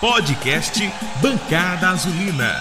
[0.00, 0.80] Podcast
[1.20, 2.60] Bancada Azulina.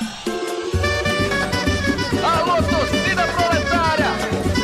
[2.24, 4.06] Alô, torcida proletária!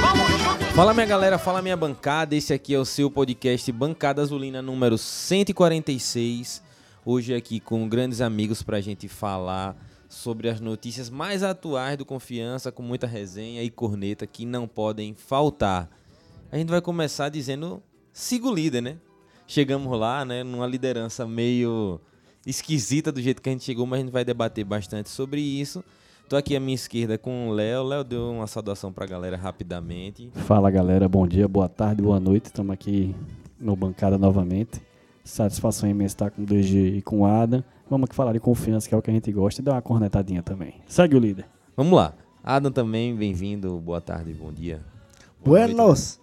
[0.02, 0.68] Vamos juntos!
[0.76, 2.36] Fala minha galera, fala minha bancada.
[2.36, 6.64] Esse aqui é o seu podcast Bancada Azulina número 146.
[7.06, 9.78] Hoje aqui com grandes amigos pra gente falar
[10.10, 15.14] sobre as notícias mais atuais do Confiança, com muita resenha e corneta que não podem
[15.14, 15.92] faltar.
[16.52, 18.98] A gente vai começar dizendo siga o líder, né?
[19.46, 22.02] Chegamos lá, né, numa liderança meio
[22.46, 25.84] esquisita do jeito que a gente chegou, mas a gente vai debater bastante sobre isso.
[26.28, 27.84] Tô aqui à minha esquerda com o Léo.
[27.84, 30.32] Léo deu uma saudação pra galera rapidamente.
[30.34, 32.46] Fala galera, bom dia, boa tarde, boa noite.
[32.46, 33.16] Estamos aqui
[33.60, 34.82] no Bancada novamente.
[35.24, 37.64] Satisfação imensa estar com o DG e com o Adam.
[37.90, 39.82] Vamos aqui falar de confiança, que é o que a gente gosta, e dar uma
[39.82, 40.76] cornetadinha também.
[40.88, 41.46] Segue o líder.
[41.78, 42.14] Vamos lá.
[42.44, 43.80] Adam também, bem-vindo.
[43.80, 44.82] Boa tarde, bom dia.
[45.44, 45.76] Boa noite.
[45.76, 46.20] Buenos!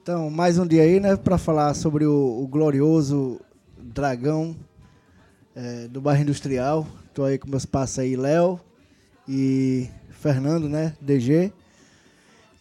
[0.00, 3.38] Então, mais um dia aí, né, para falar sobre o, o glorioso
[3.78, 4.56] dragão
[5.54, 6.86] é, do bairro industrial.
[7.14, 8.60] Tô aí com meus passos aí, Léo
[9.28, 11.52] e Fernando, né, DG.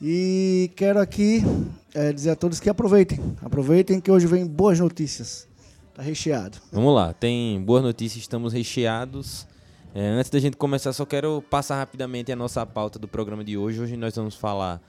[0.02, 1.44] E quero aqui
[1.94, 3.20] é, dizer a todos que aproveitem.
[3.42, 5.48] Aproveitem que hoje vem boas notícias.
[5.94, 6.58] Tá recheado.
[6.72, 9.46] Vamos lá, tem boas notícias, estamos recheados.
[9.94, 13.58] É, antes da gente começar, só quero passar rapidamente a nossa pauta do programa de
[13.58, 13.82] hoje.
[13.82, 14.82] Hoje nós vamos falar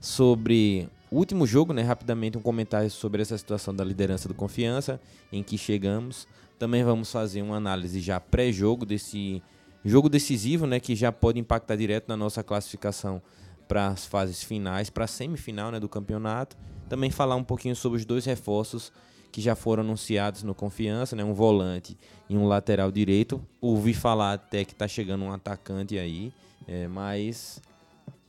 [0.00, 1.82] sobre o último jogo, né?
[1.82, 5.00] Rapidamente um comentário sobre essa situação da liderança do Confiança,
[5.32, 6.26] em que chegamos.
[6.58, 9.42] Também vamos fazer uma análise já pré-jogo desse
[9.84, 10.80] jogo decisivo, né?
[10.80, 13.20] Que já pode impactar direto na nossa classificação
[13.68, 16.56] para as fases finais, para a semifinal né, do campeonato.
[16.88, 18.92] Também falar um pouquinho sobre os dois reforços
[19.32, 21.24] que já foram anunciados no Confiança, né?
[21.24, 23.42] Um volante e um lateral direito.
[23.60, 26.32] Ouvi falar até que está chegando um atacante aí,
[26.68, 27.60] é, mas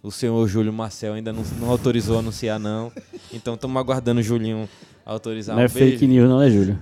[0.02, 2.92] o senhor Júlio Marcel ainda não, não autorizou a anunciar, não.
[3.32, 4.67] Então estamos aguardando o Julinho
[5.06, 5.56] autorizar.
[5.56, 5.92] não é Um beijo.
[5.92, 6.80] fake news, não é, Júlio?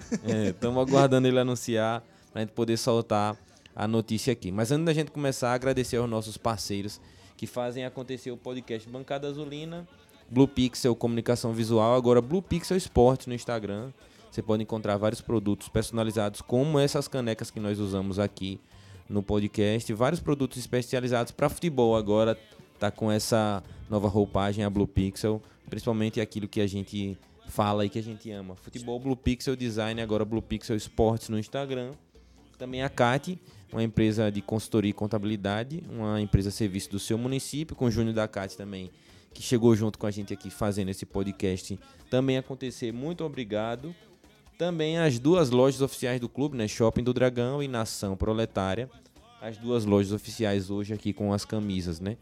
[0.50, 3.36] Estamos aguardando ele anunciar para a gente poder soltar
[3.76, 4.52] a notícia aqui.
[4.52, 7.02] Mas antes da gente começar, agradecer aos nossos parceiros
[7.36, 9.88] que fazem acontecer o podcast Bancada Azulina,
[10.30, 13.92] Blue Pixel Comunicação Visual, agora Blue Pixel Esporte no Instagram.
[14.32, 18.60] Você pode encontrar vários produtos personalizados, como essas canecas que nós usamos aqui
[19.08, 22.38] no podcast, vários produtos especializados para futebol agora
[22.80, 27.18] tá com essa nova roupagem a Blue Pixel, principalmente aquilo que a gente
[27.48, 28.56] fala e que a gente ama.
[28.56, 31.92] Futebol Blue Pixel Design, agora Blue Pixel Esportes no Instagram.
[32.58, 33.40] Também a CAT,
[33.72, 38.14] uma empresa de consultoria e contabilidade, uma empresa serviço do seu município, com o Júnior
[38.14, 38.92] da CAT também,
[39.34, 42.92] que chegou junto com a gente aqui fazendo esse podcast também acontecer.
[42.92, 43.94] Muito obrigado.
[44.58, 46.68] Também as duas lojas oficiais do clube, né?
[46.68, 48.90] Shopping do Dragão e Nação Proletária.
[49.42, 52.18] As duas lojas oficiais hoje aqui com as camisas, né?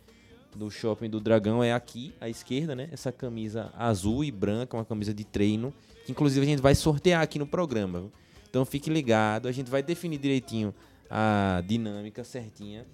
[0.55, 2.89] Do Shopping do Dragão é aqui à esquerda, né?
[2.91, 5.73] Essa camisa azul e branca, uma camisa de treino,
[6.05, 8.03] que inclusive a gente vai sortear aqui no programa.
[8.49, 10.73] Então fique ligado, a gente vai definir direitinho
[11.09, 12.85] a dinâmica certinha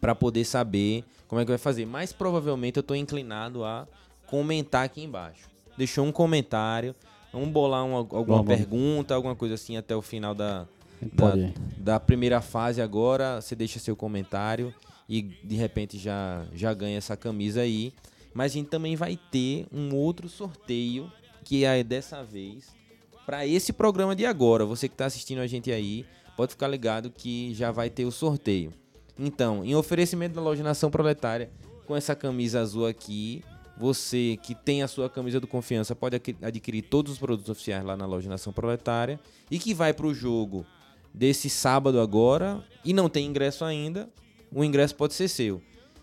[0.00, 1.86] para poder saber como é que vai fazer.
[1.86, 3.88] Mas provavelmente eu estou inclinado a
[4.26, 5.48] comentar aqui embaixo.
[5.78, 6.94] Deixou um comentário,
[7.32, 10.66] vamos bolar uma, alguma Vamos, pergunta, alguma coisa assim até o final da,
[11.00, 11.34] da,
[11.78, 13.40] da primeira fase agora.
[13.40, 14.74] Você deixa seu comentário
[15.08, 17.92] e de repente já, já ganha essa camisa aí.
[18.32, 21.10] Mas a gente também vai ter um outro sorteio
[21.44, 22.74] que é dessa vez
[23.24, 24.64] para esse programa de agora.
[24.64, 26.04] Você que está assistindo a gente aí,
[26.36, 28.72] pode ficar ligado que já vai ter o sorteio.
[29.18, 31.50] Então, em oferecimento da loja Nação Proletária,
[31.86, 33.44] com essa camisa azul aqui,
[33.76, 37.96] você que tem a sua camisa do confiança pode adquirir todos os produtos oficiais lá
[37.96, 40.66] na loja Nação Proletária e que vai para o jogo
[41.12, 44.08] desse sábado agora e não tem ingresso ainda,
[44.54, 45.60] o ingresso pode ser seu.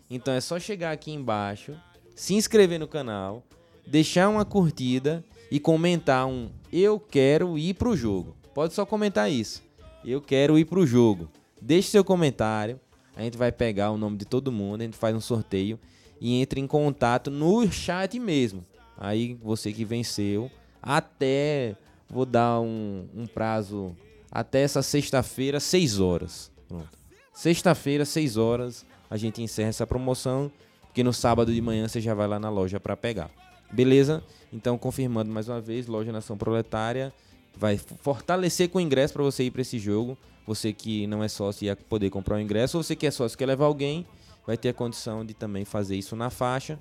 [0.10, 1.74] Então é só chegar aqui embaixo,
[2.14, 3.44] se inscrever no canal,
[3.88, 8.36] deixar uma curtida e comentar um eu quero ir pro jogo.
[8.54, 9.64] Pode só comentar isso.
[10.04, 11.30] Eu quero ir pro jogo.
[11.62, 12.80] Deixe seu comentário.
[13.16, 15.80] A gente vai pegar o nome de todo mundo, a gente faz um sorteio
[16.20, 18.66] e entra em contato no chat mesmo.
[18.98, 20.50] Aí você que venceu,
[20.82, 21.76] até
[22.10, 23.96] vou dar um, um prazo
[24.32, 26.52] até essa sexta-feira, 6 horas.
[26.68, 27.01] Pronto.
[27.34, 30.52] Sexta-feira, 6 horas, a gente encerra essa promoção,
[30.84, 33.32] porque no sábado de manhã você já vai lá na loja para pegar.
[33.72, 34.24] Beleza?
[34.52, 37.14] Então, confirmando mais uma vez, loja Nação Proletária
[37.56, 40.18] vai fortalecer com o ingresso para você ir para esse jogo.
[40.46, 43.38] Você que não é sócio ia poder comprar o ingresso, ou você que é sócio
[43.38, 44.06] quer levar alguém,
[44.46, 46.78] vai ter a condição de também fazer isso na faixa.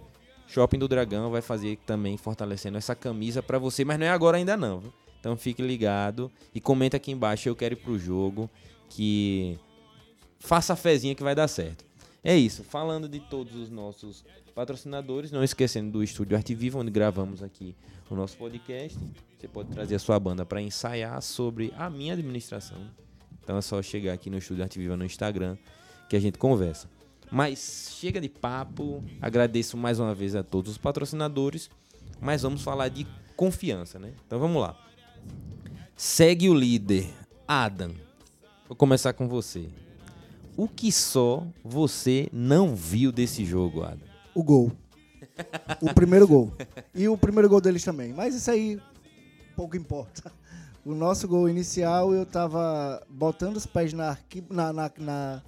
[0.49, 4.37] Shopping do Dragão vai fazer também fortalecendo essa camisa para você, mas não é agora
[4.37, 4.83] ainda não.
[5.21, 8.51] Então fique ligado e comenta aqui embaixo eu quero ir pro jogo
[8.89, 9.59] que
[10.41, 11.85] faça a fezinha que vai dar certo.
[12.25, 16.91] É isso, falando de todos os nossos patrocinadores, não esquecendo do estúdio Arte Viva, onde
[16.91, 17.77] gravamos aqui
[18.11, 18.99] o nosso podcast.
[19.39, 22.79] Você pode trazer a sua banda para ensaiar sobre a minha administração.
[23.43, 25.57] Então é só chegar aqui no Estúdio Arte Viva no Instagram
[26.09, 26.91] que a gente conversa.
[27.31, 29.03] Mas chega de papo.
[29.23, 31.71] Agradeço mais uma vez a todos os patrocinadores.
[32.21, 33.07] Mas vamos falar de
[33.37, 34.13] confiança, né?
[34.27, 34.77] Então vamos lá.
[35.97, 37.09] Segue o líder,
[37.47, 37.95] Adam.
[38.69, 39.71] Vou começar com você.
[40.57, 44.07] O que só você não viu desse jogo, Adam?
[44.35, 44.73] O gol.
[45.81, 46.53] O primeiro gol.
[46.95, 48.13] E o primeiro gol deles também.
[48.13, 48.79] Mas isso aí
[49.57, 50.33] pouco importa.
[50.85, 55.43] O nosso gol inicial eu tava botando os pés na, arqui- na, na, na,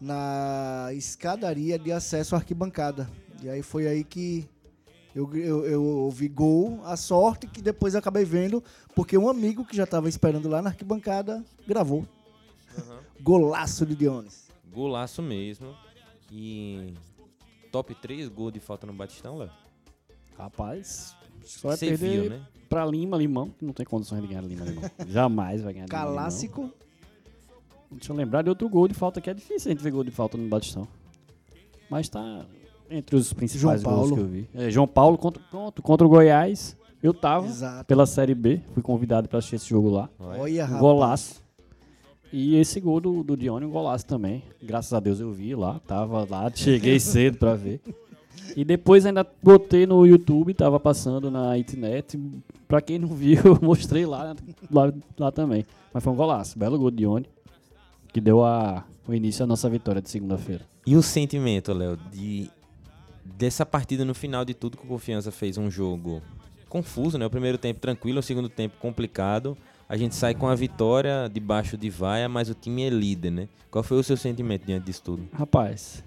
[0.00, 3.08] na escadaria de acesso à arquibancada.
[3.42, 4.48] E aí foi aí que
[5.14, 8.62] eu, eu, eu ouvi gol, a sorte que depois eu acabei vendo,
[8.94, 12.04] porque um amigo que já tava esperando lá na arquibancada gravou.
[13.20, 14.48] Golaço de Dionis.
[14.72, 15.74] Golaço mesmo.
[16.30, 16.92] E
[17.72, 19.50] top 3 gol de falta no Batistão, Léo?
[20.36, 22.46] Rapaz, só vai Você perder viu, né?
[22.68, 24.84] pra Lima, Limão, que não tem condições de ganhar Lima, Limão.
[25.08, 26.14] Jamais vai ganhar Lima, Limão.
[26.14, 26.70] Clássico.
[27.90, 30.04] Deixa eu lembrar de outro gol de falta que é difícil a gente ver gol
[30.04, 30.86] de falta no Batistão.
[31.90, 32.44] Mas tá
[32.90, 34.14] entre os principais João gols Paulo.
[34.16, 34.48] que eu vi.
[34.54, 36.76] É, João Paulo contra, pronto, contra o Goiás.
[37.02, 37.84] Eu tava Exato.
[37.86, 40.10] pela Série B, fui convidado pra assistir esse jogo lá.
[40.18, 40.80] Olha, Um rapaz.
[40.80, 41.42] golaço.
[42.32, 44.42] E esse gol do, do Dione, um golaço também.
[44.62, 47.80] Graças a Deus eu vi lá, tava lá, cheguei cedo pra ver.
[48.56, 52.18] E depois ainda botei no YouTube, tava passando na internet.
[52.66, 54.34] Pra quem não viu, eu mostrei lá,
[54.70, 55.64] lá, lá também.
[55.92, 57.26] Mas foi um golaço, belo gol de Dione,
[58.12, 60.64] que deu a, o início à nossa vitória de segunda-feira.
[60.86, 62.50] E o sentimento, Léo, de
[63.24, 66.22] dessa partida no final de tudo que o Confiança fez um jogo
[66.68, 67.26] confuso, né?
[67.26, 69.56] O primeiro tempo tranquilo, o segundo tempo complicado.
[69.88, 73.48] A gente sai com a vitória debaixo de vaia, mas o time é líder, né?
[73.70, 75.26] Qual foi o seu sentimento diante disso tudo?
[75.32, 76.04] Rapaz,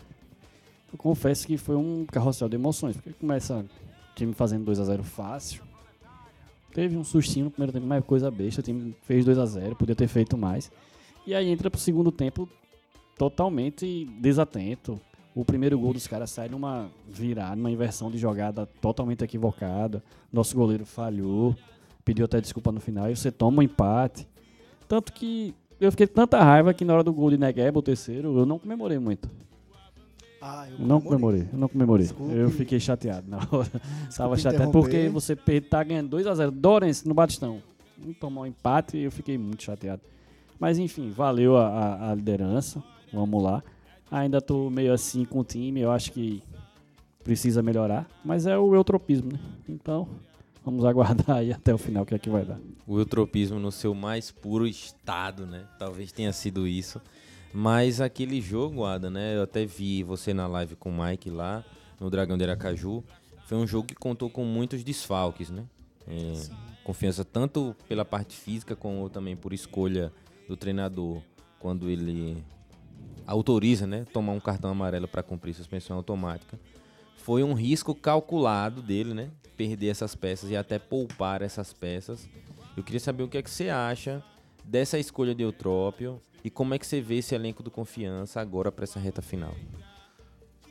[0.93, 4.85] eu confesso que foi um carrossel de emoções, porque começa o time fazendo 2 a
[4.85, 5.63] 0 fácil.
[6.71, 9.75] Teve um sustinho no primeiro tempo, mas coisa besta, o time fez 2 a 0
[9.75, 10.71] podia ter feito mais.
[11.25, 12.47] E aí entra pro segundo tempo
[13.17, 15.01] totalmente desatento.
[15.33, 20.03] O primeiro gol dos caras sai numa virada, numa inversão de jogada totalmente equivocada.
[20.31, 21.55] Nosso goleiro falhou,
[22.11, 24.27] pediu até desculpa no final e você toma um empate.
[24.87, 28.37] Tanto que eu fiquei tanta raiva que na hora do gol de Negueba, o terceiro,
[28.37, 29.29] eu não comemorei muito.
[30.41, 32.07] Ah, eu Não comemorei, eu não comemorei.
[32.07, 32.33] Desculpe.
[32.35, 33.69] Eu fiquei chateado na hora.
[34.15, 36.51] Tava chateado porque você per- tá ganhando 2x0.
[36.51, 37.61] Dorense no Batistão.
[37.97, 40.01] Não tomou um empate e eu fiquei muito chateado.
[40.59, 42.83] Mas enfim, valeu a, a- a liderança.
[43.13, 43.63] Vamos lá.
[44.11, 45.79] Ainda tô meio assim com o time.
[45.79, 46.43] Eu acho que
[47.23, 48.09] precisa melhorar.
[48.25, 49.39] Mas é o eutropismo, né?
[49.69, 50.07] Então,
[50.63, 52.59] vamos aguardar aí até o final o que é que vai dar.
[52.87, 55.65] O eutropismo no seu mais puro estado, né?
[55.77, 57.01] Talvez tenha sido isso.
[57.53, 59.35] Mas aquele jogo, Ada, né?
[59.35, 61.63] Eu até vi você na live com o Mike lá,
[61.99, 63.03] no Dragão de Aracaju.
[63.45, 65.65] Foi um jogo que contou com muitos desfalques, né?
[66.07, 66.33] É,
[66.83, 70.11] confiança tanto pela parte física como também por escolha
[70.47, 71.21] do treinador
[71.59, 72.43] quando ele
[73.25, 76.59] autoriza, né, tomar um cartão amarelo para cumprir suspensão automática.
[77.23, 82.27] Foi um risco calculado dele, né, perder essas peças e até poupar essas peças.
[82.75, 84.23] Eu queria saber o que é que você acha
[84.63, 88.71] dessa escolha de Eutrópio e como é que você vê esse elenco do Confiança agora
[88.71, 89.53] para essa reta final.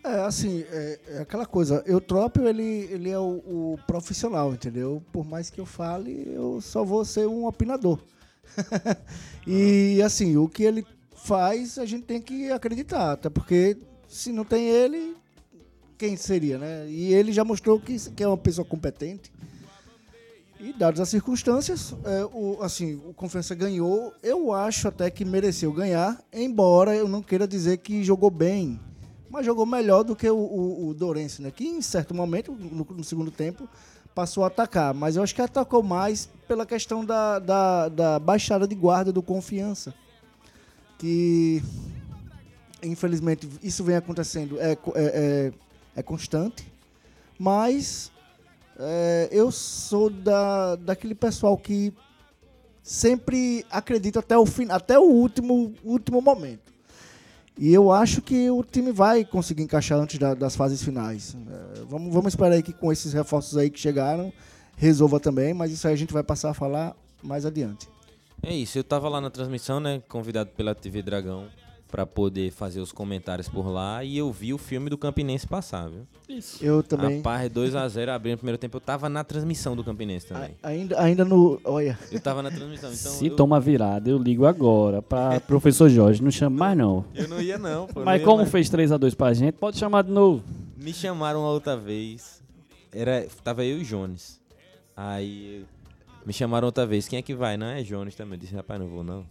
[0.02, 1.84] É, assim, é, é aquela coisa.
[1.86, 5.02] Eutrópio, ele, ele é o, o profissional, entendeu?
[5.12, 7.98] Por mais que eu fale, eu só vou ser um opinador.
[9.46, 13.12] e, assim, o que ele faz, a gente tem que acreditar.
[13.12, 13.76] Até porque,
[14.08, 15.14] se não tem ele,
[16.00, 16.86] quem seria, né?
[16.88, 19.30] E ele já mostrou que, que é uma pessoa competente.
[20.58, 24.14] E dadas as circunstâncias, é, o, assim, o Confiança ganhou.
[24.22, 28.80] Eu acho até que mereceu ganhar, embora eu não queira dizer que jogou bem,
[29.28, 31.50] mas jogou melhor do que o, o, o né?
[31.54, 33.68] Que em certo momento, no, no segundo tempo,
[34.14, 34.94] passou a atacar.
[34.94, 39.22] Mas eu acho que atacou mais pela questão da, da, da baixada de guarda do
[39.22, 39.92] Confiança.
[40.98, 41.62] Que,
[42.82, 45.52] infelizmente, isso vem acontecendo, é, é, é,
[45.96, 46.70] é constante.
[47.38, 48.10] Mas
[48.78, 51.92] é, eu sou da, daquele pessoal que
[52.82, 56.70] sempre acredita até o fim, até o último, último momento.
[57.58, 61.36] E eu acho que o time vai conseguir encaixar antes da- das fases finais.
[61.76, 64.32] É, vamos, vamos esperar aí que com esses reforços aí que chegaram,
[64.76, 67.86] resolva também, mas isso aí a gente vai passar a falar mais adiante.
[68.42, 71.48] É isso, eu tava lá na transmissão, né, convidado pela TV Dragão
[71.90, 75.88] para poder fazer os comentários por lá e eu vi o filme do Campinense passar,
[75.88, 76.06] viu?
[76.28, 76.64] Isso.
[76.64, 77.16] Eu também.
[77.18, 78.76] Rapaz, 2x0 abrindo o primeiro tempo.
[78.76, 80.50] Eu tava na transmissão do Campinense também.
[80.62, 81.60] a- ainda, ainda no.
[81.64, 81.98] Olha.
[82.12, 83.12] Eu tava na transmissão, então.
[83.12, 86.22] Se eu, toma virada, eu ligo agora pra professor Jorge.
[86.22, 87.04] Não chama mais, não.
[87.14, 87.86] eu não ia, não.
[87.86, 88.50] Pô, eu não Mas ia como mais.
[88.50, 90.42] fez 3x2 pra gente, pode chamar de novo.
[90.76, 92.40] Me chamaram a outra vez.
[92.92, 94.40] Era, tava eu e o Jones.
[94.96, 95.64] Aí
[96.26, 97.08] me chamaram outra vez.
[97.08, 97.56] Quem é que vai?
[97.56, 98.34] Não é Jones também.
[98.34, 99.24] Eu disse, rapaz, não vou não.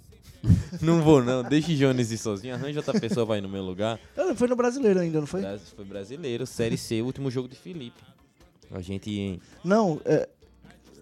[0.82, 1.44] não vou, não.
[1.44, 2.54] Deixe Jones ir sozinho.
[2.56, 4.00] Arranja outra pessoa, vai no meu lugar.
[4.18, 5.42] Ah, Foi no brasileiro ainda, não foi?
[5.76, 8.02] Foi brasileiro, Série C, último jogo de Felipe.
[8.72, 9.40] A gente.
[9.64, 10.30] Não, é,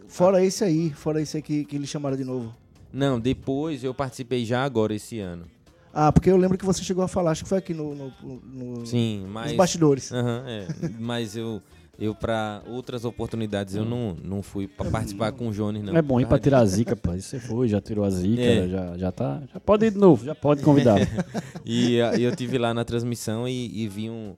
[0.07, 2.55] fora esse aí, fora esse aí que, que eles chamaram de novo.
[2.91, 5.45] Não, depois eu participei já agora esse ano.
[5.93, 8.13] Ah, porque eu lembro que você chegou a falar, acho que foi aqui no, no,
[8.21, 9.51] no- Sim, nos mas.
[9.53, 10.11] bastidores.
[10.11, 10.67] Aham, é.
[10.99, 11.61] Mas eu,
[11.99, 15.95] eu para outras oportunidades, eu não, não fui pra participar com o Jones, não.
[15.97, 17.11] É bom ir pra Por tirar a zica, pô.
[17.11, 18.67] Aí Você foi, já tirou a zica, É.
[18.67, 19.41] já, já tá.
[19.51, 20.97] Já pode ir de novo, já pode convidar.
[21.65, 24.35] E ah, eu tive lá na transmissão e, e vi um,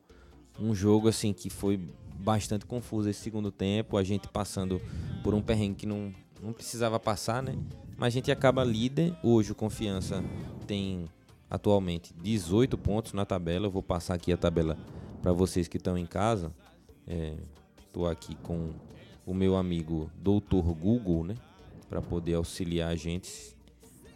[0.59, 1.79] um jogo assim que foi
[2.19, 4.81] bastante confuso esse segundo tempo, a gente passando
[5.23, 6.11] por um perrengue que não,
[6.41, 7.55] não precisava passar, né?
[7.97, 9.13] Mas a gente acaba líder.
[9.21, 10.23] Hoje o Confiança
[10.65, 11.05] tem
[11.49, 13.67] atualmente 18 pontos na tabela.
[13.67, 14.77] Eu vou passar aqui a tabela
[15.21, 16.51] para vocês que estão em casa.
[17.81, 18.69] Estou aqui com
[19.25, 21.35] o meu amigo Doutor Google, né?
[21.89, 23.55] Para poder auxiliar a gente.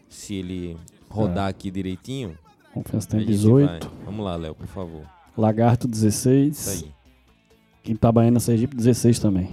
[0.08, 0.78] Se ele
[1.10, 2.38] rodar aqui direitinho,
[2.74, 3.68] Confiança tem gente 18.
[3.68, 3.80] vai.
[4.06, 5.02] Vamos lá, Léo, por favor.
[5.38, 6.68] Lagarto Isso 16.
[6.84, 7.92] aí.
[7.92, 9.50] Itabaiana Sergipe 16 também.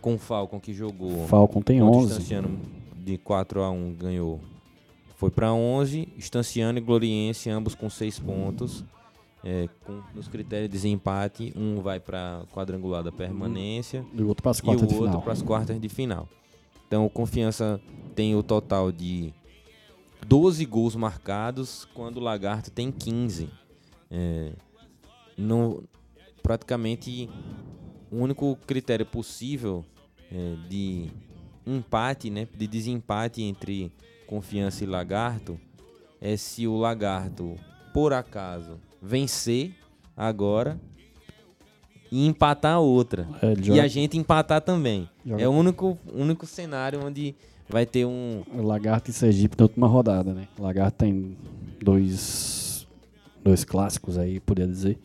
[0.00, 1.26] Com o Falcon que jogou.
[1.26, 2.08] Falcon tem com o 11.
[2.08, 2.60] Distanciano
[2.96, 4.40] de 4 a 1 ganhou.
[5.16, 6.08] Foi para 11.
[6.16, 8.84] Estanciano e Gloriense, ambos com 6 pontos.
[9.44, 14.42] É, com, nos critérios de desempate, um vai para quadrangular da permanência E o outro
[14.42, 14.88] para as quartas
[15.42, 16.28] quartas de final.
[16.86, 17.80] Então, o Confiança
[18.14, 19.32] tem o total de
[20.26, 23.48] 12 gols marcados, quando o Lagarto tem 15.
[24.10, 24.52] É,
[25.36, 25.82] no,
[26.42, 27.28] praticamente,
[28.10, 29.84] o único critério possível
[30.30, 31.10] é, de
[31.66, 33.92] empate, né, de desempate entre
[34.26, 35.58] Confiança e Lagarto
[36.20, 37.56] é se o Lagarto,
[37.92, 39.74] por acaso, vencer
[40.16, 40.80] agora
[42.10, 43.28] e empatar a outra.
[43.42, 45.08] É, E joga- a gente empatar também.
[45.24, 47.34] Joga- É o único, único cenário onde
[47.68, 48.42] vai ter um.
[48.54, 50.46] O Lagarto e Sergipe na última rodada, né?
[50.58, 51.36] O Lagarto tem
[51.80, 52.86] dois,
[53.42, 54.98] dois clássicos aí, poderia dizer.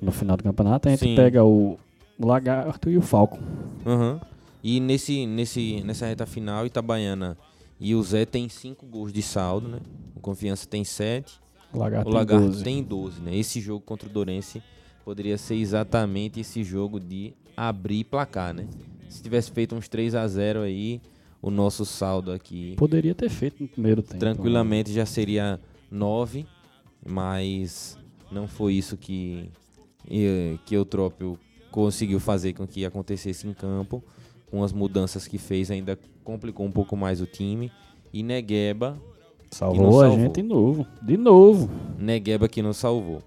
[0.00, 1.16] No final do campeonato, a gente Sim.
[1.16, 1.78] pega o,
[2.18, 3.40] o Lagarto e o Falcon.
[3.86, 4.20] Aham.
[4.62, 7.36] E nesse, nesse, nessa reta final, Itabaiana
[7.80, 9.78] e o Zé tem 5 gols de saldo, né?
[10.16, 11.38] O Confiança tem 7.
[11.72, 12.64] O Lagarto, O Lagarto tem 12.
[12.64, 13.36] tem 12, né?
[13.36, 14.62] Esse jogo contra o Dorense
[15.04, 18.66] poderia ser exatamente esse jogo de abrir placar, né?
[19.08, 21.00] Se tivesse feito uns 3 a 0 aí,
[21.40, 24.18] o nosso saldo aqui Poderia ter feito no primeiro tempo.
[24.18, 25.58] tranquilamente já seria
[25.90, 26.46] 9,
[27.06, 27.96] mas
[28.30, 29.50] não foi isso que
[30.10, 31.38] eh, que o Trópio
[31.70, 34.02] conseguiu fazer com que acontecesse em campo.
[34.50, 37.70] Com as mudanças que fez, ainda complicou um pouco mais o time.
[38.12, 38.98] E Negueba
[39.50, 40.18] Salvou, não a salvou.
[40.18, 40.86] gente de novo.
[41.02, 41.70] De novo.
[41.98, 43.22] Negueba que nos salvou.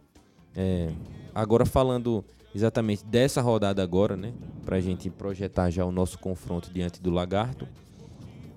[0.55, 0.89] É,
[1.33, 2.23] agora falando
[2.53, 4.33] exatamente dessa rodada agora, né?
[4.65, 7.67] Pra gente projetar já o nosso confronto diante do Lagarto.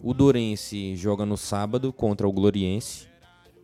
[0.03, 3.07] O Dorense joga no sábado contra o Gloriense.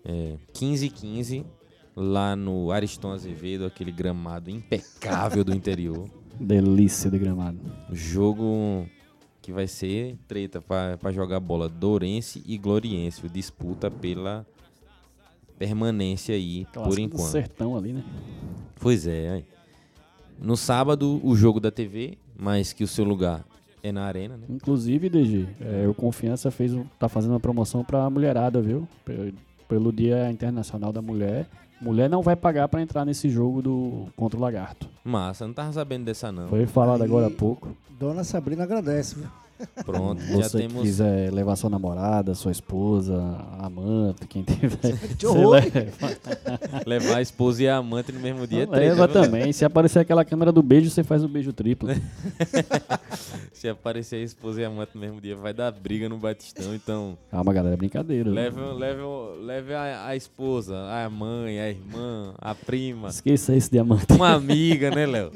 [0.05, 1.47] É, 15 e 15
[1.95, 6.09] lá no Ariston Azevedo, aquele gramado impecável do interior.
[6.41, 7.59] Delícia de gramado.
[7.93, 8.87] Jogo
[9.51, 11.69] que vai ser treta pra jogar bola.
[11.69, 13.29] Dorense e Gloriense.
[13.29, 14.47] Disputa pela
[15.59, 17.31] permanência aí, por Clássico do enquanto.
[17.31, 18.05] sertão ali, né?
[18.79, 19.43] Pois é.
[20.41, 23.45] No sábado, o jogo da TV, mas que o seu lugar
[23.83, 24.45] é na arena, né?
[24.49, 28.89] Inclusive, DG, é, o Confiança fez, tá fazendo uma promoção pra mulherada, viu?
[29.05, 29.35] Pe-
[29.69, 31.47] Pelo Dia Internacional da Mulher.
[31.81, 34.89] Mulher não vai pagar pra entrar nesse jogo do contra o Lagarto.
[35.03, 36.49] Massa, não tava sabendo dessa não.
[36.49, 37.75] Foi falado Aí- agora há pouco.
[37.99, 39.27] Dona Sabrina agradece, viu?
[39.85, 40.83] Pronto, já Você temos.
[40.83, 43.17] quiser levar sua namorada, sua esposa,
[43.59, 44.79] amante, quem tiver.
[45.19, 49.53] Você leva, Levar a esposa e a amante no mesmo dia é leva também.
[49.53, 51.89] Se aparecer aquela câmera do beijo, você faz o beijo triplo.
[53.53, 56.75] Se aparecer a esposa e a amante no mesmo dia, vai dar briga no Batistão.
[56.75, 58.31] Então, Calma, galera, é brincadeira.
[58.31, 59.03] leve, leve,
[59.43, 63.09] leve a, a esposa, a mãe, a irmã, a prima.
[63.09, 64.13] Esqueça esse diamante.
[64.15, 65.31] Uma amiga, né, Léo?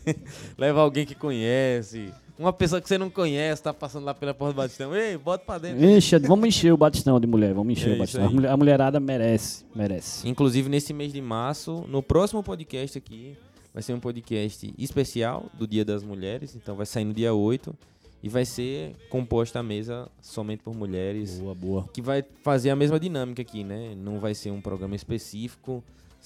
[0.56, 2.10] Leva alguém que conhece.
[2.38, 4.94] Uma pessoa que você não conhece, tá passando lá pela porta do Batistão.
[4.94, 5.84] Ei, bota pra dentro.
[5.84, 8.30] Enche, vamos encher o batistão de mulher, vamos encher É o batistão.
[8.48, 10.28] A mulherada merece, merece.
[10.28, 13.36] Inclusive, nesse mês de março, no próximo podcast aqui,
[13.74, 16.54] vai ser um podcast especial do Dia das Mulheres.
[16.54, 17.74] Então, vai sair no dia 8.
[18.20, 21.38] E vai ser composta a mesa somente por mulheres.
[21.38, 21.88] Boa, boa.
[21.92, 23.94] Que vai fazer a mesma dinâmica aqui, né?
[23.96, 25.82] Não vai ser um programa específico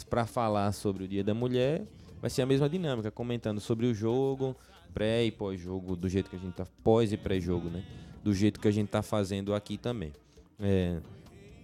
[0.09, 1.83] para falar sobre o Dia da Mulher.
[2.21, 4.57] Vai ser a mesma dinâmica, comentando sobre o jogo,
[4.93, 6.67] pré e pós-jogo, do jeito que a gente tá.
[6.85, 7.83] Pós e pré-jogo, né?
[8.23, 10.13] Do jeito que a gente tá fazendo aqui também.
[10.61, 10.99] É,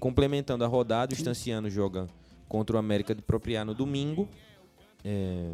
[0.01, 2.07] complementando a rodada, o Estanciano joga
[2.49, 4.29] contra o América de Propriar no domingo.
[5.05, 5.53] É,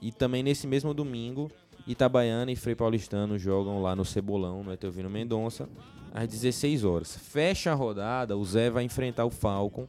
[0.00, 1.50] e também nesse mesmo domingo,
[1.86, 5.68] Itabaiana e Frei Paulistano jogam lá no Cebolão, no Etelvino Mendonça.
[6.12, 7.16] às 16 horas.
[7.16, 9.86] Fecha a rodada, o Zé vai enfrentar o Falcon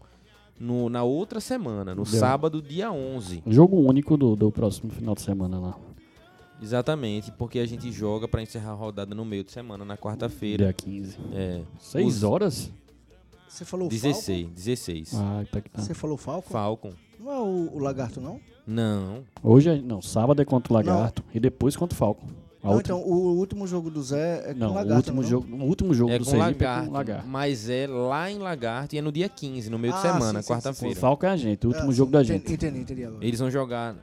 [0.59, 2.19] no- na outra semana, no Deu.
[2.19, 3.41] sábado, dia 11.
[3.47, 5.79] Jogo único do, do próximo final de semana lá.
[6.61, 10.65] Exatamente, porque a gente joga pra encerrar a rodada no meio de semana, na quarta-feira.
[10.65, 11.17] Dia 15.
[11.33, 12.71] É, 6 Os- horas?
[13.49, 15.13] Você falou 16, 16.
[15.15, 15.77] Ah, tá que tá.
[15.79, 15.87] Falcon?
[15.87, 16.49] Você falou Falcon?
[16.51, 16.93] Falcon.
[17.19, 18.39] Não é o, o Lagarto, não?
[18.65, 22.27] Não, Hoje, é- não, sábado é contra o Lagarto e depois contra o Falcon.
[22.63, 24.95] Não, então o último jogo do Zé é com não, o o Lagarto.
[24.97, 25.27] último não?
[25.27, 27.27] jogo, o último jogo é do com Sergipe é lagarto, com o Lagarto.
[27.27, 30.41] mas é lá em Lagarto e é no dia 15, no meio de Ah, semana,
[30.43, 30.95] sim, sim, O quarta-feira.
[30.99, 32.53] Falcon é a gente, o último Ah, jogo sim, da gente.
[32.53, 33.25] Entendi, entendi agora.
[33.25, 33.95] Eles vão jogar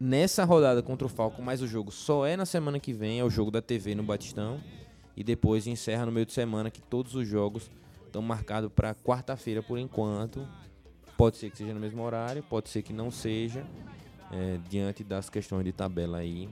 [0.00, 3.24] nessa rodada contra o Falcon, mas o jogo só é na semana que vem, é
[3.24, 4.60] o jogo da TV no Batistão.
[5.16, 7.70] E depois encerra no meio de semana, que todos os jogos
[8.06, 10.48] estão marcados para quarta-feira por enquanto.
[11.18, 13.66] Pode ser que seja no mesmo horário, pode ser que não seja,
[14.32, 16.48] é, diante das questões de tabela aí.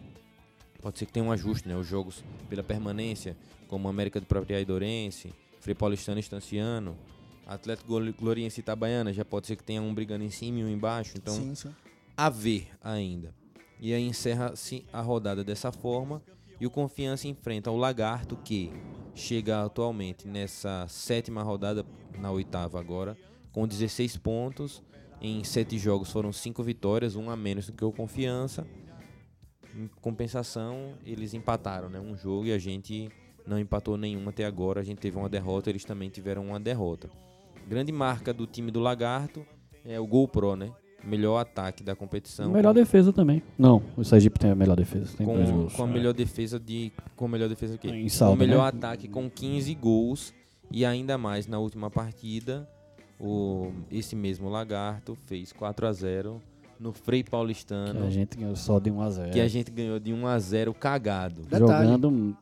[0.83, 1.75] Pode ser que tenha um ajuste, né?
[1.77, 3.35] Os jogos pela permanência,
[3.67, 4.67] como América do Propriedade
[5.61, 6.97] Frei Paulistano e Estanciano,
[7.47, 10.65] Atlético Glo- Gloriense e Itabaiana, já pode ser que tenha um brigando em cima e
[10.65, 11.15] um embaixo.
[11.17, 11.75] Então, sim, sim.
[12.21, 13.35] A ver ainda.
[13.81, 16.23] E aí encerra-se a rodada dessa forma.
[16.61, 18.71] E o Confiança enfrenta o Lagarto, que
[19.15, 21.83] chega atualmente nessa sétima rodada,
[22.19, 23.17] na oitava agora,
[23.51, 24.83] com 16 pontos.
[25.19, 28.67] Em sete jogos foram cinco vitórias, um a menos do que o Confiança.
[29.75, 33.09] Em compensação, eles empataram né, um jogo e a gente
[33.47, 34.81] não empatou nenhum até agora.
[34.81, 37.11] A gente teve uma derrota, eles também tiveram uma derrota.
[37.67, 39.47] Grande marca do time do Lagarto
[39.87, 40.71] é o GoPro, né?
[41.05, 42.51] Melhor ataque da competição.
[42.51, 43.43] Melhor com, defesa também.
[43.59, 45.17] Não, o Sergipe tem a melhor defesa.
[45.17, 45.73] Tem dois com, gols.
[45.73, 45.93] com a É.
[45.93, 46.93] melhor defesa de.
[47.17, 47.89] Com a melhor defesa o quê?
[47.89, 48.79] Em com o melhor né?
[48.79, 50.35] ataque com 15 gols.
[50.71, 52.69] E ainda mais na última partida,
[53.19, 56.41] o, esse mesmo Lagarto fez 4 a 0
[56.79, 58.05] no Frei Que Paulistano.
[58.07, 60.39] a gente ganhou só de 1 a 0 Que a gente ganhou de 1 a
[60.39, 61.43] 0 cagado.
[61.43, 61.61] Detalhe.
[61.87, 62.37] Jogando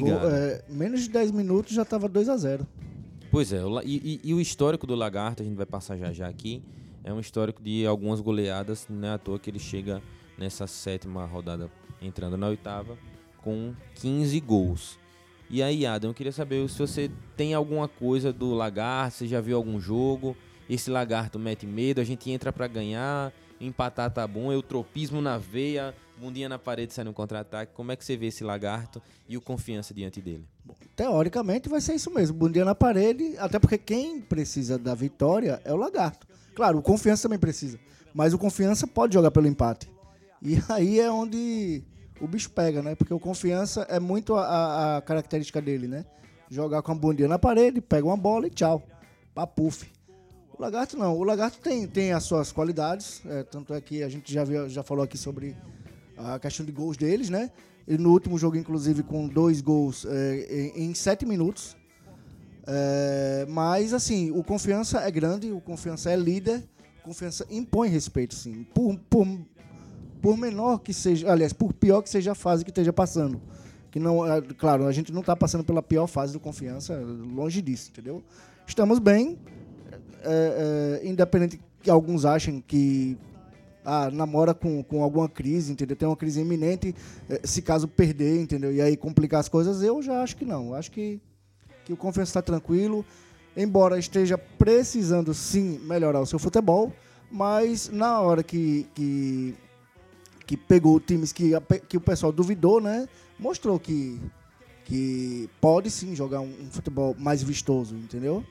[0.00, 0.26] Gol- gado.
[0.28, 2.66] é, menos de 10 minutos já tava 2x0.
[3.30, 5.96] Pois é, o La- e, e- e o histórico do Lagarto, a gente vai passar
[5.96, 6.62] já já aqui,
[7.04, 10.02] é um histórico de algumas goleadas, não é à toa que ele chega
[10.38, 12.96] nessa sétima rodada, entrando na oitava,
[13.38, 14.98] com 15 gols.
[15.50, 19.40] E aí, Adam, eu queria saber se você tem alguma coisa do Lagarto, você já
[19.40, 20.36] viu algum jogo,
[20.68, 25.36] esse Lagarto mete medo, a gente entra pra ganhar, empatar tá bom, eu tropismo na
[25.36, 29.36] veia, bundinha na parede sai no contra-ataque, como é que você vê esse Lagarto e
[29.36, 30.46] o confiança diante dele?
[30.96, 35.72] Teoricamente vai ser isso mesmo, bundinha na parede, até porque quem precisa da vitória é
[35.72, 36.26] o Lagarto.
[36.54, 37.78] Claro, o Confiança também precisa,
[38.14, 39.90] mas o Confiança pode jogar pelo empate.
[40.40, 41.82] E aí é onde
[42.20, 42.94] o bicho pega, né?
[42.94, 46.04] Porque o Confiança é muito a- a, característica dele, né?
[46.50, 48.82] Jogar com a bundinha na parede, pega uma bola e tchau,
[49.34, 49.90] papuf.
[50.56, 54.08] O Lagarto não, o Lagarto tem, tem as suas qualidades, é, tanto é que a
[54.08, 55.56] gente já, viu, já falou aqui sobre
[56.16, 57.50] a questão de gols deles, né?
[57.88, 61.76] E no último jogo, inclusive, com dois gols é, em, em sete minutos.
[62.66, 66.62] É, mas, assim, o Confiança é grande, o Confiança é líder,
[67.02, 68.64] Confiança impõe respeito, sim.
[68.72, 69.26] Por, por,
[70.20, 73.40] por menor que seja, aliás, por pior que seja a fase que esteja passando.
[73.90, 77.60] Que não, é, claro, a gente não está passando pela pior fase do Confiança, longe
[77.60, 78.22] disso, entendeu?
[78.66, 79.38] Estamos bem,
[80.22, 83.18] é, é, independente que alguns achem que
[83.84, 85.96] ah, namora com, com alguma crise, entendeu?
[85.96, 86.94] Tem uma crise iminente,
[87.28, 88.72] eh, se caso perder, entendeu?
[88.72, 90.74] E aí complicar as coisas, eu já acho que não.
[90.74, 91.20] Acho que,
[91.84, 93.04] que o Confiança está tranquilo,
[93.56, 96.92] embora esteja precisando sim melhorar o seu futebol,
[97.30, 99.54] mas na hora que, que,
[100.46, 101.52] que pegou times que,
[101.88, 103.08] que o pessoal duvidou, né?
[103.38, 104.20] Mostrou que,
[104.84, 108.44] que pode sim jogar um, um futebol mais vistoso, entendeu?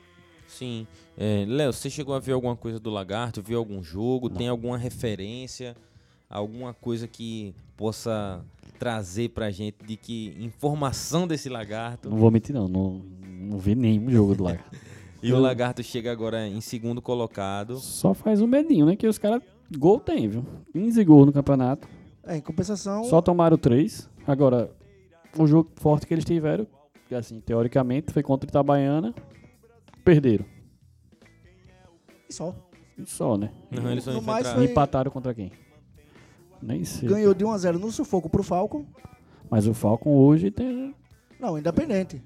[0.46, 0.86] Sim.
[1.16, 3.42] É, Léo, você chegou a ver alguma coisa do Lagarto?
[3.42, 4.28] Viu algum jogo?
[4.28, 5.74] Tem alguma referência?
[6.28, 8.44] Alguma coisa que possa
[8.82, 12.10] trazer pra gente de que informação desse lagarto?
[12.10, 12.66] Não vou mentir, não.
[12.66, 14.76] Não, não vi nenhum jogo do Lagarto.
[15.22, 17.76] E o lagarto chega agora em segundo colocado.
[17.78, 18.96] Só faz um medinho, né?
[18.96, 19.40] Que os caras.
[19.78, 20.44] Gol tem, viu?
[20.72, 21.86] 15 gols no campeonato.
[22.24, 24.10] É, em compensação, Só tomaram 3.
[24.26, 24.68] Agora,
[25.38, 26.66] o jogo forte que eles tiveram,
[27.08, 29.14] que assim, teoricamente, foi contra o Itabaiana.
[30.04, 30.44] Perderam.
[32.28, 32.52] só.
[32.98, 33.52] E só, né?
[33.70, 34.64] Não, eles só No mais enfrentaram.
[34.64, 35.52] E foi- empataram contra quem?
[36.62, 37.08] Nem sei.
[37.08, 38.86] Ganhou de 1x0 no sufoco pro Falcon.
[39.50, 40.94] Mas o Falcon hoje tem.
[41.38, 42.22] Não, independente.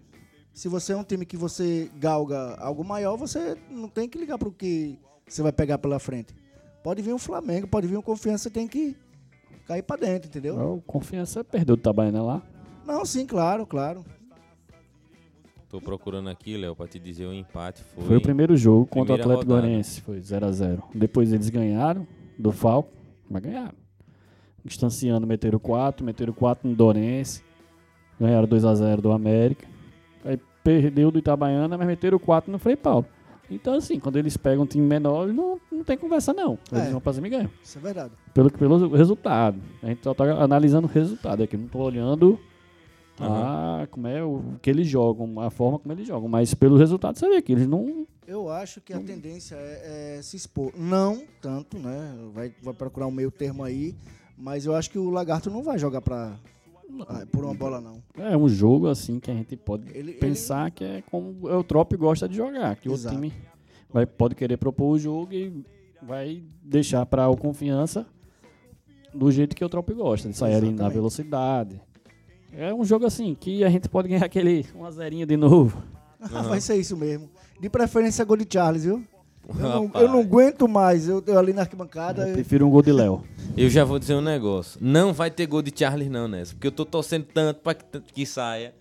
[0.52, 4.38] Se você é um time que você galga algo maior, você não tem que ligar
[4.38, 6.34] pro que você vai pegar pela frente.
[6.82, 8.96] Pode vir um Flamengo, pode vir um Confiança, você tem que
[9.66, 10.76] cair pra dentro, entendeu?
[10.76, 12.42] O Confiança perdeu do Itabaiana lá.
[12.86, 14.04] Não, sim, claro, claro.
[15.68, 17.82] Tô procurando aqui, Léo, pra te dizer o empate.
[17.82, 19.46] Foi, Foi o primeiro jogo contra o Atlético.
[19.46, 20.00] Goianiense.
[20.00, 20.80] Foi 0x0.
[20.94, 22.06] Depois eles ganharam
[22.38, 22.92] do Falcon,
[23.28, 23.74] mas ganharam.
[24.66, 27.42] Distanciando, meteram 4, meteram 4 no Dorense.
[28.20, 29.66] Ganharam 2x0 do América.
[30.24, 33.06] Aí perdeu do Itabaiana, mas meteram 4 no Frei Paulo.
[33.48, 36.58] Então, assim, quando eles pegam um time menor, não, não tem conversa, não.
[36.72, 36.90] Eles É.
[36.90, 37.50] vão pra cima e ganham.
[37.62, 38.12] Isso é verdade.
[38.34, 39.60] Pelo, pelo resultado.
[39.82, 41.56] A gente só tá analisando o resultado aqui.
[41.56, 42.40] Não tô olhando
[43.20, 46.28] a, como é o que eles jogam, a forma como eles jogam.
[46.28, 48.06] Mas pelo resultado você vê que eles não.
[48.26, 50.72] Eu acho que a tendência é, é se expor.
[50.76, 52.14] Não tanto, né?
[52.34, 53.94] Vai, vai procurar um meio termo aí.
[54.36, 56.36] Mas eu acho que o Lagarto não vai jogar pra,
[57.08, 58.02] ah, por uma bola, não.
[58.18, 61.92] É um jogo assim que a gente pode Ele- pensar que é como o Eutrop
[61.96, 62.76] gosta de jogar.
[62.76, 63.14] Que Exato.
[63.14, 63.32] o time
[63.90, 65.64] vai, pode querer propor o jogo e
[66.02, 68.06] vai deixar para o confiança
[69.14, 71.80] do jeito que o Eutrop gosta, de sair na velocidade.
[72.52, 75.82] É um jogo assim que a gente pode ganhar aquele 1 a 0 de novo.
[76.48, 77.28] vai ser isso mesmo.
[77.60, 79.02] De preferência, gol de Charles, viu?
[79.48, 81.08] Eu não, eu não aguento mais.
[81.08, 82.26] Eu, eu ali na arquibancada.
[82.28, 83.22] Eu prefiro um gol de Léo.
[83.56, 84.78] Eu já vou dizer um negócio.
[84.82, 86.52] Não vai ter gol de Charles não nessa.
[86.52, 88.74] Porque eu tô torcendo tanto pra que, que saia.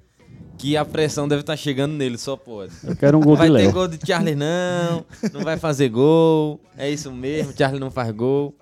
[0.58, 2.73] Que a pressão deve estar chegando nele, só pode.
[2.84, 3.71] Eu quero um Não gol de vai ter Léo.
[3.71, 5.06] gol de Charles não.
[5.32, 6.60] Não vai fazer gol.
[6.78, 8.54] É isso mesmo, Charles não faz gol.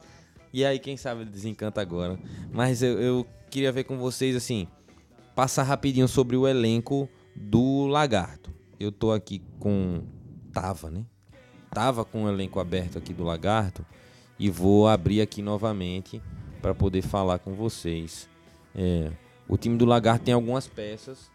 [0.54, 2.20] E aí, quem sabe ele desencanta agora.
[2.52, 4.68] Mas eu, eu queria ver com vocês, assim,
[5.36, 8.52] passar rapidinho sobre o elenco do Lagarto.
[8.80, 10.04] Eu tô aqui com.
[10.52, 11.06] Tava, né?
[11.74, 13.86] Tava com o elenco aberto aqui do Lagarto.
[14.40, 16.22] E vou abrir aqui novamente
[16.62, 18.28] para poder falar com vocês.
[18.76, 19.12] É,
[19.48, 21.32] o time do Lagarto tem algumas peças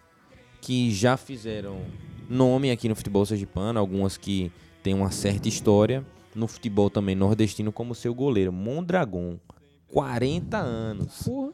[0.60, 1.80] que já fizeram
[2.28, 4.50] nome aqui no futebol sergipano, algumas que
[4.82, 9.38] têm uma certa história no futebol também nordestino, como seu goleiro, Mondragon,
[9.88, 11.22] 40 anos.
[11.22, 11.52] Porra.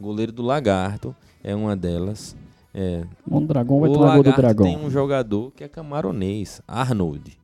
[0.00, 2.36] Goleiro do Lagarto é uma delas.
[2.72, 4.66] É, O dragão vai o tomar gol do Lagarto dragão.
[4.66, 7.38] tem um jogador que é camaronês, Arnold.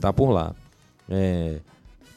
[0.00, 0.54] Tá por lá.
[1.08, 1.60] É,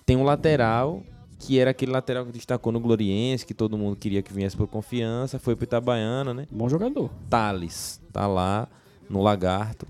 [0.06, 1.04] tem um lateral,
[1.40, 4.68] que era aquele lateral que destacou no Gloriense, que todo mundo queria que viesse por
[4.68, 6.48] confiança, foi pro Itabaiana, né?
[6.52, 7.10] Bom jogador.
[7.30, 8.68] Thales, tá lá
[9.10, 9.88] no Lagarto.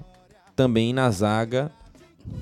[0.55, 1.71] Também na zaga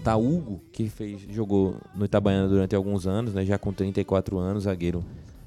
[0.04, 3.46] tá Hugo, que fez, jogou no Itabaiana durante alguns anos, né?
[3.46, 5.04] Já com 34 anos, zagueiro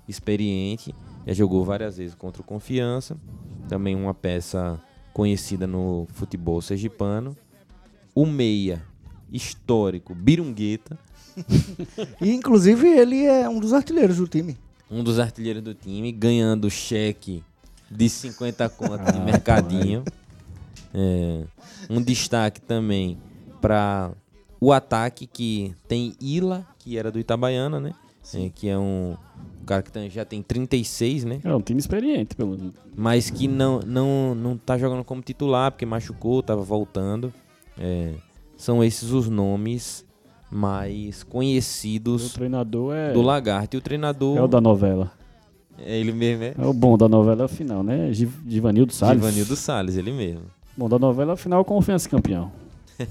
[0.08, 0.94] experiente.
[1.26, 3.16] Já jogou várias vezes contra o Confiança.
[3.68, 4.80] Também uma peça
[5.12, 7.36] conhecida no futebol sergipano.
[8.14, 8.82] O meia
[9.32, 10.98] histórico, Birungueta,
[12.20, 14.56] E, inclusive, ele é um dos artilheiros do time.
[14.90, 17.42] um dos artilheiros do time, ganhando cheque
[17.90, 20.04] de 50 conto de Ah, mercadinho.
[20.94, 21.44] É,
[21.88, 23.18] um destaque também
[23.60, 24.12] para
[24.60, 27.94] o ataque que tem Ila, que era do Itabaiana, né?
[28.34, 29.16] É, que é um,
[29.60, 31.40] um cara que tem- já tem 36, né?
[31.42, 35.86] É um time experiente, pelo Mas que não, não, não tá jogando como titular, porque
[35.86, 37.32] machucou, tava voltando.
[37.78, 38.12] É,
[38.62, 40.04] são esses os nomes
[40.48, 42.32] mais conhecidos
[42.94, 43.74] é, do Lagarto.
[43.74, 45.10] E o treinador é o da novela.
[45.78, 46.54] é ele mesmo, é?
[46.56, 48.12] É o bom da novela é o final, né?
[48.12, 49.20] Giv- Givanildo Salles.
[49.20, 50.44] Givanildo Salles, ele mesmo.
[50.76, 52.52] Bom da novela é o final, confiança campeão.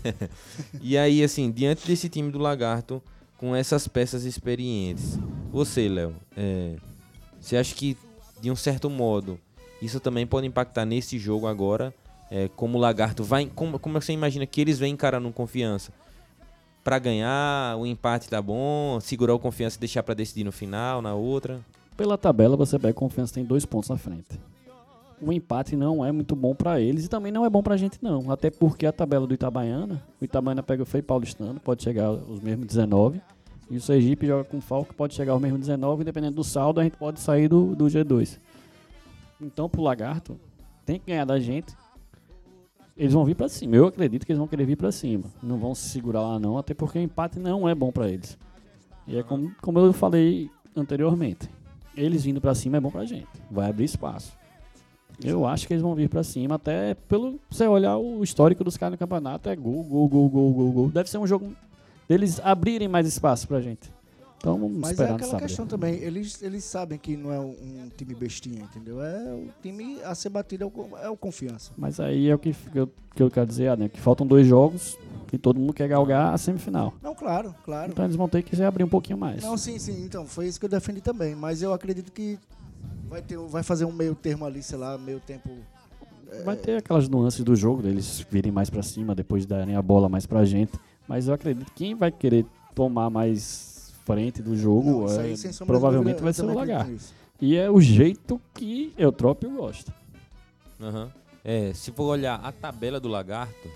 [0.81, 3.01] E aí, assim, diante desse time do Lagarto,
[3.37, 5.19] com essas peças experientes,
[5.51, 6.75] você, Léo, é,
[7.41, 7.97] você acha que,
[8.39, 9.37] de um certo modo,
[9.81, 11.93] isso também pode impactar nesse jogo agora?
[12.31, 13.45] É, como o Lagarto vai.
[13.53, 15.91] Como, como você imagina que eles vêm encarando confiança?
[16.81, 21.01] Pra ganhar, o empate tá bom, segurar o confiança e deixar pra decidir no final,
[21.01, 21.59] na outra.
[21.97, 24.39] Pela tabela, você pega confiança tem dois pontos na frente.
[25.21, 27.99] O empate não é muito bom pra eles e também não é bom pra gente
[28.01, 28.31] não.
[28.31, 32.39] Até porque a tabela do Itabaiana, o Itabaiana pega o Frei Paulistano, pode chegar aos
[32.39, 33.21] mesmos 19.
[33.69, 36.03] E o Sergipe joga com o Falco, pode chegar aos mesmos 19.
[36.03, 38.39] Dependendo do saldo, a gente pode sair do, do G2.
[39.39, 40.39] Então, pro Lagarto,
[40.85, 41.75] tem que ganhar da gente.
[43.01, 43.75] Eles vão vir pra cima.
[43.75, 45.23] Eu acredito que eles vão querer vir pra cima.
[45.41, 48.37] Não vão se segurar lá não, até porque o empate não é bom pra eles.
[49.07, 51.49] E é como, como eu falei anteriormente.
[51.97, 53.27] Eles vindo pra cima é bom pra gente.
[53.49, 54.37] Vai abrir espaço.
[55.23, 58.77] Eu acho que eles vão vir pra cima, até pelo você olhar o histórico dos
[58.77, 60.89] caras no campeonato, é gol, gol, gol, gol, gol, gol.
[60.89, 61.51] Deve ser um jogo
[62.07, 63.91] deles abrirem mais espaço pra gente.
[64.41, 65.47] Então vamos Mas é esperar no aquela sábado.
[65.47, 65.93] questão também.
[65.99, 68.99] Eles, eles sabem que não é um, um time bestinha, entendeu?
[68.99, 71.71] É o time a ser batido, é o, é o confiança.
[71.77, 73.87] Mas aí é o que, que, eu, que eu quero dizer, ah, né?
[73.87, 74.97] Que faltam dois jogos
[75.31, 76.91] e todo mundo quer galgar a semifinal.
[77.03, 77.91] Não, claro, claro.
[77.91, 79.43] Então eles vão ter que se abrir um pouquinho mais.
[79.43, 80.03] Não, sim, sim.
[80.03, 81.35] Então, foi isso que eu defendi também.
[81.35, 82.39] Mas eu acredito que
[83.07, 85.49] vai, ter, vai fazer um meio termo ali, sei lá, meio tempo.
[86.43, 90.09] Vai ter aquelas nuances do jogo, deles virem mais pra cima, depois darem a bola
[90.09, 90.71] mais pra gente.
[91.07, 93.70] Mas eu acredito que quem vai querer tomar mais
[94.05, 97.13] frente do jogo Não, é, aí, de provavelmente dúvida, vai ser o nisso.
[97.41, 99.93] E é o jeito que Eutrópio gosta.
[100.79, 101.11] Aham.
[101.43, 103.67] É, se for olhar a tabela do Lagarto,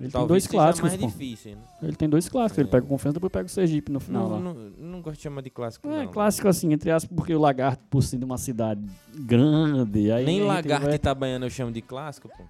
[0.00, 1.06] Ele tem dois clássicos, mais pô.
[1.06, 1.52] difícil.
[1.52, 1.58] Né?
[1.84, 2.58] Ele tem dois clássicos.
[2.58, 2.70] Ele É.
[2.70, 4.40] pega o Confiança, depois pega o Sergipe no final Não, lá.
[4.40, 6.12] não, não gosto de chamar de clássico, É não.
[6.12, 8.82] clássico assim, entre aspas, porque o Lagarto, por ser de uma cidade
[9.14, 12.42] grande, aí Nem Lagarto vai- e Itabaiana eu chamo de clássico, pô.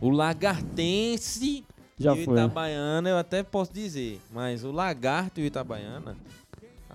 [0.00, 1.64] O Lagartense
[1.98, 2.34] Já e o foi.
[2.34, 6.16] Itabaiana eu até posso dizer, mas o Lagarto e o Itabaiana,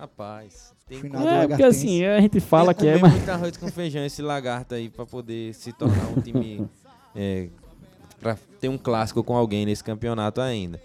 [0.00, 3.56] rapaz, tem Final do É, porque assim, a gente fala que é, mas muito arroz
[3.56, 6.66] com feijão esse Lagarto aí pra poder se tornar um time
[7.14, 7.48] é,
[8.18, 10.80] pra ter um clássico com alguém nesse campeonato ainda.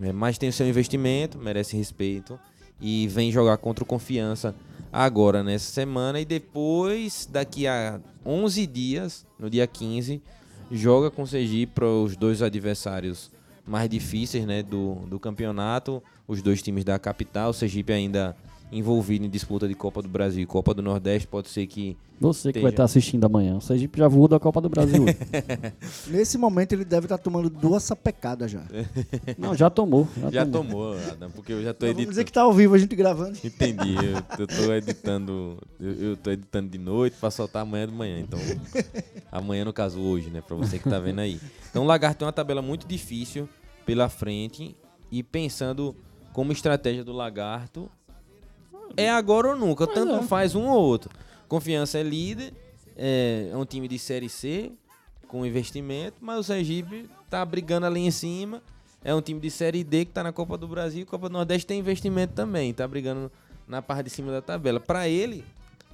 [0.00, 2.38] É, mas tem o seu investimento, merece respeito
[2.80, 4.54] e vem jogar contra o Confiança
[4.92, 6.20] agora nessa semana.
[6.20, 10.22] E depois daqui a 11 dias, no dia 15,
[10.70, 13.32] joga com o Sergipe para os dois adversários
[13.66, 18.36] mais difíceis né, do, do campeonato, os dois times da capital, o Sergipe ainda
[18.72, 22.42] envolvido em disputa de Copa do Brasil e Copa do Nordeste, pode ser que você
[22.52, 22.62] que Esteja.
[22.64, 23.56] vai estar assistindo amanhã.
[23.56, 25.02] O Sergipe já voou da Copa do Brasil.
[25.04, 25.16] hoje.
[26.08, 28.62] Nesse momento ele deve estar tomando duas sapecadas já.
[29.38, 30.06] Não, já tomou.
[30.20, 30.94] Já, já tomou.
[30.94, 32.10] tomou, Adam, porque eu já tô Vamos editando.
[32.10, 33.38] dizer que tá ao vivo a gente gravando.
[33.42, 33.94] Entendi,
[34.38, 38.38] eu, tô editando, eu, eu tô editando de noite pra soltar amanhã de manhã, então
[39.32, 41.40] amanhã no caso hoje, né, Pra você que tá vendo aí.
[41.70, 43.48] Então o Lagarto tem uma tabela muito difícil
[43.86, 44.76] pela frente
[45.10, 45.96] e pensando
[46.34, 47.90] como estratégia do Lagarto
[48.96, 50.22] é agora ou nunca, tanto é.
[50.22, 51.10] faz um ou outro.
[51.48, 52.52] Confiança é líder,
[52.96, 54.72] é, é um time de série C
[55.28, 58.62] com investimento, mas o Sergipe tá brigando ali em cima.
[59.02, 61.66] É um time de série D que tá na Copa do Brasil, Copa do Nordeste
[61.66, 63.30] tem investimento também, tá brigando
[63.66, 64.78] na parte de cima da tabela.
[64.78, 65.42] Pra ele,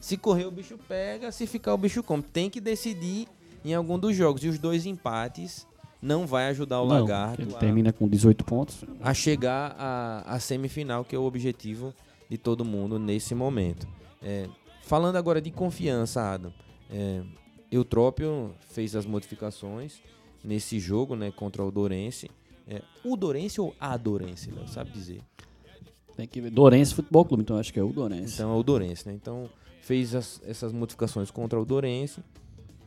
[0.00, 2.22] se correr o bicho pega, se ficar o bicho come.
[2.22, 3.28] Tem que decidir
[3.64, 5.66] em algum dos jogos e os dois empates
[6.02, 8.84] não vai ajudar o Não, Lagarto ele a- termina com 18 pontos.
[9.00, 9.74] a chegar
[10.26, 11.94] à semifinal, que é o objetivo
[12.28, 13.86] de todo mundo nesse momento.
[14.22, 14.48] É,
[14.82, 16.52] falando agora de confiança, Adam,
[16.90, 17.22] é,
[17.70, 20.00] Eutrópio fez as modificações
[20.42, 22.30] nesse jogo né, contra o Dorense.
[22.68, 24.66] É, o Dorense ou a Dorense, Léo?
[24.68, 25.20] Sabe dizer?
[26.16, 26.50] Tem que ver.
[26.50, 28.34] Dorense Futebol Clube, então acho que é o Dorense.
[28.34, 29.14] Então é o Dorense, né?
[29.14, 29.48] Então
[29.82, 32.20] fez as- essas modificações contra o Dorense.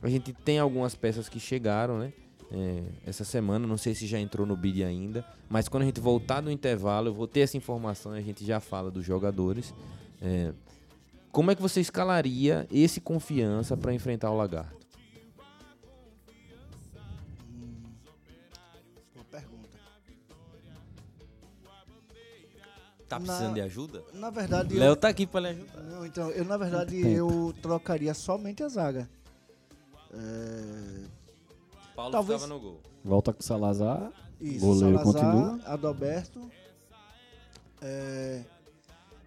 [0.01, 2.11] A gente tem algumas peças que chegaram, né?
[2.51, 5.99] É, essa semana, não sei se já entrou no bid ainda, mas quando a gente
[5.99, 9.73] voltar do intervalo, eu vou ter essa informação e a gente já fala dos jogadores.
[10.21, 10.51] É,
[11.31, 14.79] como é que você escalaria esse confiança para enfrentar o Lagarto?
[19.13, 19.69] Boa pergunta.
[23.07, 24.03] Tá Na- precisando de ajuda?
[24.13, 25.81] Na verdade, Léo eu, tá aqui para lhe ajudar.
[25.83, 29.09] não, então, eu na verdade eu trocaria somente a zaga.
[30.11, 30.98] É,
[31.99, 32.79] Paulo Talvez- ficava no gol.
[33.03, 34.11] Volta com o Salazar.
[34.39, 35.59] Isso, Goleiro Salazar, continua.
[35.65, 36.49] Adalberto.
[37.81, 38.41] É,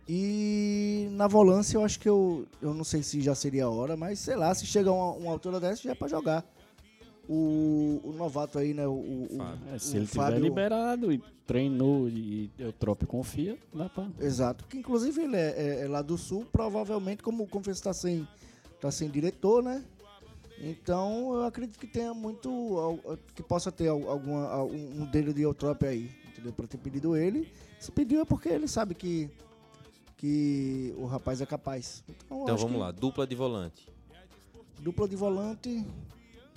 [0.08, 3.96] e na volância eu acho que eu, eu não sei se já seria a hora,
[3.96, 6.44] mas sei lá, se chega uma, uma altura dessa já é pra jogar.
[7.28, 8.86] O, o novato aí, né?
[8.86, 9.74] O, o- o-.
[9.74, 14.08] É, se o ele tiver Fábio- liberado e treinou e Eutrópio confia, dá pra.
[14.18, 14.64] Exato.
[14.66, 18.26] Que inclusive ele é, é- é lá do sul, provavelmente, como o Confiança está sem,
[18.80, 19.84] tá sem diretor, né?
[20.62, 22.48] Então eu acredito que tenha muito.
[23.34, 26.52] que possa ter al- alguma, al- um dedo de Eutrópio aí, entendeu?
[26.52, 27.52] Pra ter pedido ele.
[27.80, 29.28] Se pediu é porque ele sabe que,
[30.16, 32.04] que o rapaz é capaz.
[32.08, 33.88] Então, Então vamos lá, dupla de volante.
[34.78, 35.84] Dupla de volante.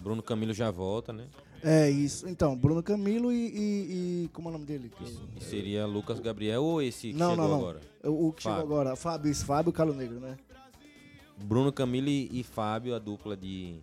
[0.02, 1.28] Bruno Camilo já volta, né?
[1.64, 2.28] É isso.
[2.30, 3.36] Então, Bruno Camilo e.
[3.48, 4.92] e- e- como é o nome dele?
[5.36, 7.58] E seria Lucas Gabriel ou esse que Não, chegou não, não.
[7.60, 7.82] agora?
[8.04, 8.72] O, o que chegou Fábio.
[8.74, 8.96] agora.
[8.96, 10.38] Fábio, isso, Fábio Calo Negro, né?
[11.44, 13.80] Bruno Camilo e, e Fábio, a dupla de,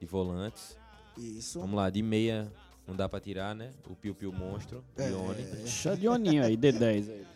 [0.00, 0.76] de volantes.
[1.16, 1.60] Isso.
[1.60, 2.50] Vamos lá, de meia
[2.86, 3.70] não dá pra tirar, né?
[3.88, 5.08] O Piu Piu Monstro, É.
[5.08, 5.42] Dione.
[5.42, 7.26] Deixa Dioninho aí, D10 aí.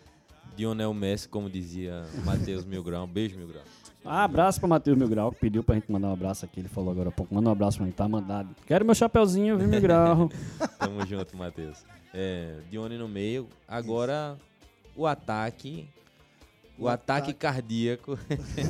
[0.55, 3.05] Dionel Messi, como dizia Matheus Milgrau.
[3.05, 3.63] Um beijo, Milgrau.
[4.03, 6.59] Ah, abraço pra Matheus Milgrau, que pediu pra gente mandar um abraço aqui.
[6.59, 7.33] Ele falou agora há pouco.
[7.33, 8.53] Manda um abraço pra mim, tá mandado.
[8.65, 10.29] Quero meu chapeuzinho, viu, Milgrau?
[10.79, 11.83] Tamo junto, Matheus.
[12.13, 13.47] É, Dione no meio.
[13.67, 14.37] Agora,
[14.95, 15.87] o ataque.
[16.79, 17.33] O, O ataque, ataque.
[17.33, 18.17] cardíaco.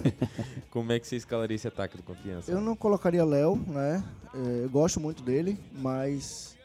[0.71, 2.51] como é que você escalaria esse ataque do confiança?
[2.51, 4.03] Eu não colocaria Léo, né?
[4.33, 6.55] É, eu gosto muito dele, mas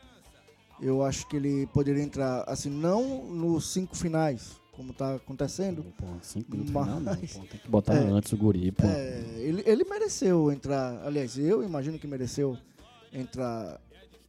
[0.81, 5.85] eu acho que ele poderia entrar, assim, não nos cinco finais, como tá acontecendo.
[5.97, 7.15] Pô, cinco minutos Mas- final, não.
[7.17, 7.99] Pô, tem que botar É.
[7.99, 8.87] antes o guri, pô.
[8.87, 12.57] É, ele, ele mereceu entrar, aliás, eu imagino que mereceu
[13.13, 13.81] entrar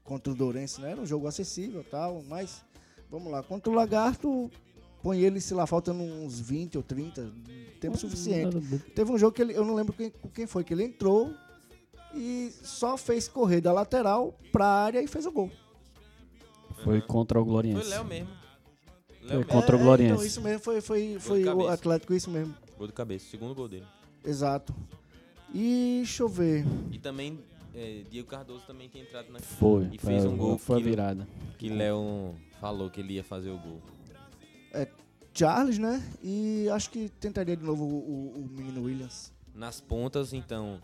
[0.03, 0.91] contra o Dourense, né?
[0.91, 2.63] Era um jogo acessível e tal, mas
[3.09, 3.41] vamos lá.
[3.41, 4.51] Contra o Lagarto,
[5.05, 7.31] põe ele, se lá, faltando uns 20 ou 30,
[7.79, 8.57] tempo suficiente.
[8.95, 11.31] Teve um jogo que ele, eu não lembro quem, quem foi, que ele entrou
[12.15, 15.51] e só fez correr da lateral pra área e fez o gol.
[16.83, 17.87] Foi contra o Foi Gloriense.
[17.87, 18.29] Léo mesmo.
[19.19, 19.51] Foi Léo mesmo.
[19.51, 20.13] contra o É, Gloriense.
[20.13, 21.73] Então, isso mesmo foi, foi, foi o cabeça.
[21.73, 22.55] Atlético, isso mesmo.
[22.75, 23.85] Gol de cabeça, segundo gol dele.
[24.25, 24.73] Exato.
[25.53, 26.65] E deixa eu ver.
[26.91, 27.39] E também,
[27.75, 29.87] é, Diego Cardoso também tinha entrado na Foi.
[29.93, 31.27] E fez foi, um gol Foi a que- virada.
[31.59, 33.79] que Léo falou que ele ia fazer o gol.
[35.33, 36.01] Charles, né?
[36.23, 39.31] E acho que tentaria de novo o, o- o menino Williams.
[39.53, 40.81] Nas pontas, então,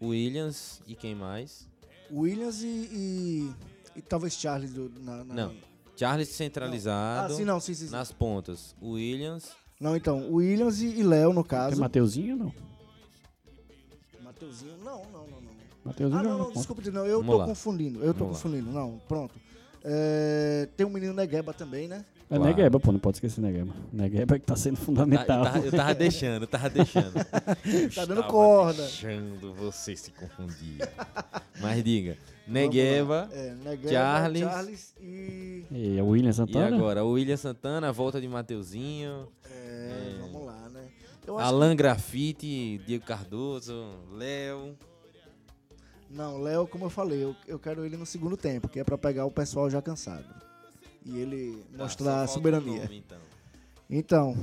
[0.00, 1.68] Williams e quem mais?
[2.10, 3.52] Williams e, e
[3.96, 5.54] e talvez Charles do, na, na- Não.
[5.96, 7.34] Charles Ah, centralizado.
[7.34, 7.86] sim, não, sim, sim.
[7.86, 7.92] sim.
[7.92, 9.50] Nas pontas, Williams.
[9.80, 11.80] Não, então, Williams e, e Léo, no Tem caso.
[11.80, 12.54] Mateuzinho ou não?
[14.22, 15.50] Mateuzinho, não, não, não, não.
[15.84, 16.58] Mateuzinho Ah, não, não, ponta.
[16.58, 17.44] desculpa, não, eu Vamos tô lá.
[17.46, 18.42] confundindo, eu tô Vamos lá.
[18.42, 19.34] confundindo, não, pronto.
[19.82, 22.04] É, tem o menino Negueba também, né?
[22.30, 22.44] É Claro.
[22.44, 23.72] Negueba, pô, não pode esquecer Negueba.
[23.92, 25.44] Negueba é que tá sendo Tá, eu, fundamental.
[25.44, 27.12] tava, eu tava deixando, eu tava deixando.
[27.94, 28.82] Tá dando corda.
[28.82, 30.78] deixando você se confundir.
[31.60, 32.16] Mas diga,
[32.46, 33.28] Negueva.
[33.32, 34.40] É, Negueba, Charles.
[34.42, 35.64] Charles e...
[35.72, 36.76] E é o William E Santana?
[36.76, 39.26] agora, o William Santana, a volta de Mateuzinho.
[39.50, 40.84] É, vamos lá, né?
[41.26, 43.74] Eu acho Alan Grafite, Diego Cardoso,
[44.12, 44.76] Léo.
[44.78, 48.84] que- Não, Léo, como eu falei, eu, eu quero ele no segundo tempo, que é
[48.84, 50.24] pra pegar o pessoal já cansado.
[51.04, 52.82] E ele Tá, mostrar a o soberania.
[52.84, 53.18] nome, então.
[53.88, 54.36] Então,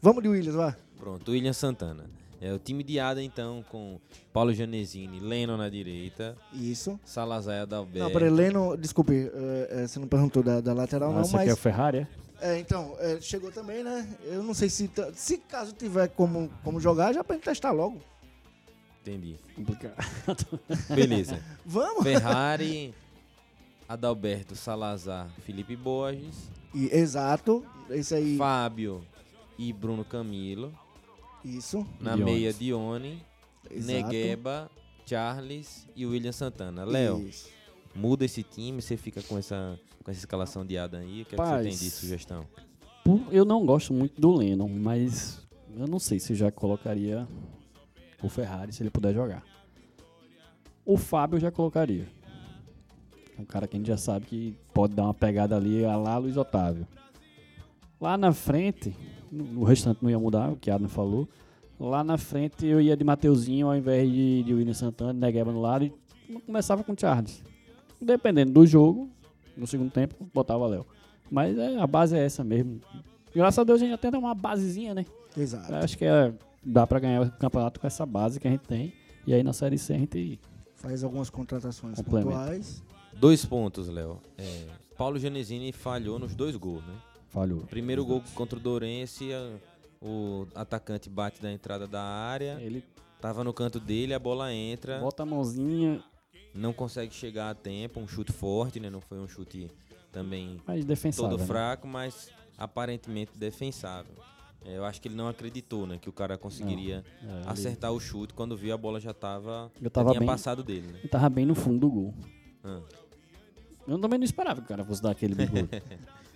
[0.00, 0.74] vamos de Williams, vai.
[0.96, 2.04] Pronto, William Santana.
[2.40, 3.98] É o time de Ada, então, com
[4.32, 6.98] Paulo Janesini, Leno na direita, Isso.
[7.04, 7.98] Salazar Adalberto.
[7.98, 11.36] Não, peraí, Leno, desculpe, é, é, você não perguntou da, da lateral, Ah, não, você
[11.38, 11.58] quer o mas.
[11.58, 12.08] Ferrari, é?
[12.40, 14.08] É, então, é, chegou também, né?
[14.22, 14.88] Eu não sei se.
[15.14, 18.00] Se caso tiver como, como jogar, já pra gente testar logo.
[19.02, 19.36] Entendi.
[19.56, 19.96] Complicado.
[20.94, 21.40] Beleza.
[21.66, 22.04] Vamos!
[22.04, 22.94] Ferrari,
[23.88, 28.36] Adalberto, Salazar, Felipe Borges, E, exato, esse aí.
[28.36, 29.00] Fábio
[29.58, 30.72] e Bruno Camilo.
[31.44, 31.86] Isso.
[31.98, 32.34] Na Dionis.
[32.34, 33.22] meia, Dione,
[33.70, 33.86] Exato.
[33.92, 34.70] Negueba,
[35.06, 36.84] Charles e William Santana.
[36.84, 37.26] Léo,
[37.94, 41.22] muda esse time, você fica com essa, com essa escalação de Adam aí.
[41.22, 42.46] O que, é que você tem de sugestão?
[43.30, 47.26] Eu não gosto muito do Lennon, mas eu não sei se já colocaria
[48.22, 49.42] o Ferrari se ele puder jogar.
[50.84, 52.06] O Fábio eu já colocaria.
[53.38, 55.96] É um cara que a gente já sabe que pode dar uma pegada ali a
[55.96, 56.86] lá Luiz Otávio.
[58.00, 58.94] Lá na frente,
[59.30, 61.28] no- o restante não ia mudar, o que a Adam falou.
[61.78, 65.60] Lá na frente eu ia de Mateuzinho ao invés de, de William Santana, Negueba no
[65.60, 65.92] lado e
[66.44, 67.42] começava com o Charles.
[68.00, 69.08] Dependendo do jogo,
[69.56, 70.84] no segundo tempo, botava Léo.
[71.30, 72.80] Mas é, a base é essa mesmo.
[73.34, 75.04] Graças a Deus a gente até tem uma basezinha, né?
[75.36, 75.70] Exato.
[75.70, 76.32] Eu acho que é,
[76.64, 78.92] dá pra ganhar o campeonato com essa base que a gente tem.
[79.26, 80.40] E aí na Série C a gente.
[80.74, 82.82] Faz algumas contratações pontuais.
[83.18, 84.20] Dois pontos, Léo.
[84.36, 86.94] É, Paulo Genesini falhou nos dois gols, né?
[87.28, 87.60] Falhou.
[87.66, 89.28] Primeiro gol contra o Dourense,
[90.00, 92.82] o atacante bate da entrada da área, Ele
[93.20, 96.02] tava no canto dele, a bola entra, bota a mãozinha,
[96.54, 98.88] não consegue chegar a tempo, um chute forte, né?
[98.88, 99.68] Não foi um chute
[100.12, 100.60] também
[101.16, 101.44] todo né?
[101.46, 104.14] fraco, mas aparentemente defensável.
[104.64, 105.98] É, eu acho que ele não acreditou, né?
[106.00, 109.70] Que o cara conseguiria É, ali- acertar o chute quando viu a bola já tava,
[109.76, 110.98] Eu já tava tinha bem- passado dele, né?
[111.00, 112.14] Ele tava bem no fundo do gol.
[112.64, 112.80] Ah,
[113.88, 115.68] Eu também não esperava que o cara fosse dar aquele bigode.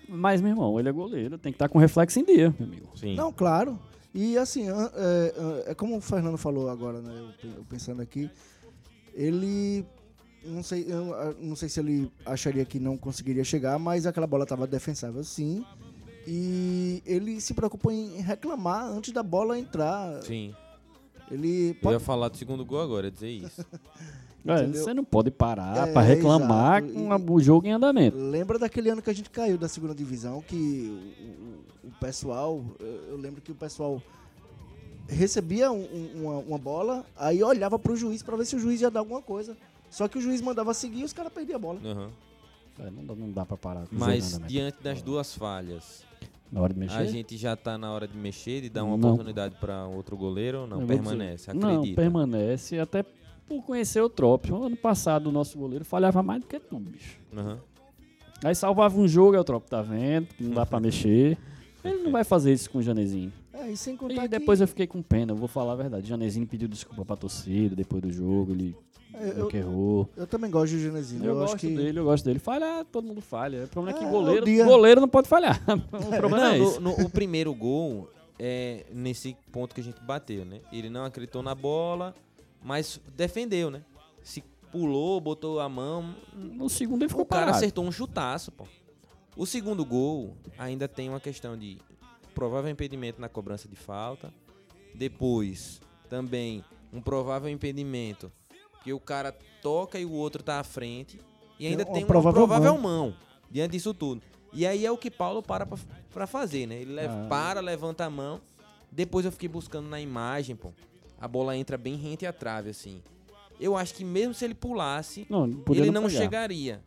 [0.08, 2.88] mas, meu irmão, ele é goleiro, tem que estar com reflexo em dia, meu amigo.
[2.96, 3.14] sim.
[3.14, 3.78] Não, claro.
[4.14, 4.72] E assim, é,
[5.66, 7.12] é- é como o Fernando falou agora, né?
[7.18, 8.30] Eu, pe- eu pensando aqui,
[9.14, 9.84] ele.
[10.44, 14.42] Não sei, eu não sei se ele acharia que não conseguiria chegar, mas aquela bola
[14.42, 15.64] estava defensável sim.
[16.26, 20.20] E ele se preocupou em reclamar antes da bola entrar.
[20.22, 20.52] Sim.
[21.30, 23.64] Ele Eu pode ia falar do segundo gol agora, ia dizer isso.
[24.44, 24.82] É, Entendeu?
[24.82, 26.94] você não pode parar É, pra reclamar exato.
[26.98, 28.16] com a- o jogo em andamento.
[28.16, 30.54] Lembra daquele ano que a gente caiu da segunda divisão, que
[31.82, 32.64] o, o- o pessoal,
[33.08, 34.02] eu lembro que o pessoal
[35.08, 38.80] recebia um- um- uma, uma bola, aí olhava pro juiz pra ver se o juiz
[38.80, 39.56] ia dar alguma coisa.
[39.90, 41.80] Só que o juiz mandava seguir e os caras perdiam a bola.
[41.84, 42.10] Aham.
[42.80, 46.02] É, não, dá, não dá pra parar o Mas diante das duas falhas,
[46.50, 46.96] Na hora de mexer?
[46.96, 49.10] a gente já tá na hora de mexer, de dar uma Não.
[49.10, 50.80] oportunidade para outro goleiro ou não?
[50.80, 52.00] Eu Permanece, dizer- Não, acredita.
[52.00, 53.04] permanece, até
[53.60, 54.50] por conhecer o Trop.
[54.52, 57.18] O ano passado o nosso goleiro falhava mais do que tu, bicho.
[57.36, 57.58] Aham.
[58.44, 61.38] Aí salvava um jogo, aí o Trop tá vendo, que não dá pra mexer.
[61.84, 63.32] Ele não vai fazer isso com o Janezinho.
[63.52, 65.76] É, e sem contar E que depois eu fiquei com pena, eu vou falar a
[65.76, 66.04] verdade.
[66.04, 68.74] O Janezinho pediu desculpa pra torcida depois do jogo, ele
[69.14, 70.08] É, eu, que errou.
[70.16, 71.24] eu também gosto do Genesino.
[71.24, 72.38] Eu, Eu, acho gosto que dele, eu gosto dele.
[72.38, 73.64] Falha, todo mundo falha.
[73.64, 75.60] O problema é que É, goleiro, o dia- goleiro não pode falhar.
[75.92, 76.80] o problema Não, é no- esse.
[76.80, 80.60] no- o primeiro gol é nesse ponto que a gente bateu, né?
[80.72, 82.14] Ele não acreditou na bola,
[82.62, 83.82] mas defendeu, né?
[84.22, 87.56] Se pulou, botou a mão, No segundo ele ficou o cara parado.
[87.58, 88.66] acertou um chutaço, pô.
[89.36, 91.78] O segundo gol ainda tem uma questão de
[92.34, 94.32] provável impedimento na cobrança de falta.
[94.94, 98.30] Depois, também, um provável impedimento
[98.84, 99.32] que o cara
[99.62, 101.18] toca e o outro tá à frente.
[101.58, 103.14] E ainda Uma tem uma provável provável, mão.
[103.50, 104.22] diante disso tudo.
[104.52, 105.78] E aí é o que Paulo para pra,
[106.12, 106.76] pra fazer, né?
[106.82, 107.26] Ele Ah.
[107.28, 108.40] para, levanta a mão.
[108.90, 110.72] Depois eu fiquei buscando na imagem, pô.
[111.22, 113.00] A bola entra bem rente à trave, assim.
[113.60, 116.18] Eu acho que mesmo se ele pulasse, Não, ele não pegar.
[116.18, 116.80] chegaria.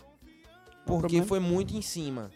[0.86, 2.30] Porque problema- foi muito em cima.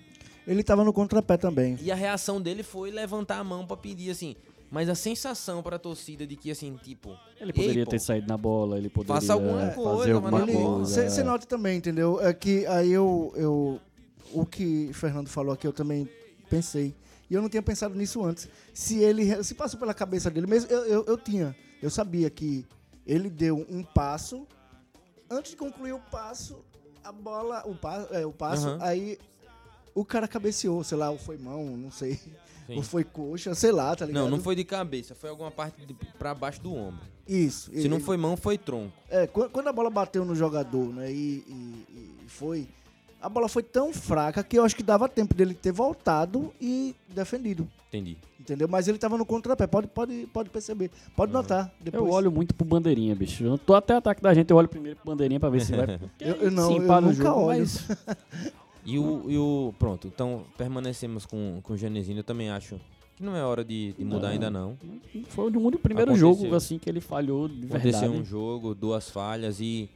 [0.47, 1.77] ele tava no contrapé também.
[1.81, 4.35] E a reação dele foi levantar a mão pra pedir assim:
[4.71, 7.13] Mas a sensação pra torcida de que, assim, tipo.
[7.41, 10.53] Ele poderia ter saído na bola, ele poderia Faça alguma é, coisa, fazer alguma mano.
[10.53, 11.09] coisa.
[11.09, 11.23] Você é.
[11.23, 12.21] nota também, entendeu?
[12.21, 13.79] É que aí eu, eu.
[14.31, 16.07] O que o Fernando falou aqui, eu também
[16.49, 16.95] pensei.
[17.29, 18.47] E eu não tinha pensado nisso antes.
[18.73, 19.43] Se ele.
[19.43, 21.55] Se passou pela cabeça dele mesmo, eu, eu, eu tinha.
[21.81, 22.65] Eu sabia que
[23.05, 24.47] ele deu um passo.
[25.29, 26.63] Antes de concluir o passo,
[27.03, 27.63] a bola.
[27.65, 28.77] O, pa, é, o passo, Aham.
[28.81, 29.17] aí
[29.95, 32.19] o cara cabeceou, sei lá, ou foi mão, não sei.
[32.67, 32.75] Sim.
[32.75, 34.23] Ou foi coxa, sei lá, tá ligado?
[34.23, 36.99] Não, não foi de cabeça, foi alguma parte de, pra baixo do ombro.
[37.27, 37.71] Isso.
[37.71, 38.93] Se não ele- foi mão, foi tronco.
[39.09, 41.85] É, quan- quando a bola bateu no jogador, né, e, e-
[42.25, 42.67] e foi.
[43.21, 46.95] A bola foi tão fraca que eu acho que dava tempo dele ter voltado e
[47.09, 47.67] defendido.
[47.89, 48.17] Entendi.
[48.39, 48.67] Entendeu?
[48.67, 50.89] Mas ele tava no contrapé, pode, pode, pode perceber.
[51.15, 51.71] Pode notar.
[51.81, 52.01] Depois.
[52.03, 53.43] Eu olho muito pro bandeirinha, bicho.
[53.43, 55.99] Eu tô até ataque da gente, eu olho primeiro pro bandeirinha pra ver se vai.
[56.19, 57.59] Eu- eu não, Sim, eu para o nunca jogo, olho.
[57.59, 57.87] mas
[58.85, 59.73] E o, e o.
[59.77, 62.19] Pronto, então permanecemos com, com o Genesino.
[62.19, 62.79] Eu também acho
[63.17, 64.33] que não é hora de, de mudar Não.
[64.33, 64.77] ainda, não.
[65.27, 66.33] foi o único primeiro Aconteceu.
[66.43, 68.21] jogo assim que ele falhou de Aconteceu verdade.
[68.21, 69.89] um jogo, duas falhas e.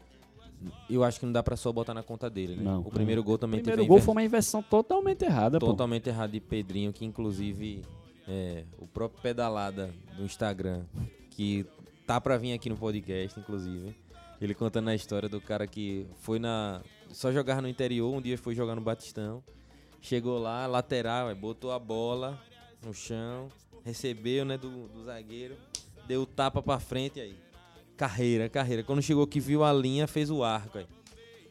[0.89, 2.63] Eu acho que não dá pra só botar na conta dele, né?
[2.63, 5.23] Não, o primeiro gol O também primeiro teve a gol inver- foi uma inversão totalmente
[5.23, 5.65] errada, pô.
[5.67, 7.81] totalmente errado de Pedrinho, que inclusive
[8.27, 10.83] é, o próprio pedalada do Instagram,
[11.29, 11.65] que
[12.07, 13.95] tá pra vir aqui no podcast, inclusive.
[14.41, 16.81] Ele contando a história do cara que foi na.
[17.09, 19.41] Só jogava no interior, um dia foi jogar no Batistão.
[20.01, 22.37] Chegou lá, lateral, botou a bola
[22.85, 23.47] no chão,
[23.85, 25.55] recebeu, né, do, do zagueiro,
[26.07, 27.35] deu o tapa pra frente aí.
[27.97, 28.83] Carreira, carreira.
[28.83, 30.87] Quando chegou que viu a linha, fez o arco aí.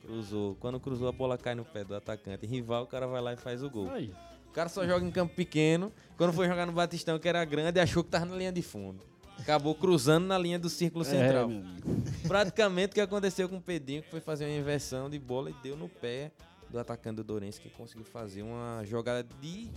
[0.03, 0.57] Cruzou.
[0.57, 2.47] Quando cruzou, a bola cai no pé do atacante.
[2.47, 3.91] Rival, o cara vai lá e faz o gol.
[3.91, 4.13] Aí.
[4.49, 5.93] O cara só joga em campo pequeno.
[6.17, 9.03] Quando foi jogar no Batistão, que era grande, achou que tava na linha de fundo.
[9.39, 11.45] Acabou cruzando na linha do círculo central.
[11.45, 12.03] É, meu amigo.
[12.29, 15.55] Praticamente o que aconteceu com o Pedrinho, que foi fazer uma inversão de bola e
[15.63, 16.31] deu no pé
[16.69, 19.71] do atacante do Dourense, que conseguiu fazer uma jogada de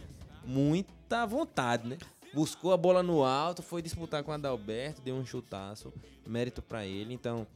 [0.46, 1.98] muita vontade, né?
[2.36, 5.92] Buscou a bola no alto, foi disputar com o Adalberto, deu um chutaço,
[6.28, 7.14] mérito pra ele.
[7.14, 7.48] Então,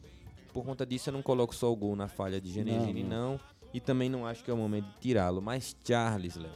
[0.54, 3.40] por conta disso, eu não coloco só o gol na falha de Genesini, Não, não,
[3.74, 5.42] E também não acho que é o momento de tirá-lo.
[5.42, 6.50] Mas Charles, Léo,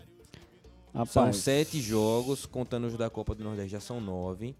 [1.05, 4.55] são sete jogos, contando os da Copa do Nordeste, já são nove.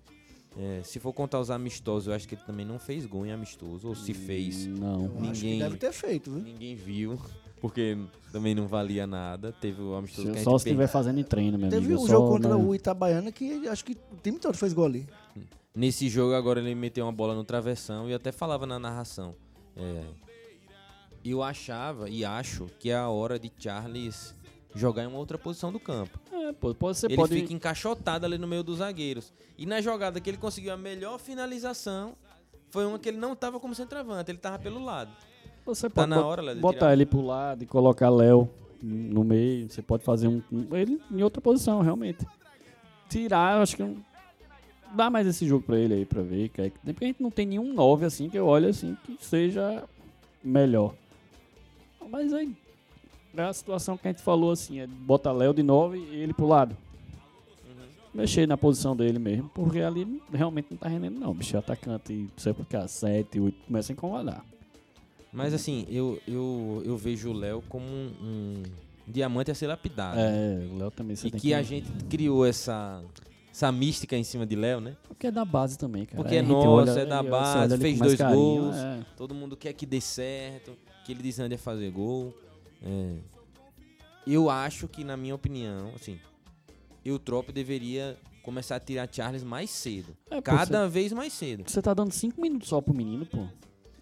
[0.56, 3.32] É, se for contar os amistosos, eu acho que ele também não fez gol em
[3.32, 5.06] amistoso, ou se fez, Não.
[5.06, 6.42] Eu acho que ninguém- deve ter feito, viu?
[6.44, 7.20] ninguém viu,
[7.64, 7.98] porque
[8.30, 9.54] também não valia nada.
[9.54, 12.02] Teve o amistoso que a Só se estiver fazendo em treino, meu Teve amigo.
[12.02, 12.62] um só, jogo contra né?
[12.62, 15.08] o Itabaiana que acho que o time todo fez gol ali.
[15.74, 19.34] Nesse jogo agora ele meteu uma bola no travessão e até falava na narração.
[19.78, 20.04] É,
[21.24, 24.36] eu achava e acho que é a hora de Charles
[24.76, 26.20] jogar em uma outra posição do campo.
[26.34, 27.34] É, pô, pode, você ele pode...
[27.34, 29.32] fica encaixotado ali no meio dos zagueiros.
[29.58, 32.18] E na jogada que ele conseguiu a melhor finalização
[32.70, 35.16] foi uma que ele não tava como centroavante, ele tava pelo lado.
[35.66, 36.94] Você Tá pode na hora, Léo, botar tirar.
[36.94, 38.50] ele pro lado e colocar Léo
[38.82, 39.70] no meio.
[39.70, 42.26] Você pode fazer um, um- ele em outra posição, realmente.
[43.10, 43.96] Tirar, acho que não
[44.94, 46.50] dá mais esse jogo pra ele aí pra ver.
[46.50, 49.18] Que é, porque a gente não tem nenhum 9 assim que eu olho assim que
[49.24, 49.84] seja
[50.44, 50.94] melhor.
[52.10, 52.54] Mas aí
[53.36, 56.34] é a situação que a gente falou assim, é botar Léo de 9 e ele
[56.34, 56.76] pro lado.
[58.14, 61.34] Mexer na posição dele mesmo, porque ali realmente não tá rendendo não.
[61.34, 64.46] Bicho, atacante, sei por que, 7, 8, começa a incomodar.
[65.34, 68.64] Mas assim, eu, eu, eu vejo o Léo como um, um
[69.08, 70.20] diamante a ser lapidado.
[70.20, 73.04] É, o Léo também você e tem que, a gente criou essa,
[73.52, 74.96] essa mística em cima de Léo, né?
[75.08, 76.18] Porque é da base também, cara.
[76.22, 78.76] Porque é nosso, olha- é da base, fez dois carinho, gols.
[78.76, 79.06] é.
[79.18, 82.34] Todo mundo quer que dê certo, que ele desande a fazer gol.
[82.84, 83.16] É.
[84.26, 86.18] Eu acho que, na minha opinião, assim,
[87.06, 90.16] o Trop deveria começar a tirar Charles mais cedo.
[90.30, 91.64] É, pô, cada vez mais cedo.
[91.68, 93.46] Você tá dando 5 minutos só pro menino, pô.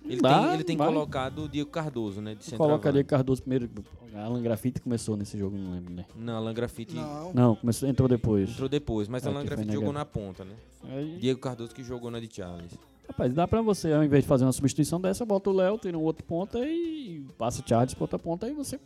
[0.04, 0.88] Ele Dá, tem, ele tem vai.
[0.88, 2.36] colocado o Diego Cardoso, né?
[2.36, 3.04] De Coloca centroavante.
[3.06, 3.70] Cardoso primeiro.
[4.16, 6.06] Alan Grafite começou nesse jogo, não lembro, né?
[6.16, 7.32] Não, Alan Grafite Não.
[7.34, 8.49] Não, começou, entrou depois.
[8.49, 9.72] entrou depois, mas É, Alan negado.
[9.72, 10.54] jogou na ponta, né?
[10.89, 12.74] Aí, Diego Cardoso que jogou na de Charles.
[13.08, 15.97] rapaz, dá pra você, ao invés de fazer uma substituição dessa, bota o Léo, tira
[15.97, 18.80] um outro ponta e passa o Charles pra outra ponta e você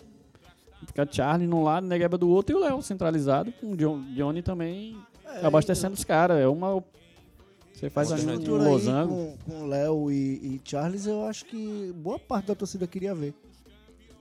[0.86, 4.41] fica Charles num lado, Negueba do outro e o Léo centralizado, com o John- Johnny
[4.41, 4.95] também
[5.26, 6.38] É, abastecendo os caras.
[6.39, 6.84] É uma.
[7.76, 9.13] Você faz um estrutura aí losango.
[9.15, 13.34] com, com Léo e, e Charles, eu acho que boa parte da torcida queria ver.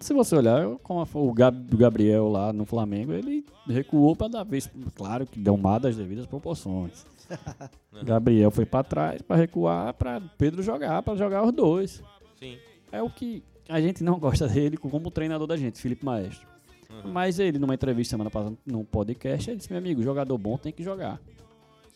[0.01, 4.29] Se você olhar, como a- o Gab- o Gabriel lá no Flamengo, ele recuou para
[4.29, 4.69] dar vez.
[4.95, 7.07] Claro que deu má das devidas proporções.
[8.05, 12.03] Gabriel foi para trás para recuar para Pedro jogar, para jogar os dois.
[12.39, 12.59] Sim.
[12.93, 16.47] É o que a gente não gosta dele como treinador da gente, Felipe Maestro.
[16.91, 17.13] Uhum.
[17.13, 20.73] Mas ele, numa entrevista semana passada, num podcast, ele disse: meu amigo, jogador bom tem
[20.73, 21.21] que jogar.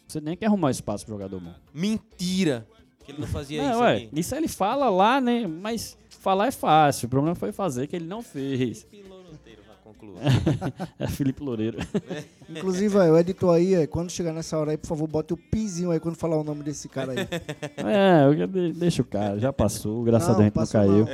[0.08, 1.52] Você nem quer arrumar espaço pro jogador bom.
[1.72, 2.66] Mentira!
[3.04, 4.08] Que ele não fazia Não, isso ué, aqui.
[4.12, 5.46] isso ele fala lá, né?
[5.46, 7.06] Mas falar é fácil.
[7.06, 8.86] O problema foi fazer que ele não fez.
[9.84, 10.16] conclua.
[10.98, 11.78] É Felipe Loureiro.
[12.48, 15.36] Inclusive, aí, o editor aí, é, quando chegar nessa hora aí, por favor, bote o
[15.36, 17.18] pizinho aí quando falar o nome desse cara aí.
[17.76, 20.80] É, eu de- deixa o cara, já passou, graças a Deus a gente não passou
[20.80, 21.04] caiu.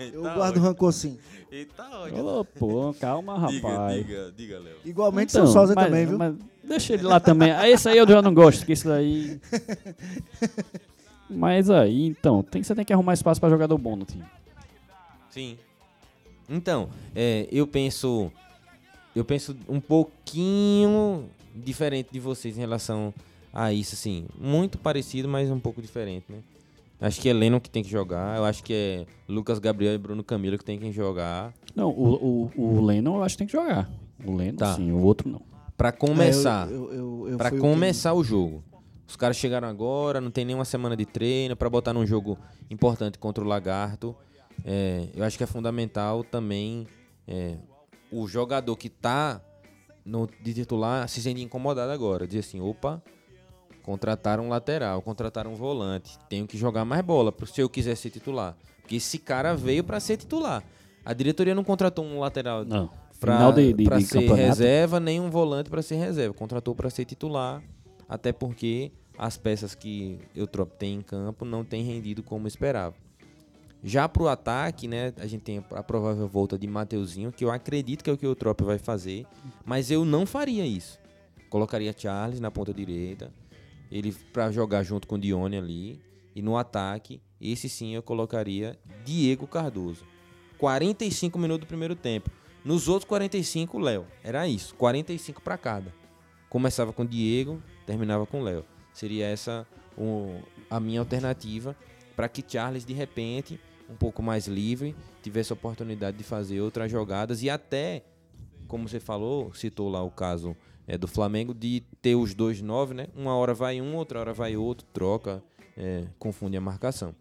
[0.12, 1.18] Eu Tá guardo rancor sim.
[1.52, 1.82] Eita,
[2.22, 3.96] Ô, pô, calma, rapaz.
[4.06, 4.76] diga, diga, Léo.
[4.84, 6.16] Igualmente Então, seu Souza mas- também, viu?
[6.18, 7.50] mas deixa ele lá também.
[7.50, 9.40] Ah, Esse aí eu já não gosto, que esse daí.
[11.32, 14.24] Mas aí, então, tem, você tem que arrumar espaço pra jogador bom no time.
[15.30, 15.56] Sim.
[16.48, 18.32] Então, é, eu penso.
[19.14, 23.14] Eu penso um pouquinho diferente de vocês em relação
[23.52, 24.26] a isso, assim.
[24.40, 26.38] Muito parecido, mas um pouco diferente, né?
[27.00, 28.36] Acho que é Lennon que tem que jogar.
[28.36, 31.52] Eu acho que é Lucas Gabriel e Bruno Camilo que tem que jogar.
[31.74, 33.88] Não, o, o, o Lennon eu acho que tem que jogar.
[34.24, 34.74] O Lennon Tá.
[34.74, 35.40] sim, o outro não.
[35.76, 36.68] Pra começar.
[36.70, 38.62] É, eu, eu, eu, eu Pra fui o que- começar o jogo.
[39.08, 42.38] Os caras chegaram agora, não tem nenhuma semana de treino pra botar num jogo
[42.70, 44.14] importante contra o Lagarto.
[44.64, 46.86] É, eu acho que é fundamental também
[47.26, 47.56] é,
[48.12, 49.40] o jogador que tá
[50.04, 52.26] no, de titular se sentir incomodado agora.
[52.26, 53.02] Dizer assim, opa,
[53.82, 56.18] contrataram um lateral, contrataram um volante.
[56.28, 58.56] Tenho que jogar mais bola se eu quiser ser titular.
[58.80, 60.62] Porque esse cara veio pra ser titular.
[61.04, 62.90] A diretoria não contratou um lateral Não.
[63.18, 64.42] pra, Final de, de, pra de ser campeonato.
[64.42, 66.34] reserva, nem um volante pra ser reserva.
[66.34, 67.62] Contratou pra ser titular,
[68.08, 72.94] até porque as peças que eu tem em campo não têm rendido como esperava.
[73.82, 78.04] Já pro ataque, né, a gente tem a provável volta de Mateuzinho, que eu acredito
[78.04, 79.26] que é o que o Trop vai fazer,
[79.64, 80.98] mas eu não faria isso.
[81.48, 83.32] Colocaria Charles na ponta direita,
[83.90, 86.00] ele pra jogar junto com o Dione ali,
[86.34, 90.04] e no ataque, esse sim eu colocaria Diego Cardoso.
[90.58, 92.30] 45 minutos do primeiro tempo.
[92.64, 94.06] Nos outros 45, Léo.
[94.22, 95.92] Era isso, 45 para cada.
[96.48, 98.64] Começava com Diego, terminava com Léo.
[98.92, 99.66] Seria essa
[99.96, 101.74] o- a minha alternativa
[102.14, 106.90] para que Charles de repente, um pouco mais livre, tivesse a oportunidade de fazer outras
[106.90, 108.04] jogadas e até,
[108.68, 110.54] como você falou, citou lá o caso
[110.90, 113.06] é, do Flamengo de ter os dois nove, né?
[113.14, 115.40] Uma hora vai um, outra hora vai outro, troca,
[115.76, 117.14] é, confunde a marcação.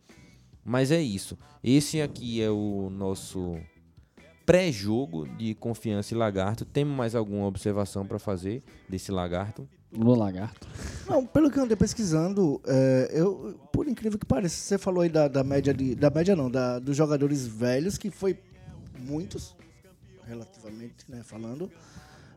[0.65, 1.38] Mas é isso.
[1.63, 3.57] Esse aqui é o nosso
[4.43, 6.65] pré-jogo de confiança e lagarto.
[6.65, 9.70] Temos mais alguma observação para fazer desse lagarto?
[9.91, 10.67] No Lagarto.
[11.07, 15.09] Não, pelo que eu andei pesquisando, é, eu, por incrível que pareça, você falou aí
[15.09, 15.95] da, da média de.
[15.95, 18.38] Da média não, da, dos jogadores velhos, que foi
[18.99, 19.55] muitos,
[20.28, 21.72] relativamente, né, falando.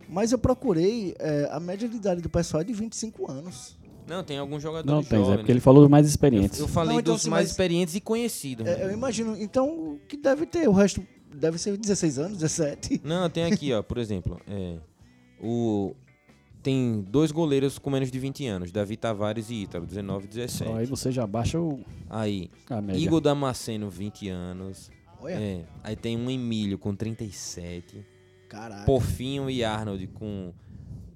[0.09, 3.77] Mas eu procurei, é, a média de idade do pessoal é de 25 anos.
[4.07, 5.37] Não, tem alguns jogadores Não tem, é jovens.
[5.39, 6.59] porque ele falou dos mais experientes.
[6.59, 8.67] Eu falei Não, então, dos assim, mais mas- experientes e conhecidos.
[8.67, 11.03] É, eu imagino, então, que deve ter, o resto
[11.35, 13.01] deve ser 16 anos, 17.
[13.05, 14.77] Não, tem aqui, ó, por exemplo, é,
[15.41, 15.95] o
[16.63, 20.71] tem dois goleiros com menos de 20 anos, Davi Tavares e Ítalo, 19 e 17.
[20.71, 23.01] Só aí você já baixa o, Aí, a média.
[23.01, 24.91] Igor Damasceno, 20 anos.
[25.21, 28.05] Olha, É, aí tem um Emílio com 37.
[28.53, 28.85] Caraca.
[28.85, 30.53] Porfinho e Arnold com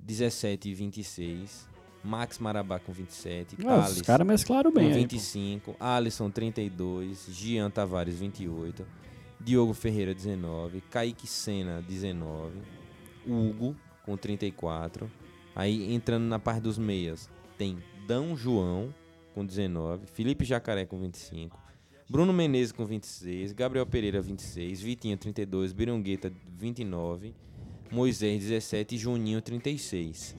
[0.03, 1.68] 17 e 26.
[2.03, 3.57] Max Marabá com 27.
[3.66, 4.93] Ah, os Alisson caras mesclaram com bem aí.
[4.93, 5.01] pô.
[5.01, 5.76] 25.
[5.78, 7.26] Alisson 32.
[7.30, 8.87] Jean Tavares 28.
[9.41, 10.80] Diogo Ferreira 19.
[10.82, 12.59] Kaique Sena 19.
[13.26, 15.11] Hugo com 34.
[15.55, 17.28] Aí entrando na parte dos meias,
[17.59, 18.95] tem Dão João
[19.34, 20.07] com 19.
[20.07, 21.59] Felipe Jacaré com 25.
[22.09, 27.35] Bruno Menezes com 26, Gabriel Pereira 26, Vitinho 32, Birongueta 29,
[27.91, 30.37] Moisés 17 e Juninho 36.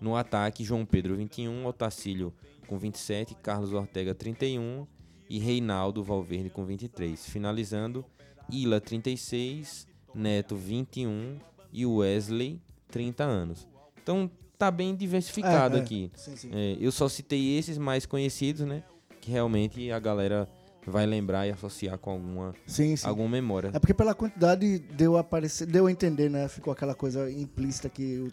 [0.00, 2.32] No ataque, João Pedro 21, Otacílio
[2.68, 4.86] com 27, Carlos Ortega 31
[5.28, 7.26] e Reinaldo Valverde com 23.
[7.26, 8.04] Finalizando,
[8.50, 11.38] Ila 36, Neto 21
[11.72, 13.66] e Wesley 30 anos.
[14.00, 15.82] Então tá bem diversificado É, é.
[15.82, 16.10] aqui.
[16.14, 16.50] Sim, sim.
[16.52, 18.84] É, eu só citei esses mais conhecidos, né?
[19.20, 20.48] Que realmente a galera
[20.86, 23.06] vai lembrar e associar com alguma, sim, sim.
[23.06, 23.70] alguma memória.
[23.72, 26.48] É porque pela quantidade deu a aparecer, deu a entender, né?
[26.48, 28.30] Ficou aquela coisa implícita que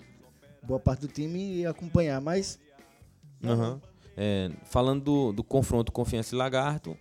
[0.64, 2.60] boa parte do time ia acompanhar, mas
[3.44, 3.80] Aham.
[4.18, 6.98] É, falando do, do confronto Confiança e Lagarto,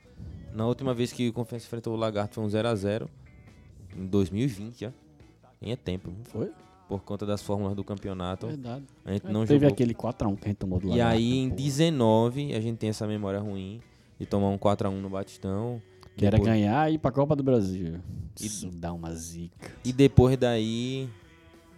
[0.53, 3.09] na última vez que o Confiança enfrentou o Lagarto foi um 0x0
[3.97, 4.93] em 2020, já.
[5.61, 6.25] Nem é tempo, viu?
[6.25, 6.53] Foi?
[6.89, 8.47] por conta das fórmulas do campeonato.
[8.47, 8.87] Verdade.
[9.05, 9.75] A gente É, não Teve jogou.
[9.75, 11.57] aquele 4x1 que a gente tomou do E Lagarto, aí em pô.
[11.57, 13.79] 19 a gente tem essa memória ruim
[14.19, 15.81] de tomar um 4x1 no Batistão.
[16.17, 18.01] Que era Depois- ganhar e ir pra Copa do Brasil.
[18.41, 19.71] E- Isso dá uma zica.
[19.85, 21.09] E depois daí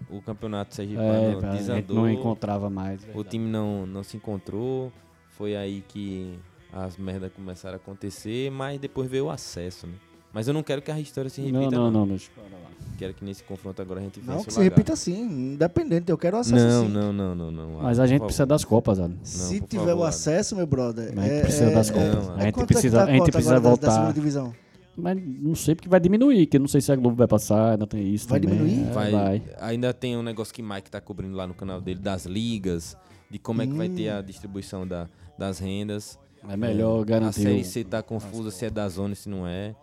[0.09, 1.97] o campeonato É, sergipano a gente desandou.
[1.97, 3.07] não encontrava mais.
[3.15, 4.91] O time não, não se encontrou.
[5.29, 6.39] Foi aí que
[6.73, 9.95] as merdas começaram a acontecer, mas depois veio o acesso, né?
[10.33, 11.91] Mas eu não quero que a história se repita, Não, não.
[11.91, 12.71] não, não, lá.
[12.99, 15.23] Quero que nesse confronto agora a gente não vença que o se repita assim,
[15.55, 16.93] independente, eu quero acesso Não, sim.
[16.93, 17.71] não, não, não, não.
[17.83, 19.17] Mas a gente precisa das Copas, Adam.
[19.25, 21.13] Se tiver favor, o acesso, meu brother.
[21.19, 22.27] A gente é- precisa é- das é- Copas.
[22.27, 23.91] Não, a gente é que precisa, tá a gente precisa agora da- Da voltar.
[23.93, 24.55] segunda divisão.
[24.97, 27.73] Mas não sei porque vai diminuir, que eu não sei se a Globo vai passar,
[27.73, 28.59] ainda tem isso Vai também.
[28.59, 28.89] diminuir?
[28.89, 29.43] É, Vai, vai.
[29.63, 32.97] Ainda tem um negócio que Mike tá cobrindo lá no canal dele, das ligas,
[33.31, 34.19] de como é que vai ter Hum.
[34.19, 35.09] a distribuição da,
[35.39, 36.19] das rendas.
[36.47, 37.43] É melhor A garantir.
[37.43, 39.75] série o- C tá confusa se é da zona, se não é.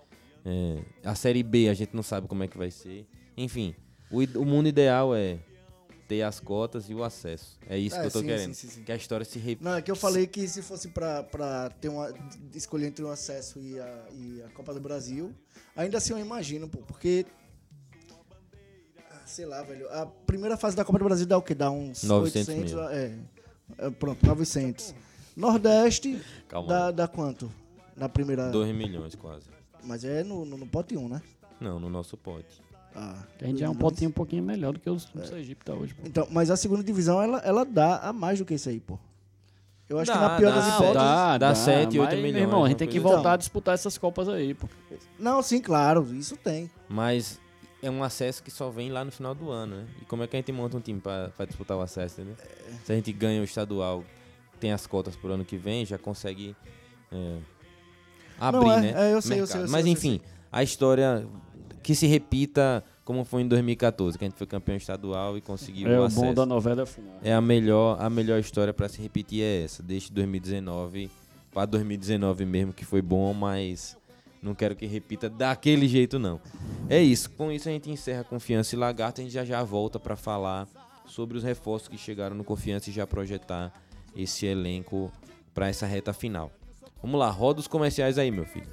[0.49, 3.05] É, A série B a gente não sabe como é que vai ser.
[3.35, 3.75] Enfim,
[4.09, 5.39] o, o mundo ideal é
[6.07, 7.59] ter as cotas e o acesso.
[7.67, 8.53] É isso É, que eu tô sim, querendo.
[8.53, 8.83] sim, sim.
[8.83, 9.69] Que a história se repita.
[9.69, 12.13] Não, é que eu falei que se fosse pra, pra ter uma,
[12.55, 15.33] escolher entre o acesso e a, e a Copa do Brasil,
[15.75, 17.25] ainda assim eu imagino, pô, porque.
[19.11, 19.89] ah, Sei lá, velho.
[19.91, 21.53] A primeira fase da Copa do Brasil dá o quê?
[21.53, 22.83] Dá uns 900 800, mil.
[22.89, 23.13] é,
[23.79, 24.95] é, Pronto, 900.
[25.35, 26.67] Nordeste Calma.
[26.69, 27.51] dá, dá quanto?
[27.95, 28.49] Na primeira.
[28.49, 29.45] 2 milhões quase.
[29.87, 31.21] Mas é no, no, no pote 1, né?
[31.59, 32.61] Não, no nosso pote.
[32.95, 35.25] Ah, Que a gente já é um potinho um pouquinho melhor do que os do
[35.25, 36.01] Sergipe tá hoje, pô.
[36.05, 38.99] Então, mas a segunda divisão, ela, ela dá a mais do que isso aí, pô.
[39.87, 40.73] Eu acho que Dá, na pior dá, das dá.
[40.73, 40.93] hipóteses.
[40.95, 43.27] Dá dá, 7, 8 mas, milhões, Meu irmão, a gente tem que voltar assim.
[43.29, 44.67] a disputar essas copas aí, pô.
[45.17, 46.69] Não, sim, claro, isso tem.
[46.89, 47.39] Mas
[47.81, 49.85] é um acesso que só vem lá no final do ano, né?
[50.01, 52.35] E como é que a gente monta um time pra, pra disputar o acesso, entendeu?
[52.83, 54.03] Se a gente ganha o estadual,
[54.59, 56.53] tem as cotas pro ano que vem, já consegue
[57.11, 57.37] é,
[58.39, 58.93] abrir, Não, é, né?
[58.95, 60.21] é, eu sei, eu sei, eu sei, Mas eu sei, enfim,
[60.51, 61.25] a história
[61.83, 65.87] que se repita como foi em 2014, que a gente foi campeão estadual e conseguiu
[65.89, 66.21] É o o acesso.
[66.25, 67.15] bom da novela final.
[67.23, 71.09] É a melhor, a melhor história pra se repetir é essa, desde 2019
[71.53, 73.95] pra 2019 mesmo, que foi bom, mas
[74.43, 76.39] não quero que repita daquele jeito não.
[76.89, 79.97] É isso, com isso a gente encerra Confiança e Lagarto, a gente já já volta
[79.99, 80.67] pra falar
[81.05, 83.71] sobre os reforços que chegaram no Confiança e já projetar
[84.13, 85.09] esse elenco
[85.53, 86.51] pra essa reta final.
[87.01, 88.67] Vamos lá, roda os comerciais aí, meu filho.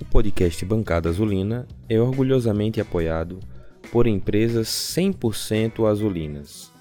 [0.00, 3.40] O podcast Bancada Azulina é orgulhosamente apoiado
[3.90, 6.72] por empresas 100% azulinas.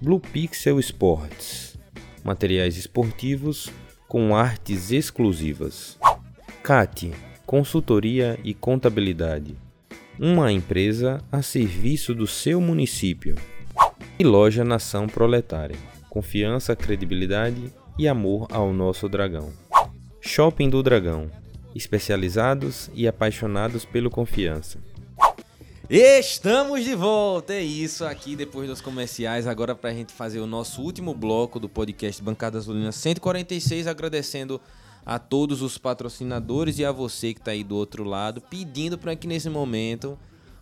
[0.00, 1.78] Blue Pixel Sports
[2.24, 3.70] materiais esportivos
[4.08, 5.96] com artes exclusivas.
[6.62, 7.12] CAT
[7.46, 9.56] Consultoria e Contabilidade
[10.18, 13.36] uma empresa a serviço do seu município.
[14.18, 15.76] E Loja Nação Proletária
[16.16, 19.52] confiança, credibilidade e amor ao nosso dragão.
[20.20, 21.30] Shopping do Dragão.
[21.74, 24.78] Especializados e apaixonados pelo confiança.
[25.88, 30.82] Estamos de volta, é isso aqui depois dos comerciais, agora pra gente fazer o nosso
[30.82, 34.60] último bloco do podcast Bancada Azulina 146, agradecendo
[35.04, 39.14] a todos os patrocinadores e a você que tá aí do outro lado, pedindo para
[39.14, 40.18] que nesse momento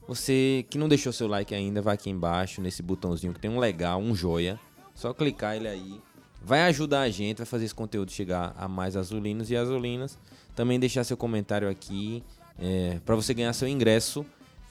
[0.07, 3.59] você que não deixou seu like ainda, vá aqui embaixo nesse botãozinho que tem um
[3.59, 4.61] legal, um joia,
[4.95, 6.01] só clicar ele aí,
[6.45, 10.19] vai ajudar a gente, vai fazer esse conteúdo chegar a mais azulinos e azulinas,
[10.55, 12.23] também deixar seu comentário aqui
[12.59, 14.25] é, para você ganhar seu ingresso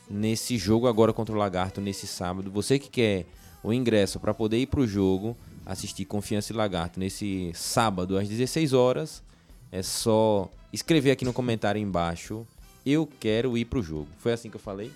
[0.09, 2.51] nesse jogo agora contra o Lagarto nesse sábado.
[2.51, 3.25] Você que quer
[3.63, 8.73] o ingresso para poder ir pro jogo, assistir Confiança e Lagarto nesse sábado às 16
[8.73, 9.23] horas,
[9.71, 12.45] é só escrever aqui no comentário embaixo.
[12.85, 14.07] Eu quero ir pro jogo.
[14.19, 14.91] Foi assim que eu falei?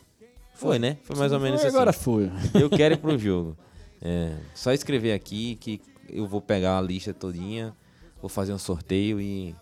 [0.54, 0.98] Foi, né?
[1.04, 1.70] Foi mais ou menos assim.
[1.70, 2.30] Agora foi.
[2.54, 3.58] Eu quero ir pro jogo.
[4.02, 7.76] É, só escrever aqui que eu vou pegar a lista todinha,
[8.22, 9.56] vou fazer um sorteio e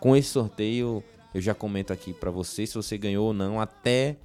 [0.00, 1.02] com esse sorteio
[1.34, 4.16] eu já comento aqui pra você se você ganhou ou não até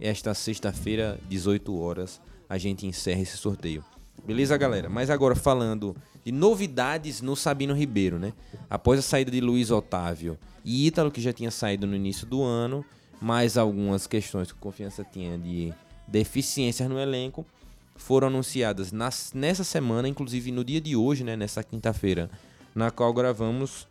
[0.00, 3.84] esta sexta-feira, 18 horas, a gente encerra esse sorteio.
[4.24, 4.88] Beleza, galera?
[4.88, 5.94] Mas agora falando
[6.24, 8.32] de novidades no Sabino Ribeiro, né?
[8.68, 12.42] Após a saída de Luiz Otávio e Ítalo, que já tinha saído no início do
[12.42, 12.84] ano,
[13.20, 15.72] mais algumas questões que o Confiança tinha de
[16.06, 17.46] deficiências no elenco,
[18.00, 21.36] foram anunciadas nas- nessa semana, inclusive no dia de hoje, né?
[21.36, 22.30] Nessa quinta-feira,
[22.74, 23.86] na qual gravamos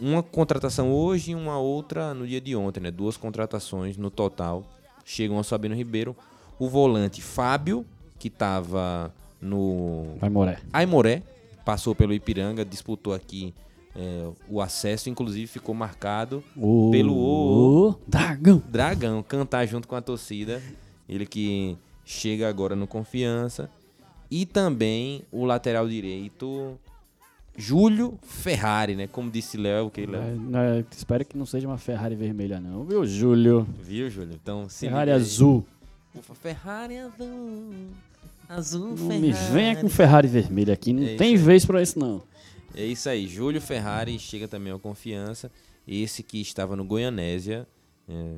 [0.00, 2.90] uma contratação hoje e uma outra no dia de ontem, né?
[2.90, 4.64] Duas contratações no total
[5.04, 6.14] chegam ao Sabino Ribeiro.
[6.58, 7.84] O volante Fábio,
[8.18, 10.58] que estava no Vai, Moré.
[10.72, 11.22] Aimoré,
[11.64, 13.54] passou pelo Ipiranga, disputou aqui
[13.94, 16.90] é, o acesso, inclusive ficou marcado O...
[16.92, 18.62] Pelo o- Dragão.
[18.68, 20.62] Dragão cantar junto com a torcida.
[21.08, 21.76] Ele que
[22.06, 23.68] chega agora no Confiança.
[24.30, 26.78] E também o lateral direito,
[27.56, 29.06] Júlio Ferrari, né?
[29.06, 30.22] Como disse Léo, que Léo?
[30.54, 33.66] É, é, espero que não seja uma Ferrari vermelha, não, viu, Júlio?
[33.82, 34.34] Viu, Júlio?
[34.34, 35.66] Então, Ferrari azul.
[36.14, 37.74] Ufa, Ferrari azul.
[38.48, 39.20] Azul Não Ferrari.
[39.20, 42.22] me venha com Ferrari vermelha aqui, não É tem vez pra isso, não.
[42.74, 45.50] É isso aí, Júlio Ferrari chega também ao Confiança.
[45.86, 47.66] Esse que estava no Goianésia.
[48.08, 48.36] é.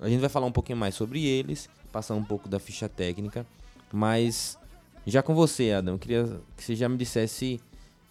[0.00, 1.68] A gente vai falar um pouquinho mais sobre eles,
[1.98, 3.44] passar um pouco da ficha técnica.
[3.92, 4.56] Mas
[5.04, 7.60] já com você, Adão, eu queria que você já me dissesse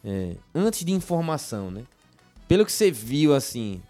[0.04, 1.84] é, antes de informação, né?
[2.48, 3.82] Pelo que você viu, assim,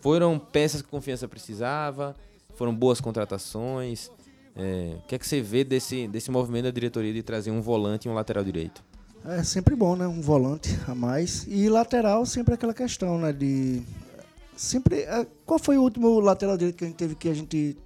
[0.00, 2.16] foram peças que Confiança precisava,
[2.56, 4.10] foram boas contratações.
[4.56, 7.60] é, o que é que você vê desse, desse movimento da diretoria de trazer um
[7.60, 8.82] volante e um lateral direito?
[9.24, 10.06] É sempre bom, né?
[10.06, 11.46] Um volante a mais.
[11.46, 13.32] E lateral, sempre aquela questão, né?
[13.32, 13.82] De
[14.56, 15.02] Sempre.
[15.02, 17.76] é, qual foi o último lateral direito que a gente teve que a gente.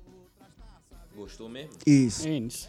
[1.17, 1.71] Gostou mesmo?
[1.87, 2.27] Isso.
[2.27, 2.69] Enes.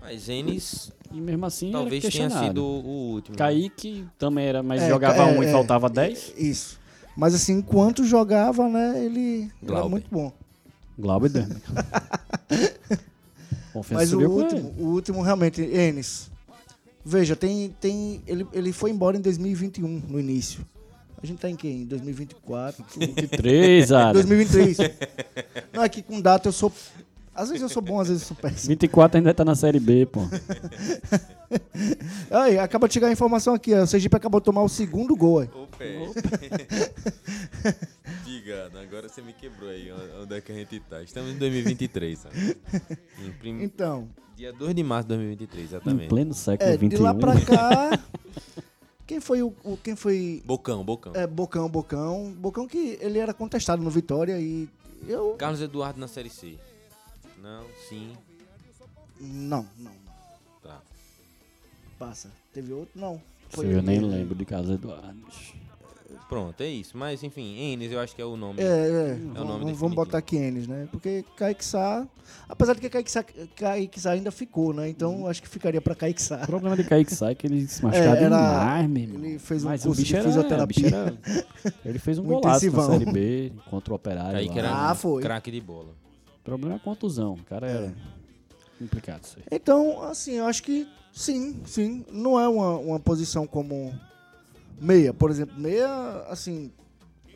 [0.00, 3.34] Mas Enes E mesmo assim talvez era tenha sido o último.
[3.34, 3.38] né?
[3.38, 6.34] Kaique também era, mas É, jogava é, um e é, faltava 10.
[6.36, 6.78] Isso.
[7.16, 9.88] Mas assim, enquanto jogava, né, ele era Glauber.
[9.90, 10.32] muito bom.
[10.98, 11.56] Glauber Derme.
[13.72, 16.30] Confiança Mas o último, o último realmente, Enes.
[17.04, 17.74] Veja, tem.
[17.80, 20.64] tem ele, ele foi embora em 2021, no início.
[21.22, 21.82] A gente tá em quem?
[21.82, 22.84] Em 2024?
[23.36, 24.12] 3, Adam.
[24.14, 24.78] 2023.
[25.72, 26.72] Não, é que com data eu sou.
[27.34, 28.68] Às vezes eu sou bom, às vezes eu sou péssimo.
[28.68, 30.20] 24 ainda tá na Série B, pô.
[32.30, 33.82] Aí, acaba de chegar a informação aqui, ó.
[33.82, 35.40] O Sergipe acabou de tomar o segundo gol.
[35.40, 35.48] aí.
[35.54, 36.08] Ô, pé.
[38.24, 39.90] Diga, agora você me quebrou aí.
[40.22, 41.02] Onde é que a gente tá?
[41.02, 42.56] Estamos em 2023, sabe?
[43.24, 46.08] Em prim- Então, Dia 2 de março de 2023, Em exatamente.
[46.08, 46.88] pleno século é, XXI.
[46.88, 47.98] de lá pra cá.
[49.06, 49.52] Quem foi o.
[49.64, 50.42] o- quem foi.
[50.46, 51.12] Bocão, Bocão.
[51.14, 52.32] É, Bocão, Bocão.
[52.38, 54.68] Bocão que ele era contestado no Vitória e.
[55.06, 55.34] Eu.
[55.34, 56.56] Carlos Eduardo na Série C.
[57.42, 58.12] Não, sim,
[59.20, 59.90] Não, não, não.
[60.62, 60.80] tá.
[61.98, 62.30] Passa.
[62.52, 62.98] Teve outro?
[63.00, 63.20] Não.
[63.58, 65.16] Eu nem lembro de Carlos Eduardo.
[66.28, 66.96] Pronto, é isso.
[66.96, 68.60] Mas, enfim, Enes eu acho que é o nome.
[68.62, 69.14] É, é.
[69.40, 70.88] o nome vamos, botar aqui Enes, né?
[70.90, 72.06] Porque Kaique Sá.
[72.48, 73.22] Apesar de que Kaique Sá,
[73.56, 74.88] Kaique Sá ainda ficou, né?
[74.88, 76.42] Então acho que ficaria pra Kaique Sá.
[76.44, 79.24] O problema de Kaique sai é que ele se machucava É, demais, meu irmão.
[79.24, 80.86] Ele fez um Mas o curso bicho de era, fisioterapia.
[80.86, 82.86] o bicho era- Ele fez um golaço na.
[82.86, 84.32] Série B contra o Operário.
[84.32, 84.58] Kaique lá.
[84.58, 85.22] era Ah, um foi.
[85.22, 85.88] craque de bola.
[86.42, 87.34] O problema é a contusão.
[87.34, 87.94] O cara era
[88.78, 89.44] complicado isso aí.
[89.52, 92.04] Então, assim, eu acho que sim, sim.
[92.10, 93.94] Não é uma, uma posição como
[94.80, 95.56] meia, por exemplo.
[95.56, 95.88] Meia,
[96.28, 96.72] assim,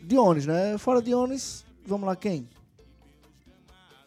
[0.02, 0.76] Dionis, né?
[0.76, 2.48] Fora Dionis, vamos lá, quem?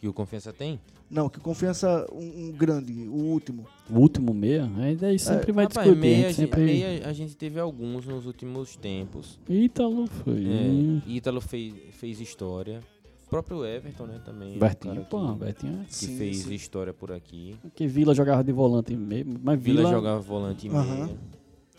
[0.02, 0.82] Que o Confiança tem?
[1.10, 3.66] Não, que confiança um, um grande, o último.
[3.90, 6.00] O último meia, aí daí sempre vai Rapaz, discutir.
[6.00, 6.62] meia, a gente sempre...
[6.64, 9.40] meia a gente teve alguns nos últimos tempos.
[9.50, 10.46] Ítalo foi.
[10.46, 12.82] É, Ítalo fez, fez história.
[13.30, 14.54] O próprio Everton, né, também.
[14.54, 15.82] é um Bertinho, cara pô, que, Bertinho.
[15.84, 16.54] é- que Sim, fez sim.
[16.56, 17.56] história por aqui.
[17.76, 21.10] Que Vila jogava de volante mesmo, mas Vila, Vila, jogava volante e meia.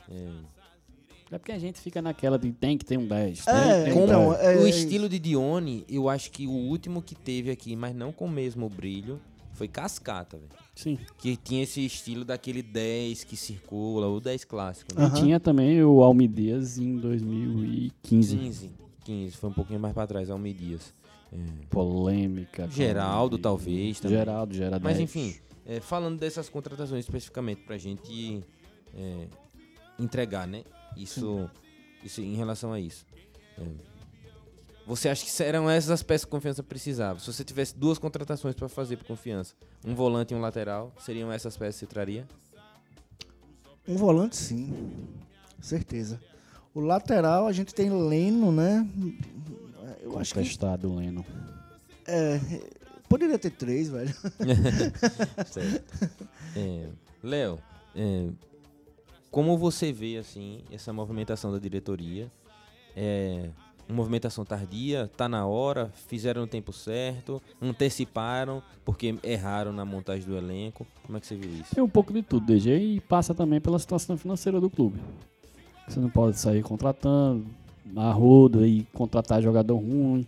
[0.08, 0.28] É.
[1.32, 3.44] É porque a gente fica naquela de tem que ter um 10.
[3.48, 4.42] É, tem, tem então, um 10.
[4.44, 7.96] é- o é estilo de Dione, eu acho que o último que teve aqui, mas
[7.96, 9.20] não com o mesmo brilho,
[9.52, 10.50] foi Cascata, velho.
[10.76, 10.98] Sim.
[11.18, 15.04] Que tinha esse estilo daquele 10 que circula, o 10 clássico, né?
[15.04, 15.18] Aham.
[15.18, 18.36] E tinha também o Almi Dias em 2015.
[18.36, 18.70] 15.
[19.04, 20.94] 15, foi um pouquinho mais pra trás, Almi Dias.
[21.32, 21.66] É.
[21.68, 22.68] Polêmica.
[22.68, 24.18] Geraldo, talvez, também.
[24.18, 24.84] Geraldo, Geraldo.
[24.84, 25.04] Mas 10.
[25.08, 28.42] enfim, é, falando dessas contratações especificamente pra gente
[28.94, 29.26] é,
[29.98, 30.64] entregar, né?
[30.96, 31.48] Isso,
[32.04, 33.06] isso em relação a isso.
[33.56, 33.64] É,
[34.86, 37.20] você acha que eram essas as peças que confiança precisava?
[37.20, 39.54] Se você tivesse duas contratações pra fazer por confiança,
[39.84, 42.26] um volante e um lateral, seriam essas peças que você traria?
[43.86, 44.72] Um volante, sim.
[45.60, 46.20] Certeza.
[46.74, 48.88] O lateral, a gente tem Leno, né?
[50.10, 51.24] Eu acho que Contestado, Leno.
[52.06, 52.40] é,
[53.08, 54.14] poderia ter três, velho.
[55.46, 56.18] Certo.
[56.56, 56.88] É,
[57.22, 57.58] Léo,
[57.94, 58.28] é,
[59.30, 62.30] como você vê assim essa movimentação da diretoria?
[62.96, 63.50] É
[63.88, 70.24] uma movimentação tardia, tá na hora, fizeram no tempo certo, anteciparam porque erraram na montagem
[70.24, 70.86] do elenco.
[71.04, 71.74] Como é que você viu isso?
[71.74, 75.00] Tem um pouco de tudo, DG, e passa também pela situação financeira do clube.
[75.88, 77.44] Você não pode sair contratando,
[77.96, 80.26] a rodo e contratar jogador ruim.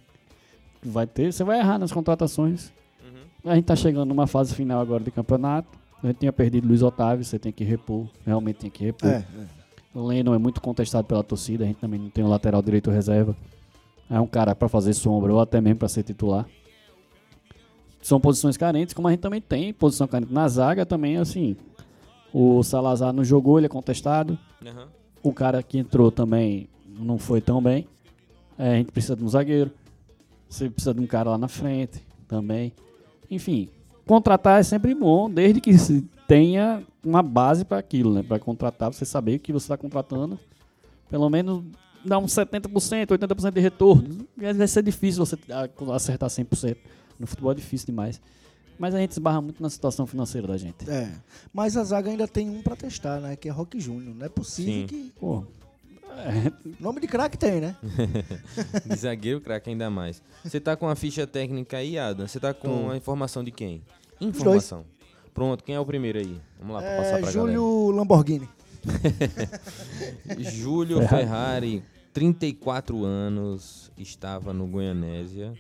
[0.82, 2.72] Vai ter, você vai errar nas contratações.
[3.44, 5.78] A gente tá chegando numa fase final agora de campeonato.
[6.02, 8.06] A gente tinha perdido Luiz Otávio, você tem que repor.
[8.26, 9.08] Realmente tem que repor.
[9.08, 9.24] É,
[9.94, 12.90] O Leno é muito contestado pela torcida, a gente também não tem um lateral direito
[12.90, 13.36] reserva.
[14.08, 16.46] É um cara pra fazer sombra ou até mesmo pra ser titular.
[18.00, 21.56] São posições carentes, como a gente também tem posição carente na zaga também, assim.
[22.32, 24.38] O Salazar não jogou, ele é contestado.
[24.66, 24.88] Aham.
[25.22, 26.68] O cara que entrou também
[27.02, 27.86] não foi tão bem.
[28.58, 29.70] É, a gente precisa de um zagueiro.
[30.48, 32.72] Você precisa de um cara lá na frente também.
[33.30, 33.68] Enfim,
[34.06, 38.22] contratar é sempre bom, desde que se tenha uma base para aquilo, né?
[38.22, 40.38] Para contratar, você saber que você está contratando,
[41.08, 41.64] pelo menos
[42.04, 44.26] dá uns 70%, 80% de retorno.
[44.36, 45.36] Vai ser difícil você
[45.94, 46.76] acertar 100%.
[47.18, 48.20] No futebol é difícil demais.
[48.78, 50.88] Mas a gente esbarra muito na situação financeira da gente.
[50.90, 51.10] é.
[51.52, 53.36] Mas a zaga ainda tem um pra testar, né?
[53.36, 54.14] Que é Rock Júnior.
[54.14, 54.86] Não é possível Sim.
[54.86, 55.12] que.
[55.20, 55.61] Pô, é,
[56.80, 57.76] Nome de craque tem, né?
[58.86, 60.22] De zagueiro, craque ainda mais.
[60.44, 62.26] Você tá com a ficha técnica aí, Adam?
[62.26, 62.90] Você tá com Tô.
[62.90, 63.82] a informação de quem?
[64.20, 64.84] Informação.
[65.34, 66.40] Pronto, quem é o primeiro aí?
[66.58, 68.48] Vamos lá, pra passar É pra Júlio Lamborghini.
[68.84, 69.60] galera.
[70.50, 71.82] Júlio Ferrari,
[72.12, 75.54] 34 anos, estava no Goianésia.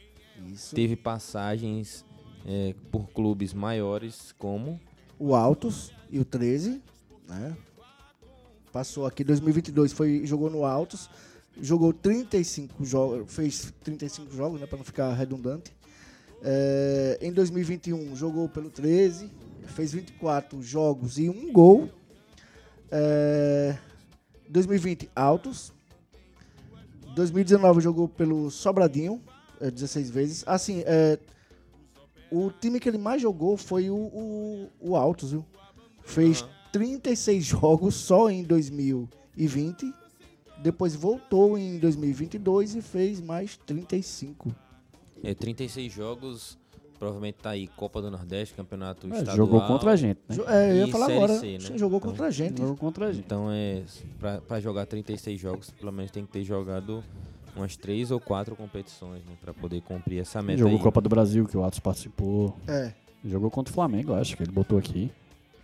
[0.52, 0.74] Isso.
[0.74, 2.04] Teve passagens
[2.46, 4.80] é, por clubes maiores como
[5.18, 6.82] O Altos e o 13,
[7.28, 7.56] né?
[8.72, 11.10] Passou aqui em 2022, foi, jogou no Altos.
[11.60, 15.70] jogou 35 jogos, fez 35 jogos, né, para não ficar redundante.
[16.42, 19.30] É, em 2021 jogou pelo 13,
[19.66, 21.90] fez 24 jogos e um gol.
[22.90, 23.76] É,
[24.48, 25.72] 2020 altos.
[27.14, 29.20] 2019 jogou pelo Sobradinho,
[29.60, 30.44] é, 16 vezes.
[30.46, 31.18] Assim, é,
[32.30, 35.44] o time que ele mais jogou foi o, o, o Altos, viu?
[36.02, 36.61] Fez Aham.
[36.72, 39.92] 36 jogos só em 2020.
[40.62, 44.54] Depois voltou em 2022 e fez mais 35.
[45.22, 46.58] É, 36 jogos,
[46.98, 49.36] provavelmente tá aí Copa do Nordeste, Campeonato É, Estadual.
[49.36, 50.36] jogou contra a gente, né?
[50.46, 51.38] É, eu ia E falar Série agora.
[51.38, 51.78] C, né?
[51.78, 52.58] Jogou Então- contra a gente.
[52.60, 53.24] Jogou contra a gente.
[53.24, 53.82] Então é,
[54.20, 57.02] pra, pra jogar 36 jogos, pelo menos tem que ter jogado
[57.56, 59.32] umas 3 ou 4 competições, né?
[59.40, 60.82] Pra poder cumprir essa meta Jogou aí.
[60.82, 62.56] Copa do Brasil, que o Atos participou.
[62.68, 62.92] É.
[63.24, 65.10] Jogou contra o Flamengo, acho que ele botou aqui.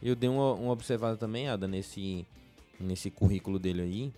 [0.02, 2.26] Eu dei uma, uma observada também, Ada, nesse,
[2.78, 4.12] nesse currículo dele aí.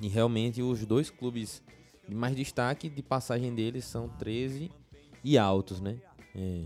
[0.00, 1.62] E realmente os dois clubes
[2.08, 4.70] de mais destaque de passagem deles são 13
[5.24, 5.96] e Altos, né?
[6.34, 6.64] É.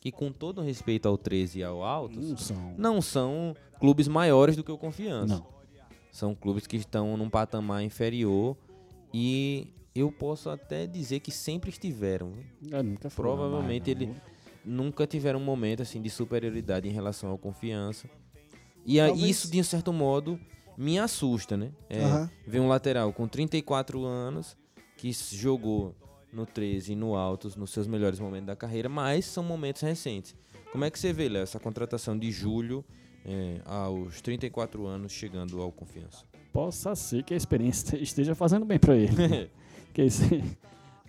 [0.00, 2.74] Que com todo respeito ao 13 e ao Altos, Não são.
[2.76, 5.36] não são clubes maiores do que o Confiança.
[5.36, 5.46] Não.
[6.10, 8.56] São clubes que estão num patamar inferior
[9.14, 12.32] e eu posso até dizer que sempre estiveram.
[12.60, 12.76] viu?
[12.78, 14.14] É, nunca foi Provavelmente mais, ele
[14.64, 18.08] nunca tiveram um momento assim de superioridade em relação ao confiança.
[18.84, 20.38] E a- Talvez- isso, de um certo modo,
[20.76, 21.70] me assusta, né?
[21.88, 22.28] É.
[22.46, 24.56] Ver um lateral com 34 anos
[24.96, 25.94] que jogou
[26.32, 30.34] no 13 e no Altos nos seus melhores momentos da carreira, mas são momentos recentes.
[30.70, 32.82] Como é que você vê, Léo, essa contratação de julho
[33.24, 36.24] é, aos 34 anos chegando ao confiança?
[36.52, 39.12] Possa ser que a experiência esteja fazendo bem pra ele.
[39.86, 40.42] Porque você,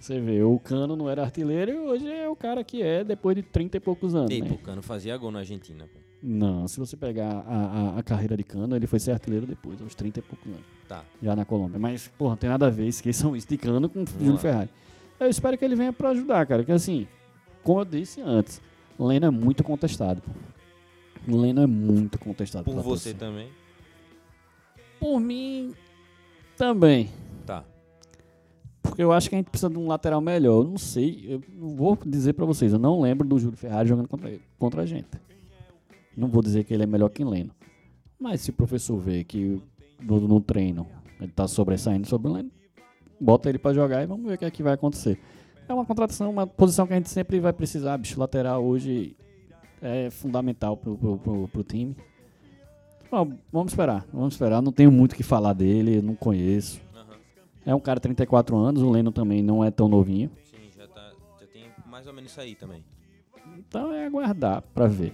[0.05, 3.35] você vê, o Cano não era artilheiro e hoje é o cara que é depois
[3.35, 4.31] de 30 e poucos anos.
[4.31, 4.49] Ei, né?
[4.51, 5.85] o Cano fazia gol na Argentina.
[5.85, 5.99] pô.
[6.21, 9.81] Não, se você pegar a, a, a carreira de Cano, ele foi ser artilheiro depois,
[9.81, 11.03] aos 30 e poucos anos, Tá.
[11.21, 11.79] já na Colômbia.
[11.79, 14.39] Mas, porra, não tem nada a ver, esqueçam isso de Cano com o Júlio lá.
[14.39, 14.69] Ferrari.
[15.19, 17.07] Eu espero que ele venha pra ajudar, cara, que assim,
[17.63, 18.61] como eu disse antes,
[18.99, 20.21] Leno é muito contestado.
[20.21, 20.31] pô.
[21.37, 22.65] Leno é muito contestado.
[22.65, 23.19] Por você torcida.
[23.25, 23.47] também?
[24.99, 25.73] Por mim,
[26.57, 27.09] também.
[28.83, 30.63] Porque eu acho que a gente precisa de um lateral melhor.
[30.63, 33.89] Eu não sei, eu não vou dizer pra vocês, eu não lembro do Júlio Ferrari
[33.89, 35.07] jogando contra, ele- contra a gente.
[36.15, 37.49] Não vou dizer que ele é melhor que Leno.
[38.19, 39.59] Mas se o professor vê que
[40.01, 40.85] no, no treino
[41.19, 42.51] ele tá sobressaindo sobre o Leno,
[43.19, 45.17] bota ele pra jogar e vamos ver o que é que vai acontecer.
[45.67, 47.97] É uma contratação, uma posição que a gente sempre vai precisar.
[47.97, 49.15] Bicho lateral hoje
[49.81, 51.95] é fundamental pro, pro, pro, pro time.
[53.09, 54.61] Bom, vamos esperar, vamos esperar.
[54.61, 56.81] Não tenho muito o que falar dele, não conheço.
[57.65, 60.29] É um cara de 34 anos, o Leno também não é tão novinho.
[60.43, 62.83] Sim, já, tá, já tem mais ou menos isso aí também.
[63.57, 65.13] Então é aguardar pra ver.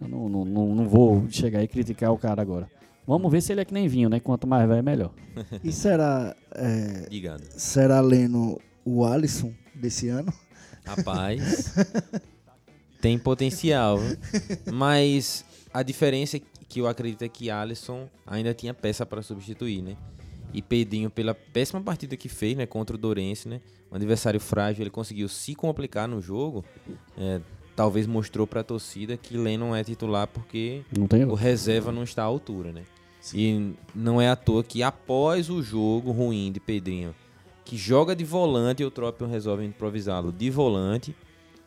[0.00, 2.70] Eu não, não, não, não vou chegar e criticar o cara agora.
[3.06, 4.18] Vamos ver se ele é que nem vinho, né?
[4.20, 5.12] Quanto mais velho, melhor.
[5.62, 7.06] E será, é,
[7.50, 10.32] será Leno o Alisson desse ano?
[10.84, 11.74] Rapaz,
[13.00, 13.98] tem potencial,
[14.72, 19.82] mas a diferença é que eu acredito é que Alisson ainda tinha peça para substituir,
[19.82, 19.96] né?
[20.56, 23.60] E Pedrinho, pela péssima partida que fez, né, contra o Dourense, né,
[23.92, 26.64] um adversário frágil, ele conseguiu se complicar no jogo.
[27.18, 27.42] é,
[27.76, 32.04] talvez mostrou para a torcida que Lennon é titular porque Não tem o reserva não
[32.04, 32.84] está à altura, né?
[33.34, 37.14] E não é à toa que após o jogo ruim de Pedrinho,
[37.62, 41.14] que joga de volante, o Tropion resolve improvisá-lo de volante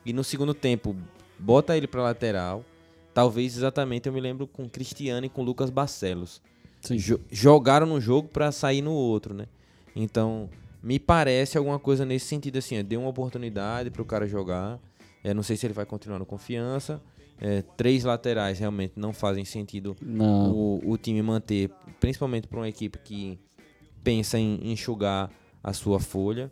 [0.03, 0.95] e no segundo tempo
[1.37, 2.65] bota ele para lateral.
[3.13, 6.41] Talvez exatamente eu me lembro com Cristiano e com Lucas Barcelos.
[6.81, 6.97] Sim.
[6.97, 9.45] Jo- jogaram no jogo para sair no outro, né?
[9.95, 10.49] Então,
[10.81, 14.79] me parece alguma coisa nesse sentido assim, é, deu uma oportunidade para o cara jogar.
[15.23, 17.01] É, não sei se ele vai continuar no confiança.
[17.41, 20.51] É, três laterais realmente não fazem sentido Não.
[20.51, 21.69] o, o time manter,
[21.99, 23.39] principalmente para uma equipe que
[24.03, 25.29] pensa em enxugar
[25.63, 26.51] a sua folha.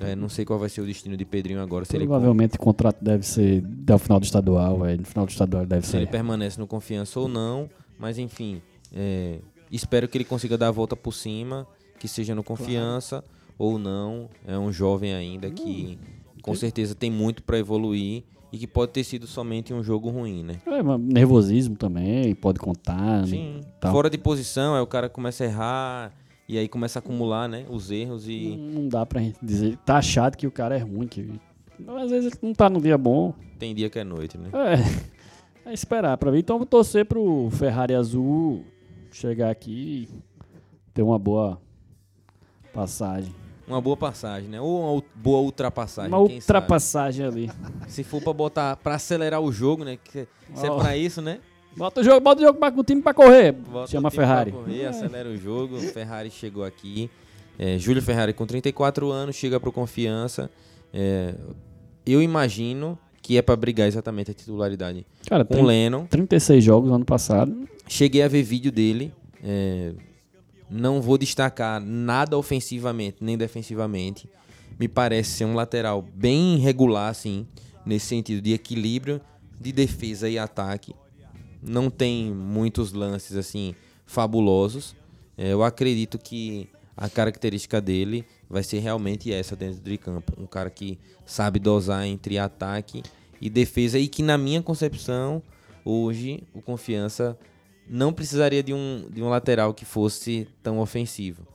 [0.00, 2.58] É, não sei qual vai ser o destino de Pedrinho agora, se ele, Provavelmente o
[2.58, 4.98] contrato deve ser até o final do estadual, velho.
[5.00, 6.10] No final do estadual deve se ele ser.
[6.10, 7.70] permanece no confiança ou não.
[7.96, 8.60] Mas enfim,
[8.92, 9.38] é,
[9.70, 11.66] espero que ele consiga dar a volta por cima,
[11.98, 13.24] que seja no confiança
[13.58, 14.28] ou não.
[14.46, 15.98] É um jovem ainda que
[16.42, 20.44] com certeza tem muito para evoluir e que pode ter sido somente um jogo ruim,
[20.44, 20.60] né?
[20.66, 23.26] É, mas nervosismo também, pode contar.
[23.26, 23.54] Sim.
[23.54, 23.92] né, tal.
[23.92, 26.12] Fora de posição, aí o cara começa a errar
[26.48, 29.76] e aí começa a acumular, né, os erros e Não dá pra gente dizer.
[29.78, 31.08] Tá achado que o cara é ruim.
[31.08, 31.32] Que...
[32.00, 33.34] Às vezes ele não tá no dia bom.
[33.58, 34.50] tem dia que é noite, né?
[34.52, 35.14] É.
[35.70, 36.38] É esperar pra ver.
[36.38, 38.62] Então vou torcer pro Ferrari Azul
[39.14, 40.22] chegar aqui e
[40.92, 41.60] ter uma boa
[42.72, 43.32] passagem.
[43.66, 44.60] Uma boa passagem, né?
[44.60, 47.50] Ou uma boa ultrapassagem, uma ultrapassagem ali.
[47.88, 49.96] Se for pra botar, pra acelerar o jogo, né?
[50.02, 50.78] Que, se é Ó.
[50.78, 51.40] pra isso, né?
[51.76, 53.52] Bota o jogo, bota o jogo pra, o time pra correr.
[53.52, 54.52] Bota Chama time Ferrari.
[54.52, 55.78] Pra correr, acelera o jogo.
[55.80, 57.10] Ferrari chegou aqui.
[57.58, 60.50] É, Júlio Ferrari com 34 anos chega para Confiança.
[60.92, 61.34] É,
[62.04, 66.04] eu imagino que é para brigar exatamente a titularidade Cara, com o Lennon.
[66.06, 67.66] 36 jogos ano passado.
[67.86, 69.12] Cheguei a ver vídeo dele.
[69.42, 69.94] é,
[70.70, 74.28] não vou destacar nada ofensivamente nem defensivamente.
[74.78, 77.46] Me parece ser um lateral bem regular, assim,
[77.86, 79.20] nesse sentido de equilíbrio
[79.60, 80.94] de defesa e ataque.
[81.62, 83.74] Não tem muitos lances assim
[84.04, 84.96] fabulosos.
[85.36, 90.32] É, eu acredito que a característica dele vai ser realmente essa dentro de campo.
[90.38, 93.02] Um cara que sabe dosar entre ataque
[93.40, 95.42] e defesa e que, na minha concepção,
[95.84, 97.38] hoje o Confiança
[97.88, 101.46] não precisaria de um, de um lateral que fosse tão ofensivo.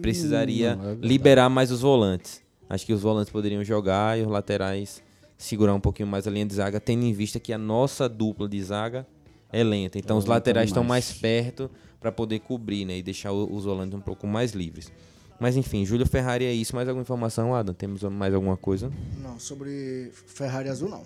[0.00, 2.42] Precisaria não, é liberar mais os volantes.
[2.68, 5.02] Acho que os volantes poderiam jogar e os laterais
[5.38, 8.48] segurar um pouquinho mais a linha de zaga, tendo em vista que a nossa dupla
[8.48, 9.06] de zaga
[9.52, 9.98] é lenta.
[9.98, 11.70] Então É os lenta laterais estão mais perto
[12.00, 14.90] para poder cobrir né, e deixar o- os volantes um pouco mais livres.
[15.38, 16.74] Mas enfim, Júlio Ferrari é isso.
[16.74, 17.74] Mais alguma informação, Adam?
[17.74, 18.90] Temos mais alguma coisa?
[19.22, 21.02] Não, sobre Ferrari Azul não.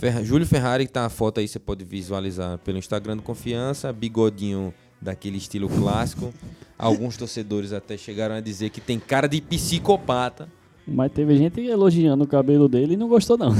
[0.00, 3.92] Ferra- Júlio Ferrari, que tá a foto aí, você pode visualizar pelo Instagram do Confiança,
[3.92, 6.32] bigodinho daquele estilo clássico.
[6.78, 10.48] Alguns torcedores até chegaram a dizer que tem cara de psicopata.
[10.88, 13.52] Mas teve gente elogiando o cabelo dele e não gostou, não.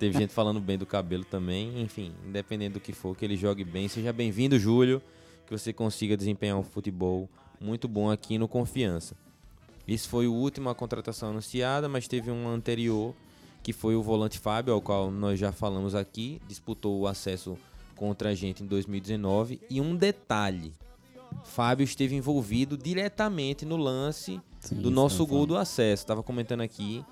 [0.00, 1.82] Teve gente falando bem do cabelo também.
[1.82, 3.88] Enfim, independente do que for, que ele jogue bem.
[3.88, 5.02] Seja bem-vindo, Júlio.
[5.46, 7.28] Que você consiga desempenhar um futebol
[7.60, 9.14] muito bom aqui no Confiança.
[9.86, 13.14] Esse foi o último a contratação anunciada, mas teve um anterior,
[13.62, 16.40] que foi o volante Fábio, ao qual nós já falamos aqui.
[16.48, 17.56] Disputou o acesso
[17.96, 19.60] contra a gente em 2019.
[19.70, 20.72] E um detalhe:
[21.44, 26.06] Fábio esteve envolvido diretamente no lance Sim, do nosso gol do acesso.
[26.06, 27.04] Tava comentando aqui.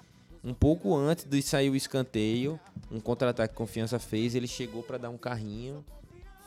[0.43, 2.59] Um pouco antes de sair o escanteio,
[2.91, 5.85] um contra-ataque que Confiança fez, ele chegou para dar um carrinho,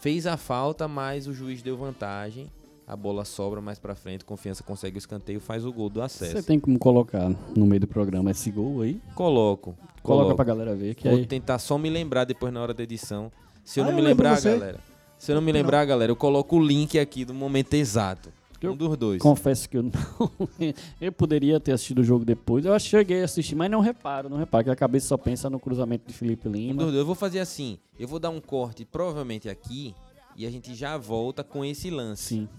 [0.02, 2.50] fez a falta, mas o juiz deu vantagem.
[2.94, 6.26] A bola sobra mais para frente, Confiança consegue o escanteio, faz o gol do Você
[6.26, 6.46] acesso.
[6.46, 7.28] tem como colocar
[7.58, 9.02] no meio do programa esse gol aí?
[9.16, 9.72] Coloco,
[10.04, 10.36] Coloca coloco.
[10.36, 11.26] pra galera ver que Vou aí.
[11.26, 13.32] tentar só me lembrar depois na hora da edição.
[13.66, 14.52] Se eu Ah, não eu me lembro lembrar, você.
[14.52, 14.80] galera.
[15.18, 18.30] Se eu não me lembrar, galera, eu coloco o link aqui do momento exato.
[18.62, 19.20] Eu Um dos dois.
[19.20, 19.92] Confesso que eu não.
[21.02, 22.64] eu poderia ter assistido o jogo depois.
[22.64, 25.60] Eu cheguei a assistir, mas não reparo, não reparo, que a cabeça só pensa no
[25.60, 26.74] cruzamento de Felipe Um Lima.
[26.76, 26.98] dos dois.
[27.00, 27.80] Eu vou fazer assim.
[28.00, 29.94] Eu vou dar um corte provavelmente aqui
[30.36, 32.24] e a gente já volta com esse lance.
[32.24, 32.50] Sim.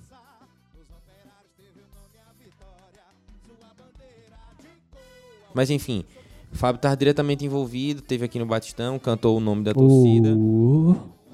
[5.55, 6.05] Mas enfim,
[6.52, 10.90] o Fábio estava diretamente envolvido, teve aqui no Batistão, cantou o nome da torcida, Uh,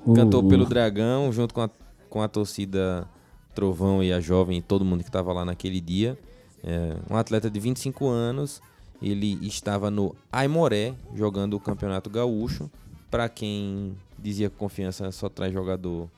[0.06, 0.48] uh, cantou uh.
[0.48, 1.70] pelo Dragão, junto com a,
[2.08, 3.08] com a torcida
[3.54, 6.18] Trovão e a Jovem e todo mundo que estava lá naquele dia.
[6.62, 8.60] É, um atleta de 25 anos,
[9.02, 12.70] ele estava no Aimoré, jogando o Campeonato Gaúcho.
[13.10, 16.08] Para quem dizia que confiança só traz jogador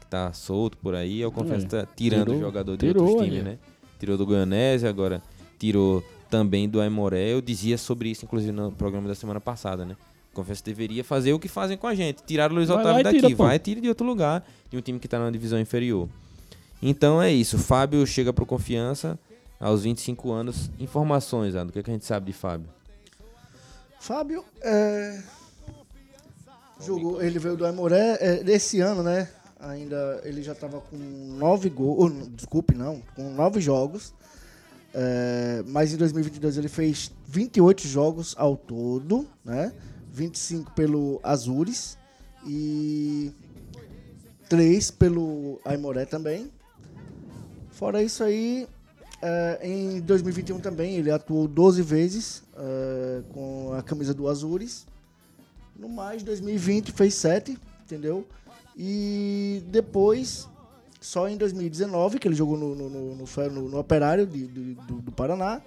[0.00, 2.86] que tá solto por aí, é o confiança É, tá tirando tirou- o jogador de
[2.86, 3.58] tirou outros times, né?
[3.98, 5.20] Tirou do Goianese, agora
[5.58, 7.32] tirou também do Aimoré.
[7.32, 9.96] Eu dizia sobre isso, inclusive, no programa da semana passada, né?
[10.32, 12.22] Confiança deveria fazer o que fazem com a gente.
[12.22, 14.80] Tirar o Luiz Vai Otávio daqui, tira, vai e tira de outro lugar, de um
[14.80, 16.08] time que tá na divisão inferior.
[16.80, 17.58] Então é isso.
[17.58, 19.18] Fábio chega pro Confiança
[19.58, 20.70] aos 25 anos.
[20.78, 21.70] Informações, Ando.
[21.70, 22.68] O que, é que a gente sabe de Fábio?
[23.98, 25.20] Fábio, é,
[26.80, 29.28] jogou, ele veio do Aimoré é, desse ano, né?
[29.60, 34.14] Ainda ele já estava com nove gols, desculpe, não, com nove jogos.
[34.94, 39.72] É, mas em 2022 ele fez 28 jogos ao todo, né?
[40.12, 41.98] 25 pelo Azures
[42.46, 43.32] e
[44.48, 46.50] 3 pelo Aimoré também.
[47.70, 48.66] Fora isso aí,
[49.22, 54.86] é, em 2021 também ele atuou 12 vezes é, com a camisa do Azures.
[55.78, 58.26] No mais, 2020 fez 7, entendeu?
[58.76, 60.48] E depois,
[61.00, 64.74] só em 2019, que ele jogou no, no, no, no, no- no Operário de- de-
[64.74, 65.60] do, do Paraná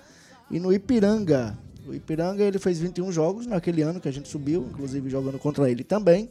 [0.50, 1.58] e no Ipiranga.
[1.88, 5.70] O Ipiranga ele fez 21 jogos naquele ano que a gente subiu, inclusive jogando contra
[5.70, 6.30] ele também.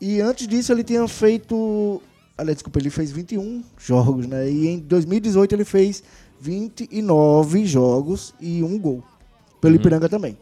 [0.00, 2.02] E antes disso ele tinha feito.
[2.36, 4.50] Aliás, desculpa, ele fez 21 jogos, né?
[4.50, 6.02] E em 2018 ele fez
[6.40, 9.02] 29 jogos e um gol.
[9.60, 9.80] Pelo Uhum.
[9.80, 10.36] Ipiranga também.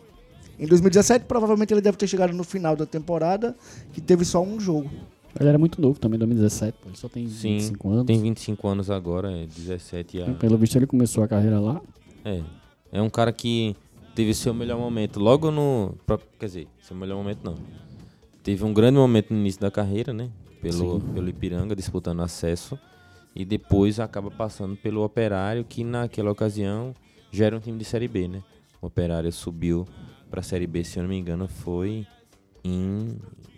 [0.59, 3.57] Em 2017, provavelmente ele deve ter chegado no final da temporada,
[3.93, 4.91] que teve só um jogo.
[5.39, 6.89] Ele era muito novo também, 2017, pô.
[6.89, 8.07] Ele só tem Sim, 25 anos.
[8.07, 10.34] Tem 25 anos agora, é 17 a...
[10.34, 11.80] Pelo visto ele começou a carreira lá.
[12.24, 12.43] É.
[12.91, 13.76] É um cara que
[14.14, 15.95] teve seu melhor momento logo no.
[16.39, 17.55] Quer dizer, seu melhor momento não.
[18.43, 20.30] Teve um grande momento no início da carreira, né?
[20.61, 22.78] Pelo, pelo Ipiranga, disputando acesso.
[23.34, 26.95] E depois acaba passando pelo Operário, que naquela ocasião
[27.30, 28.43] já era um time de Série B, né?
[28.82, 29.86] O Operário subiu
[30.30, 32.07] pra Série B, se eu não me engano, foi
[32.69, 33.16] em.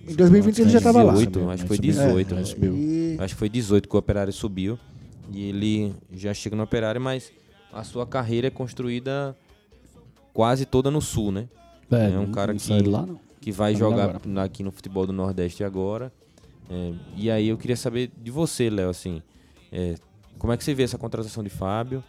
[0.08, 1.12] Em 2020 ele já tava lá.
[1.12, 1.92] 18, acho que foi Subiu.
[1.92, 2.34] 18.
[2.34, 2.42] É, né?
[2.76, 4.78] E Acho que foi 18 que o Operário subiu.
[5.32, 7.30] E ele já chega no Operário, mas
[7.72, 9.36] a sua carreira é construída
[10.32, 11.48] quase toda no sul, né?
[11.90, 13.06] É, É um cara que- lá.
[13.40, 14.42] Que vai jogar agora.
[14.44, 16.12] aqui no futebol do Nordeste agora.
[16.68, 19.22] É, e aí eu queria saber de você, Léo, assim,
[19.72, 19.94] é,
[20.38, 22.02] como é que você vê essa contratação de Fábio?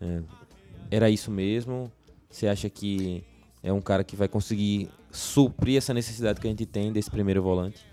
[0.00, 0.20] É,
[0.90, 1.90] era isso mesmo?
[2.30, 3.24] Você acha que
[3.62, 7.42] é um cara que vai conseguir suprir essa necessidade que a gente tem desse primeiro
[7.42, 7.84] volante?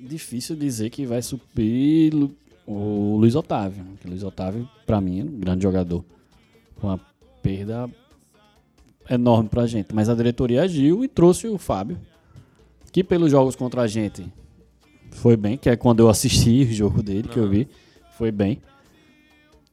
[0.00, 2.12] Difícil dizer que vai suprir
[2.66, 3.84] o Luiz Otávio.
[3.84, 6.04] Porque o Luiz Otávio, pra mim, é um grande jogador.
[6.82, 6.98] Uma
[7.42, 7.88] perda
[9.08, 9.94] enorme pra gente.
[9.94, 11.98] Mas a diretoria agiu e trouxe o Fábio.
[12.90, 14.26] Que pelos jogos contra a gente
[15.10, 17.68] foi bem, que é quando eu assisti o jogo dele, que eu vi.
[18.16, 18.60] Foi bem.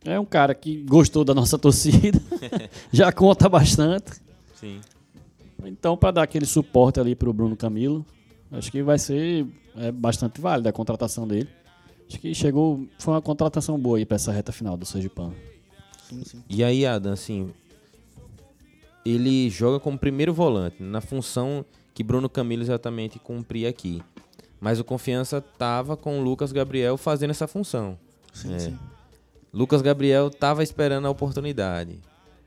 [0.03, 2.19] É um cara que gostou da nossa torcida.
[2.91, 4.11] já conta bastante.
[4.55, 4.81] Sim.
[5.65, 8.05] Então, para dar aquele suporte ali pro Bruno Camilo,
[8.51, 9.45] acho que vai ser
[9.77, 11.49] é, bastante válida a contratação dele.
[12.07, 15.33] Acho que chegou, foi uma contratação boa aí para essa reta final do Sergipano.
[16.09, 16.43] Sim, sim.
[16.49, 17.51] E aí, Adam, assim,
[19.05, 24.01] ele joga como primeiro volante, na função que Bruno Camilo exatamente cumpria aqui.
[24.59, 27.97] Mas o Confiança tava com o Lucas Gabriel fazendo essa função.
[28.33, 28.59] Sim, É.
[28.59, 28.79] sim.
[29.53, 31.99] Lucas Gabriel tava esperando a oportunidade.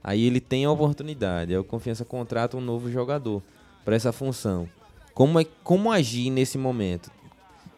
[0.05, 1.53] Aí ele tem a oportunidade.
[1.53, 3.43] Aí o Confiança contrata um novo jogador
[3.87, 4.69] para essa função.
[5.15, 7.11] Como, é, como agir nesse momento?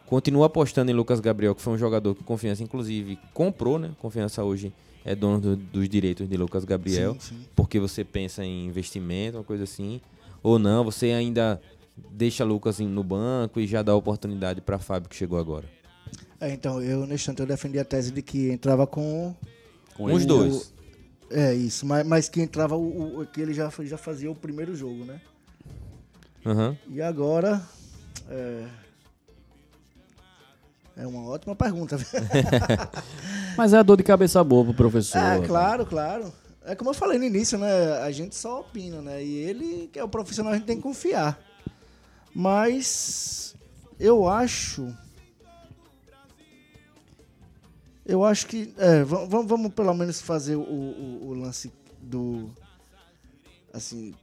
[0.05, 3.91] Continua apostando em Lucas Gabriel, que foi um jogador que o Confiança, inclusive, comprou, né?
[3.99, 4.73] Confiança hoje
[5.05, 7.13] é dono do- dos direitos de Lucas Gabriel.
[7.13, 7.45] Sim, sim.
[7.55, 10.01] Porque você pensa em investimento, uma coisa assim.
[10.43, 11.61] Ou não, você ainda
[12.11, 15.65] deixa Lucas no banco e já dá oportunidade para Fábio que chegou agora.
[16.39, 19.33] É, então, eu, nesse instante, eu defendi a tese de que entrava com...
[19.95, 20.73] Com os dois.
[21.29, 21.85] É, isso.
[21.85, 25.19] Mas, mas que entrava o, o- que ele já, já fazia o primeiro jogo, né?
[26.45, 26.77] Aham.
[26.89, 27.61] E agora...
[28.29, 28.67] É...
[30.95, 31.95] É uma ótima pergunta.
[33.55, 35.19] Mas é a dor de cabeça boa pro professor.
[35.19, 36.33] É, claro, claro.
[36.65, 37.99] É como eu falei no início, né?
[38.01, 39.23] A gente só opina, né?
[39.23, 41.39] E ele, que é o profissional, a gente tem que confiar.
[42.33, 43.55] Mas
[43.99, 44.91] eu acho.
[48.07, 48.73] Eu acho que.
[48.77, 52.49] É, vamos, vamos pelo menos fazer o, o, o lance do.
[53.73, 54.13] Assim.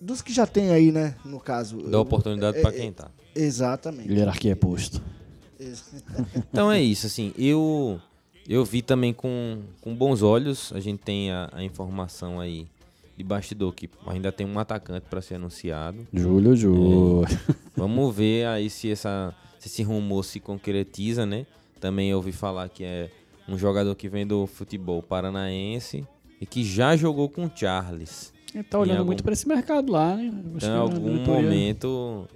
[0.00, 1.14] Dos que já tem aí, né?
[1.24, 1.78] No caso.
[1.88, 3.10] Dá oportunidade é, para é, quem tá.
[3.34, 4.12] Exatamente.
[4.12, 5.00] Hierarquia é posto.
[6.50, 8.00] Então é isso, assim, eu
[8.48, 12.66] eu vi também com, com bons olhos, a gente tem a, a informação aí
[13.16, 16.06] de bastidor que ainda tem um atacante para ser anunciado.
[16.12, 17.24] Júlio, Júlio.
[17.76, 21.46] Vamos ver aí se, essa, se esse rumor se concretiza, né?
[21.82, 23.10] Também ouvi falar que é
[23.48, 26.06] um jogador que vem do futebol paranaense
[26.40, 28.32] e que já jogou com o Charles.
[28.54, 30.30] Ele tá olhando algum- muito para esse mercado lá, né?
[30.54, 32.28] Então, em algum momento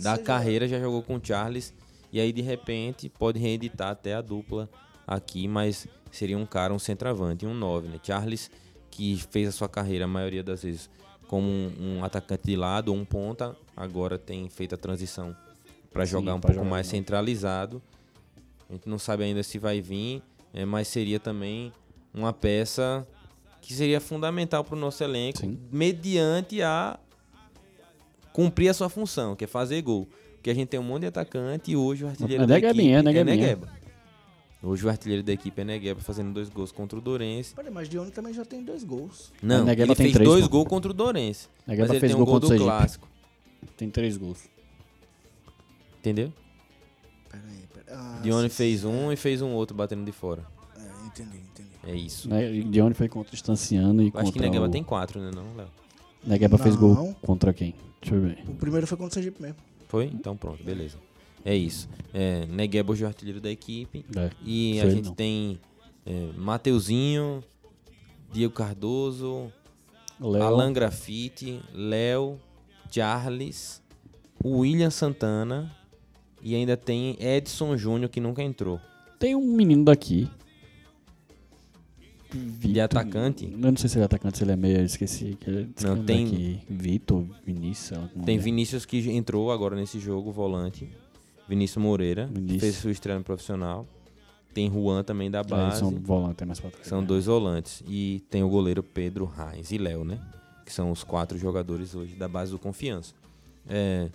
[0.00, 1.74] da seja- carreira já jogou com o Charles
[2.10, 4.70] e aí de repente pode reeditar até a dupla
[5.06, 8.00] aqui, mas seria um cara, um centroavante, um 9, né?
[8.02, 8.50] Charles
[8.90, 10.88] que fez a sua carreira a maioria das vezes
[11.26, 15.36] como um, um atacante de lado ou um ponta, agora tem feito a transição
[15.92, 16.86] para Sim, jogar um pra pouco jogar mais mais.
[16.86, 17.82] centralizado.
[18.68, 21.72] A gente não sabe ainda se vai vir, é, mas seria também
[22.12, 23.06] uma peça
[23.60, 25.58] que seria fundamental para o nosso elenco, Sim.
[25.70, 26.98] mediante a
[28.32, 30.08] cumprir a sua função, que é fazer gol.
[30.34, 32.88] Porque a gente tem um monte de atacante e hoje o artilheiro É da equipe
[32.88, 33.36] é é Neguebinha.
[33.36, 33.68] Negueba.
[34.62, 37.54] Hoje o artilheiro da equipe é Negueba fazendo dois gols contra o Dourense.
[37.54, 39.32] Peraí, mas Dione também já tem dois gols.
[39.42, 41.48] Não, ele tem fez três, dois gols contra o Dourense.
[41.66, 43.08] Negueba mas ele fez tem um gol gol contra do clássico.
[43.76, 44.44] Tem três gols.
[45.98, 46.32] Entendeu?
[47.30, 47.67] Peraí.
[47.90, 48.86] Ah, Dione sim, fez sim.
[48.86, 50.44] um e fez um outro batendo de fora.
[50.76, 51.68] É, entendi, entendi.
[51.86, 52.28] É isso.
[52.28, 52.52] Né?
[52.54, 54.70] E De onde foi contra o Estanciano e Eu acho que contra Negueba o...
[54.70, 55.68] tem quatro, né não, Léo?
[56.24, 57.74] Negueba fez gol contra quem?
[58.00, 58.38] Deixa eu ver.
[58.46, 59.56] O primeiro foi contra o Sergipe mesmo.
[59.88, 60.04] Foi?
[60.06, 60.98] Então pronto, beleza.
[61.44, 61.88] É isso.
[62.12, 64.04] É, Negueba hoje é o artilheiro da equipe.
[64.16, 65.14] É, E a gente não.
[65.14, 65.58] tem
[66.04, 67.42] é, Mateuzinho,
[68.32, 69.50] Diego Cardoso,
[70.20, 72.38] Léo, Alan Grafite, Léo,
[72.90, 73.80] Charles,
[74.44, 75.74] William Santana
[76.42, 78.80] e ainda tem Edson Júnior que nunca entrou.
[79.18, 80.28] Tem um menino daqui.
[82.30, 83.46] Vitor- atacante?
[83.50, 85.36] Eu não sei se ele é atacante, se ele é meia, eu esqueci.
[85.40, 86.60] Que ele Não, tem- Aqui.
[86.68, 87.98] Vitor, Vinícius.
[88.24, 88.38] Tem é.
[88.38, 90.86] Vinícius que entrou agora nesse jogo, volante.
[91.48, 92.60] Vinícius Moreira, que Vinícius.
[92.60, 93.86] fez sua estreia no profissional.
[94.52, 95.78] Tem Juan também da É, base.
[95.78, 96.86] são volante, é mais pra trás.
[96.86, 97.82] São dois volantes.
[97.88, 100.18] E tem o goleiro Pedro Reis e Léo, né?
[100.66, 103.14] Que são os quatro jogadores hoje da base do Confiança.
[103.66, 104.10] É,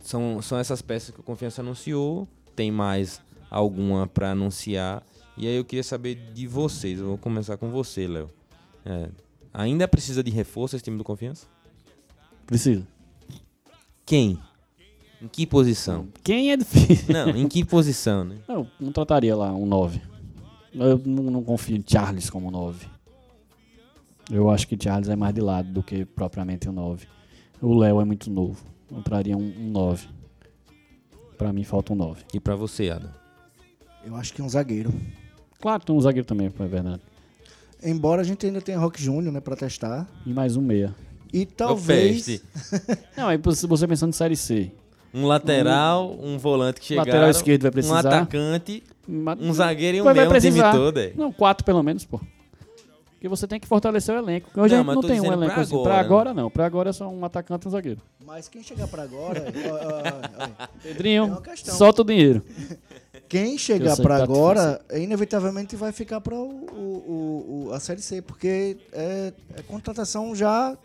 [0.00, 2.28] são, são essas peças que o Confiança anunciou.
[2.54, 3.20] Tem mais
[3.50, 5.02] alguma para anunciar.
[5.36, 6.98] E aí eu queria saber de vocês.
[6.98, 8.30] Eu vou começar com você, Léo.
[8.84, 9.08] É,
[9.52, 11.46] ainda precisa de reforço esse time do Confiança?
[12.46, 12.86] Precisa.
[14.04, 14.38] Quem?
[15.20, 16.08] Em que posição?
[16.22, 17.12] Quem é difícil?
[17.12, 18.36] Não, em que posição, né?
[18.48, 20.00] Não, não trataria lá um 9.
[20.72, 22.86] Eu não, não confio em Charles como 9.
[24.30, 27.06] Eu acho que Charles é mais de lado do que propriamente o 9.
[27.60, 28.62] O Léo é muito novo.
[28.90, 30.08] Eu traria um, um 9.
[31.36, 32.22] Pra mim falta um 9.
[32.34, 33.10] E pra você, Adam?
[34.04, 34.92] Eu acho que é um zagueiro.
[35.60, 37.00] Claro, tem um zagueiro também, é verdade.
[37.82, 40.06] Embora a gente ainda tenha Rock Júnior, né, pra testar.
[40.26, 40.94] E mais um meia.
[41.32, 42.40] E talvez.
[43.16, 44.72] Não, aí você você pensando em Série C.
[45.12, 47.98] Um lateral, um volante que chegaram, Lateral esquerdo vai um precisar.
[48.00, 50.72] atacante, Ma- um zagueiro e um meio, um time precisar.
[50.72, 50.98] todo.
[50.98, 51.12] É.
[51.16, 52.20] Não, quatro pelo menos, pô.
[53.18, 54.48] Porque você tem que fortalecer o elenco.
[54.54, 55.74] Hoje Não, a gente não tem um elenco pra assim.
[55.74, 56.00] agora, pra né?
[56.04, 56.48] agora não.
[56.50, 58.00] Pra agora é só um atacante e um zagueiro.
[58.24, 59.42] Mas quem chegar pra agora.
[59.44, 62.44] ó, ó, ó, ó, Pedrinho, É solta o dinheiro.
[63.28, 68.22] Quem chegar pra tá agora, inevitavelmente vai ficar pra o, o- o- a Série C,
[68.22, 70.78] porque é, é contratação já.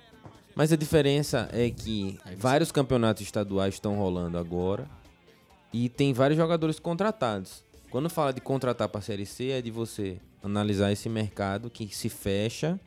[0.55, 4.87] Mas a diferença é que vários campeonatos estaduais estão rolando agora
[5.71, 7.62] e tem vários jogadores contratados.
[7.93, 11.95] Quando fala de contratar para a Série C, é de você analisar esse mercado que
[11.95, 12.79] se fecha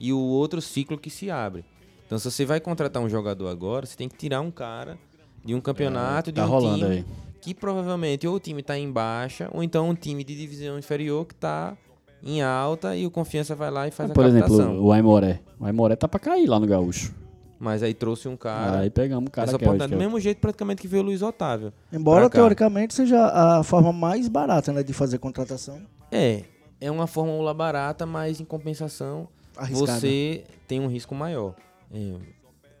[0.00, 1.62] e o outro ciclo que se abre.
[2.06, 4.96] Então, se você vai contratar um jogador agora, você tem que tirar um cara
[5.44, 7.04] de um campeonato, tá de um rolando time aí.
[7.42, 11.26] que provavelmente ou o time está em baixa ou então um time de divisão inferior
[11.26, 11.76] que está
[12.22, 14.80] em alta e o Confiança vai lá e faz Por a exemplo, captação.
[14.80, 15.42] o Aimoré.
[15.60, 17.14] O Aimoré tá pra cair lá no Gaúcho.
[17.58, 18.80] Mas aí trouxe um cara...
[18.80, 21.02] aí pegamos o cara Essa que é, oportunidade, do o- mesmo jeito praticamente que veio
[21.02, 21.72] o Luiz Otávio.
[21.92, 25.80] Embora teoricamente seja a forma mais barata né, de fazer contratação.
[26.12, 26.42] É,
[26.80, 29.26] é uma fórmula barata, mas em compensação
[29.56, 30.00] Arriscada.
[30.00, 31.54] você tem um risco maior.
[31.92, 32.14] É,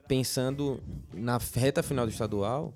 [0.06, 0.80] pensando
[1.12, 2.72] na reta final do estadual,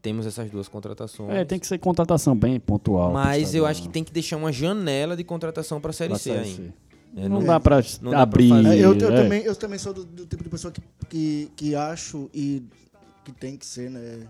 [0.00, 1.30] temos essas duas contratações.
[1.30, 3.12] É, tem que ser contratação bem pontual.
[3.12, 6.18] mas eu acho que tem que deixar uma janela de contratação para a Série Pra
[6.18, 6.74] C ainda.
[7.14, 7.20] C.
[7.20, 8.66] É, Não, não- dá pra não dá pra abrir.
[8.66, 9.22] É, eu, eu é.
[9.22, 12.62] também, eu também sou do, do tipo de pessoa que, que, que acho e
[13.24, 14.26] que tem que ser, né?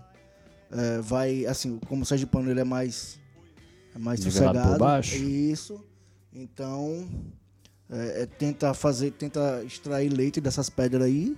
[0.71, 3.19] é, vai, assim, como o Sérgio Pano ele é mais,
[3.95, 4.79] é mais Nivelado sossegado.
[4.79, 5.15] baixo.
[5.15, 5.83] Isso.
[6.33, 7.07] Então,
[7.89, 11.35] é, é, tenta fazer, tenta extrair leite dessas pedras aí.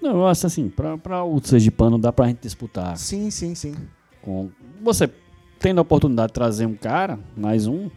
[0.00, 3.74] Não, eu acho assim, pra, pra o Sergipano dá pra gente disputar Sim, sim, sim.
[4.22, 4.48] com.
[4.82, 5.10] Você
[5.58, 7.90] tendo a oportunidade de trazer um cara, mais um,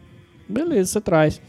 [0.49, 1.39] beleza, você traz.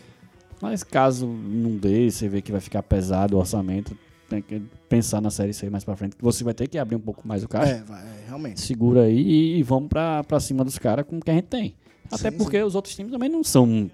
[0.62, 3.98] Mas caso não dê, você vê que vai ficar pesado o orçamento,
[4.28, 6.14] tem que pensar na série C mais pra frente.
[6.14, 7.72] que Você vai ter que abrir um pouco mais o caixa.
[7.72, 8.60] É, vai, é, realmente.
[8.60, 11.48] Segura aí e, e vamos pra, pra cima dos caras com o que a gente
[11.48, 11.74] tem.
[12.10, 13.90] Até Sim, porque os outros times também não são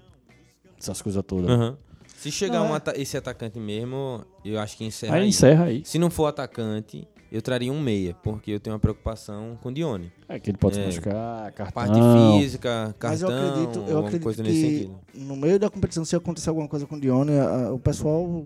[0.79, 1.49] essas coisas todas.
[1.49, 1.75] Aham.
[2.15, 2.77] Se chegar Não, um é.
[2.77, 5.29] ata- esse atacante mesmo, eu acho que encerra Aí aí.
[5.29, 5.81] encerra aí.
[5.85, 9.73] Se não for atacante, eu traria um meia, porque eu tenho uma preocupação com o
[9.73, 10.11] Dione.
[10.27, 10.85] É que ele pode se É.
[10.85, 11.73] machucar, cartão.
[11.73, 11.99] Parte
[12.39, 14.99] física, Mas eu cartão, acredito, eu alguma acredito coisa nesse que sentido.
[15.13, 18.45] no meio da competição, se acontecer alguma coisa com o Dione, a- o pessoal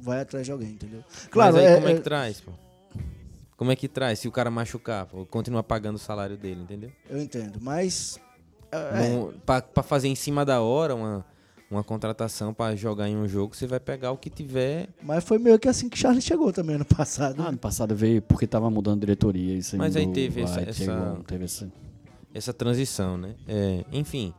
[0.00, 1.02] vai atrás de alguém, entendeu?
[1.30, 2.52] Claro, Mas aí é, como é é- que traz, pô?
[3.56, 5.24] Como é que traz se o cara machucar, pô?
[5.26, 6.90] Continua pagando o salário dele, entendeu?
[7.08, 8.18] eu entendo, mas
[8.72, 11.24] é, Não- pra, pra fazer em cima da hora uma,
[11.74, 14.88] uma contratação pra jogar em um jogo, você vai pegar o que tiver.
[15.02, 17.40] mas foi meio que assim que Charles chegou também ano passado.
[17.42, 19.54] Ah, ano passado veio porque tava mudando diretoria.
[19.56, 21.70] Isso Mas aí teve essa- aí essa- chegou, teve essa...
[22.32, 23.34] essa transição, né?
[23.48, 24.32] É, enfim,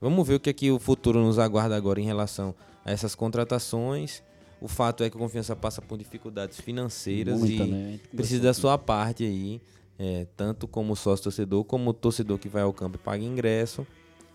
[0.00, 2.54] vamos ver o que, é que o futuro nos aguarda agora em relação
[2.84, 4.22] a essas contratações.
[4.60, 8.00] O fato é que o Confiança passa por dificuldades financeiras Muita, e né?
[8.14, 9.60] precisa da sua parte aí,
[9.98, 13.86] é, tanto como sócio torcedor, como o torcedor que vai ao campo e paga ingresso,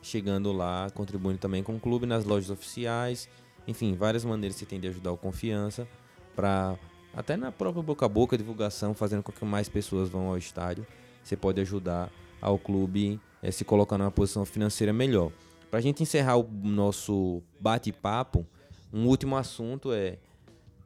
[0.06, 3.28] chegando lá, contribuindo também com o clube nas lojas oficiais,
[3.68, 5.88] enfim, várias maneiras que você tem de ajudar o Confiança
[6.36, 6.78] para
[7.14, 10.86] até na própria boca a boca divulgação, fazendo com que mais pessoas vão ao estádio,
[11.24, 12.12] você pode ajudar
[12.42, 15.32] ao clube eh, se colocar numa posição financeira melhor.
[15.72, 18.46] Para a gente encerrar o nosso bate-papo,
[18.94, 20.18] um último assunto é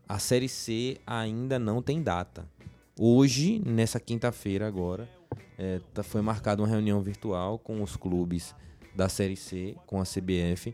[0.08, 2.48] a Série C ainda não tem data.
[2.98, 5.10] Hoje, nessa quinta-feira agora,
[5.94, 8.56] tá- foi marcada uma reunião virtual com os clubes
[8.96, 10.74] da Série C, com a CBF,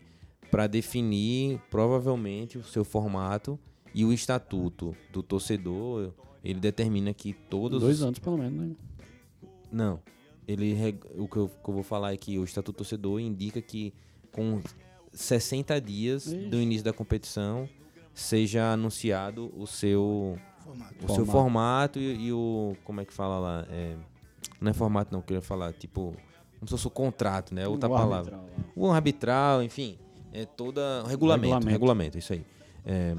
[0.49, 3.59] para definir provavelmente o seu formato
[3.93, 6.13] e o estatuto do torcedor.
[6.43, 8.75] Ele determina que todos Dois os anos, pelo menos, né?
[9.71, 9.99] não.
[10.47, 10.75] Ele,
[11.17, 13.91] o que eu, que eu vou falar é que o Estatuto Torcedor indica que
[14.31, 14.61] com
[15.11, 16.49] 60 dias Ixi.
[16.49, 17.67] do início da competição
[18.13, 20.93] seja anunciado o seu, Formato.
[20.93, 21.31] o seu Formato.
[21.31, 22.75] formato e, e o.
[22.83, 23.65] Como é que fala lá?
[23.69, 23.95] É,
[24.61, 26.15] não é formato, não, eu queria falar, tipo.
[26.65, 27.67] Como se fosse o contrato, né?
[27.67, 28.37] Outra O palavra.
[28.37, 28.63] arbitral lá.
[28.75, 29.97] O arbitral, enfim.
[30.33, 31.03] É toda.
[31.07, 31.43] Regulamento.
[31.45, 31.69] Regulamento.
[31.69, 32.43] Regulamento, isso aí.
[32.85, 33.15] É,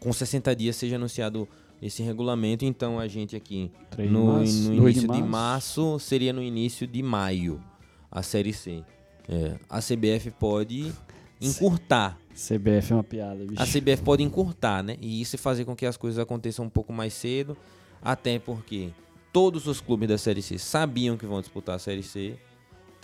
[0.00, 1.48] com 60 dias seja anunciado
[1.80, 5.98] esse regulamento, então a gente aqui de no, março, no início de março.
[5.98, 7.62] seria no início de maio
[8.10, 8.82] a Série C.
[9.28, 10.92] É, a CBF pode
[11.40, 12.18] encurtar.
[12.34, 13.62] CBF é uma piada, bicho.
[13.62, 14.96] A CBF pode encurtar, né?
[15.00, 17.56] E isso fazer com que as coisas aconteçam um pouco mais cedo.
[18.02, 18.90] Até porque
[19.32, 22.36] todos os clubes da Série C sabiam que vão disputar a Série C.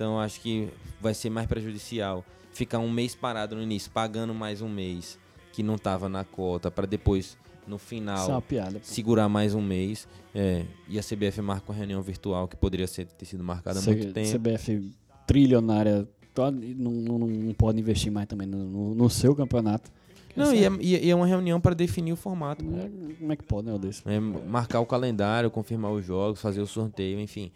[0.03, 0.69] Então acho que
[1.01, 5.17] vai ser mais prejudicial ficar um mês parado no início, pagando mais um mês
[5.53, 7.39] que não estava na cota para depois
[7.69, 8.81] no final é piada.
[8.83, 10.09] segurar mais um mês.
[10.35, 13.83] É, e a CBF marca uma reunião virtual que poderia ser, ter sido marcada há
[13.83, 14.29] muito tempo.
[14.41, 14.91] CBF
[15.25, 19.89] trilionária to- não, não, não pode investir mais também no, no- no seu campeonato.
[20.35, 22.65] Não, e é, e é- e é uma reunião para definir o formato.
[22.65, 24.03] Como é, como é que pode, né, o desse?
[24.05, 27.53] É, marcar o calendário, confirmar os jogos, fazer o sorteio, enfim.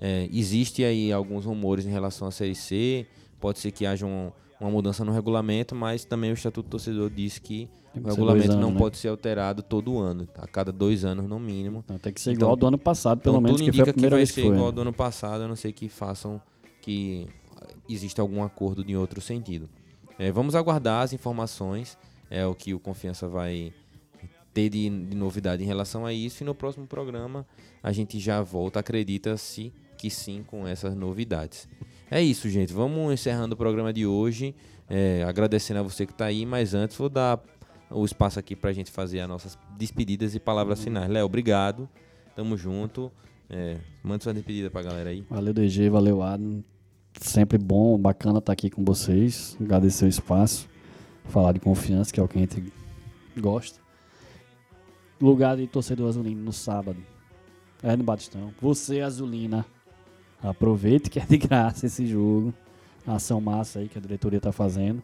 [0.00, 3.06] É, existe aí alguns rumores em relação à Série C.
[3.40, 7.10] Pode ser que haja um- uma mudança no regulamento, mas também o Estatuto do Torcedor
[7.10, 8.78] diz que o regulamento dois não anos, né?
[8.78, 11.82] pode ser alterado todo ano, a cada dois anos no mínimo.
[11.84, 13.70] Então, tem que ser Então- igual ao do ano passado, pelo então, menos, que foi
[13.70, 14.42] a indica que primeira vai ser foi.
[14.44, 14.64] igual né?
[14.66, 16.40] ao do ano passado, a não ser que façam
[16.82, 17.26] que
[17.88, 19.68] exista algum acordo em outro sentido.
[20.18, 21.96] É, vamos aguardar as informações,
[22.30, 23.72] é o que o Confiança vai
[24.54, 27.46] ter de, de novidade em relação a isso e no próximo programa
[27.82, 31.68] a gente já volta, acredita-se que sim com essas novidades.
[32.10, 32.72] É isso, gente.
[32.72, 34.54] Vamos encerrando o programa de hoje,
[34.88, 37.42] é, agradecendo a você que está aí, mas antes vou dar
[37.90, 41.10] o espaço aqui para a gente fazer as nossas despedidas e palavras finais.
[41.10, 41.88] Léo, obrigado.
[42.34, 43.10] Tamo junto.
[43.48, 45.24] É, manda sua despedida pra galera aí.
[45.30, 46.62] Valeu, DG, valeu, Adam.
[47.20, 49.56] Sempre bom, bacana estar aqui com vocês.
[49.60, 50.68] Agradecer o espaço.
[51.24, 52.72] Falar de confiança, que é o que a gente
[53.38, 53.80] gosta.
[55.20, 56.98] Lugar de torcedor azulino no sábado.
[57.82, 58.52] É no Batistão.
[58.60, 59.64] Você, Azulina,
[60.42, 62.52] aproveite que é de graça esse jogo.
[63.06, 65.02] A ação massa aí que a diretoria tá fazendo.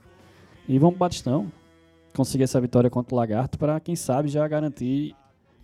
[0.69, 1.51] E vamos pro Batistão.
[2.15, 5.15] Conseguir essa vitória contra o Lagarto para, quem sabe, já garantir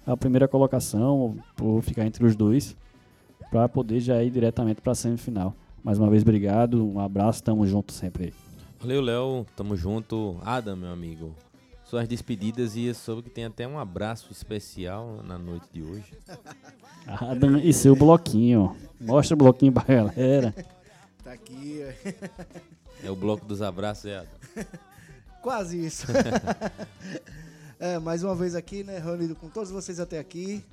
[0.06, 2.74] a primeira colocação, ou ficar entre os dois
[3.50, 5.54] para poder já ir diretamente para a semifinal.
[5.82, 8.34] Mais uma vez, obrigado, um abraço, tamo junto sempre aí.
[8.80, 9.46] Valeu, Léo.
[9.56, 10.38] Tamo junto.
[10.44, 11.34] Adam, meu amigo.
[11.84, 16.12] Suas despedidas e eu soube que tem até um abraço especial na noite de hoje.
[17.06, 18.76] Adam e seu bloquinho.
[19.00, 20.54] Mostra o bloquinho pra galera.
[21.24, 21.82] Tá aqui.
[23.04, 24.26] É o bloco dos abraços, é
[25.40, 26.06] quase isso.
[27.78, 30.64] é, mais uma vez aqui, né, reunido com todos vocês até aqui.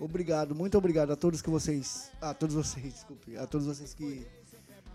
[0.00, 2.10] Obrigado, muito obrigado a todos que vocês.
[2.20, 3.36] A todos vocês, desculpe.
[3.36, 4.26] A todos vocês que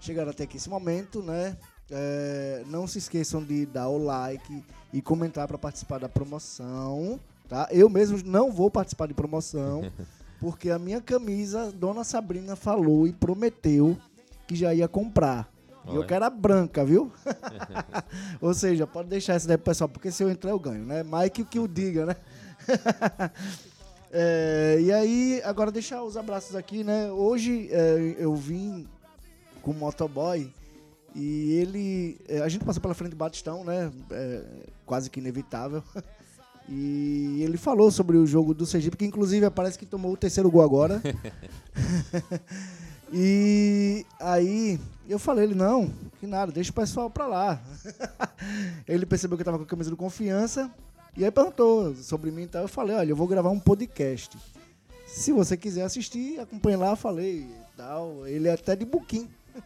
[0.02, 1.56] chegaram até aqui esse momento, né?
[1.89, 7.69] É, não se esqueçam de dar o like e comentar para participar da promoção, tá?
[7.72, 9.89] Eu mesmo não vou participar de promoção,
[10.40, 13.98] porque a minha camisa, Dona Sabrina falou e prometeu
[14.48, 15.52] que já ia comprar.
[15.88, 17.12] E eu quero a branca, viu?
[18.41, 21.03] Ou seja, pode deixar essa daí pro pessoal, porque se eu entrar eu ganho, né?
[21.03, 22.16] Mike que o diga, né?
[24.18, 27.12] É, e aí, agora deixar os abraços aqui, né?
[27.12, 28.88] Hoje é, eu vim
[29.62, 30.49] com o motoboy
[31.14, 32.18] e ele.
[32.26, 33.91] é, a gente passou pela frente do Batistão, né?
[34.10, 34.44] É,
[34.86, 35.84] quase que inevitável.
[36.67, 40.49] E ele falou sobre o jogo do Sergipe, que inclusive parece que tomou o terceiro
[40.49, 41.01] gol agora.
[43.13, 47.61] e aí eu falei, ele, não, que nada, deixa o pessoal pra lá.
[48.87, 50.71] ele percebeu que eu tava com a camisa do confiança
[51.15, 52.63] e aí perguntou sobre mim e tal.
[52.63, 54.35] Eu falei, olha, eu vou gravar um podcast.
[55.05, 57.47] Se você quiser assistir, acompanhe lá, falei
[57.77, 58.27] tal.
[58.27, 59.29] Ele é até de Buquim.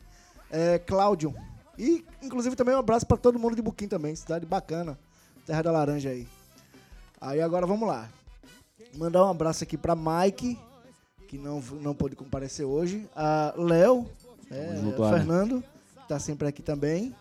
[0.52, 1.36] É Cláudio.
[1.78, 4.98] E inclusive também um abraço pra todo mundo de Buquim também, cidade bacana.
[5.46, 6.28] Terra da Laranja aí.
[7.22, 8.10] Aí agora vamos lá.
[8.96, 10.58] Mandar um abraço aqui pra Mike,
[11.28, 13.08] que não, não pôde comparecer hoje.
[13.16, 14.08] A Léo,
[14.50, 15.10] é, junto.
[15.10, 15.64] Fernando,
[16.02, 17.14] que tá sempre aqui também.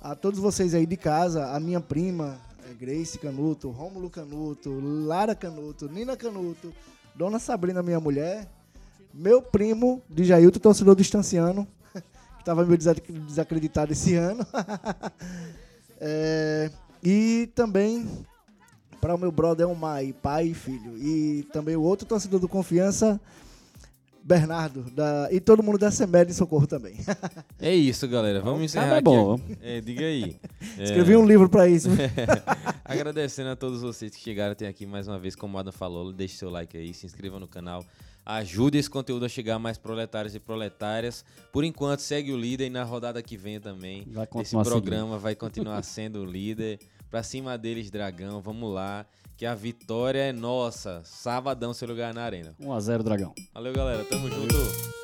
[0.00, 2.38] A todos vocês aí de casa, a minha prima,
[2.68, 6.72] é, Grace Canuto, Rômulo Canuto, Lara Canuto, Nina Canuto,
[7.14, 8.48] Dona Sabrina, minha mulher,
[9.12, 11.66] meu primo, de Jailton, torcedor do Estanciano,
[12.38, 14.46] que tava meio desac- desacreditado esse ano.
[16.06, 16.70] É,
[17.02, 18.06] e também
[19.04, 20.96] para o meu brother Elmai, pai e filho.
[20.96, 23.20] E também o outro torcedor do Confiança,
[24.22, 26.96] Bernardo, da, e todo mundo da Semed de Socorro também.
[27.60, 28.40] É isso, galera.
[28.40, 29.04] Vamos encerrar cara é aqui.
[29.04, 29.40] bom.
[29.60, 30.36] É, diga aí.
[30.78, 31.90] É, Escrevi um livro para isso.
[32.82, 36.10] Agradecendo a todos vocês que chegaram até aqui mais uma vez, como o Adam falou,
[36.10, 37.84] deixe seu like aí, se inscreva no canal,
[38.24, 41.26] ajude esse conteúdo a chegar a mais proletários e proletárias.
[41.52, 45.34] Por enquanto, segue o líder e na rodada que vem também, Vai esse programa vai
[45.34, 46.78] continuar sendo o líder.
[47.14, 51.00] Pra cima deles, Dragão, vamos lá, que a vitória é nossa.
[51.04, 52.56] Sabadão, seu lugar na arena.
[52.60, 53.32] 1x0 Dragão.
[53.54, 55.03] Valeu, galera, tamo junto.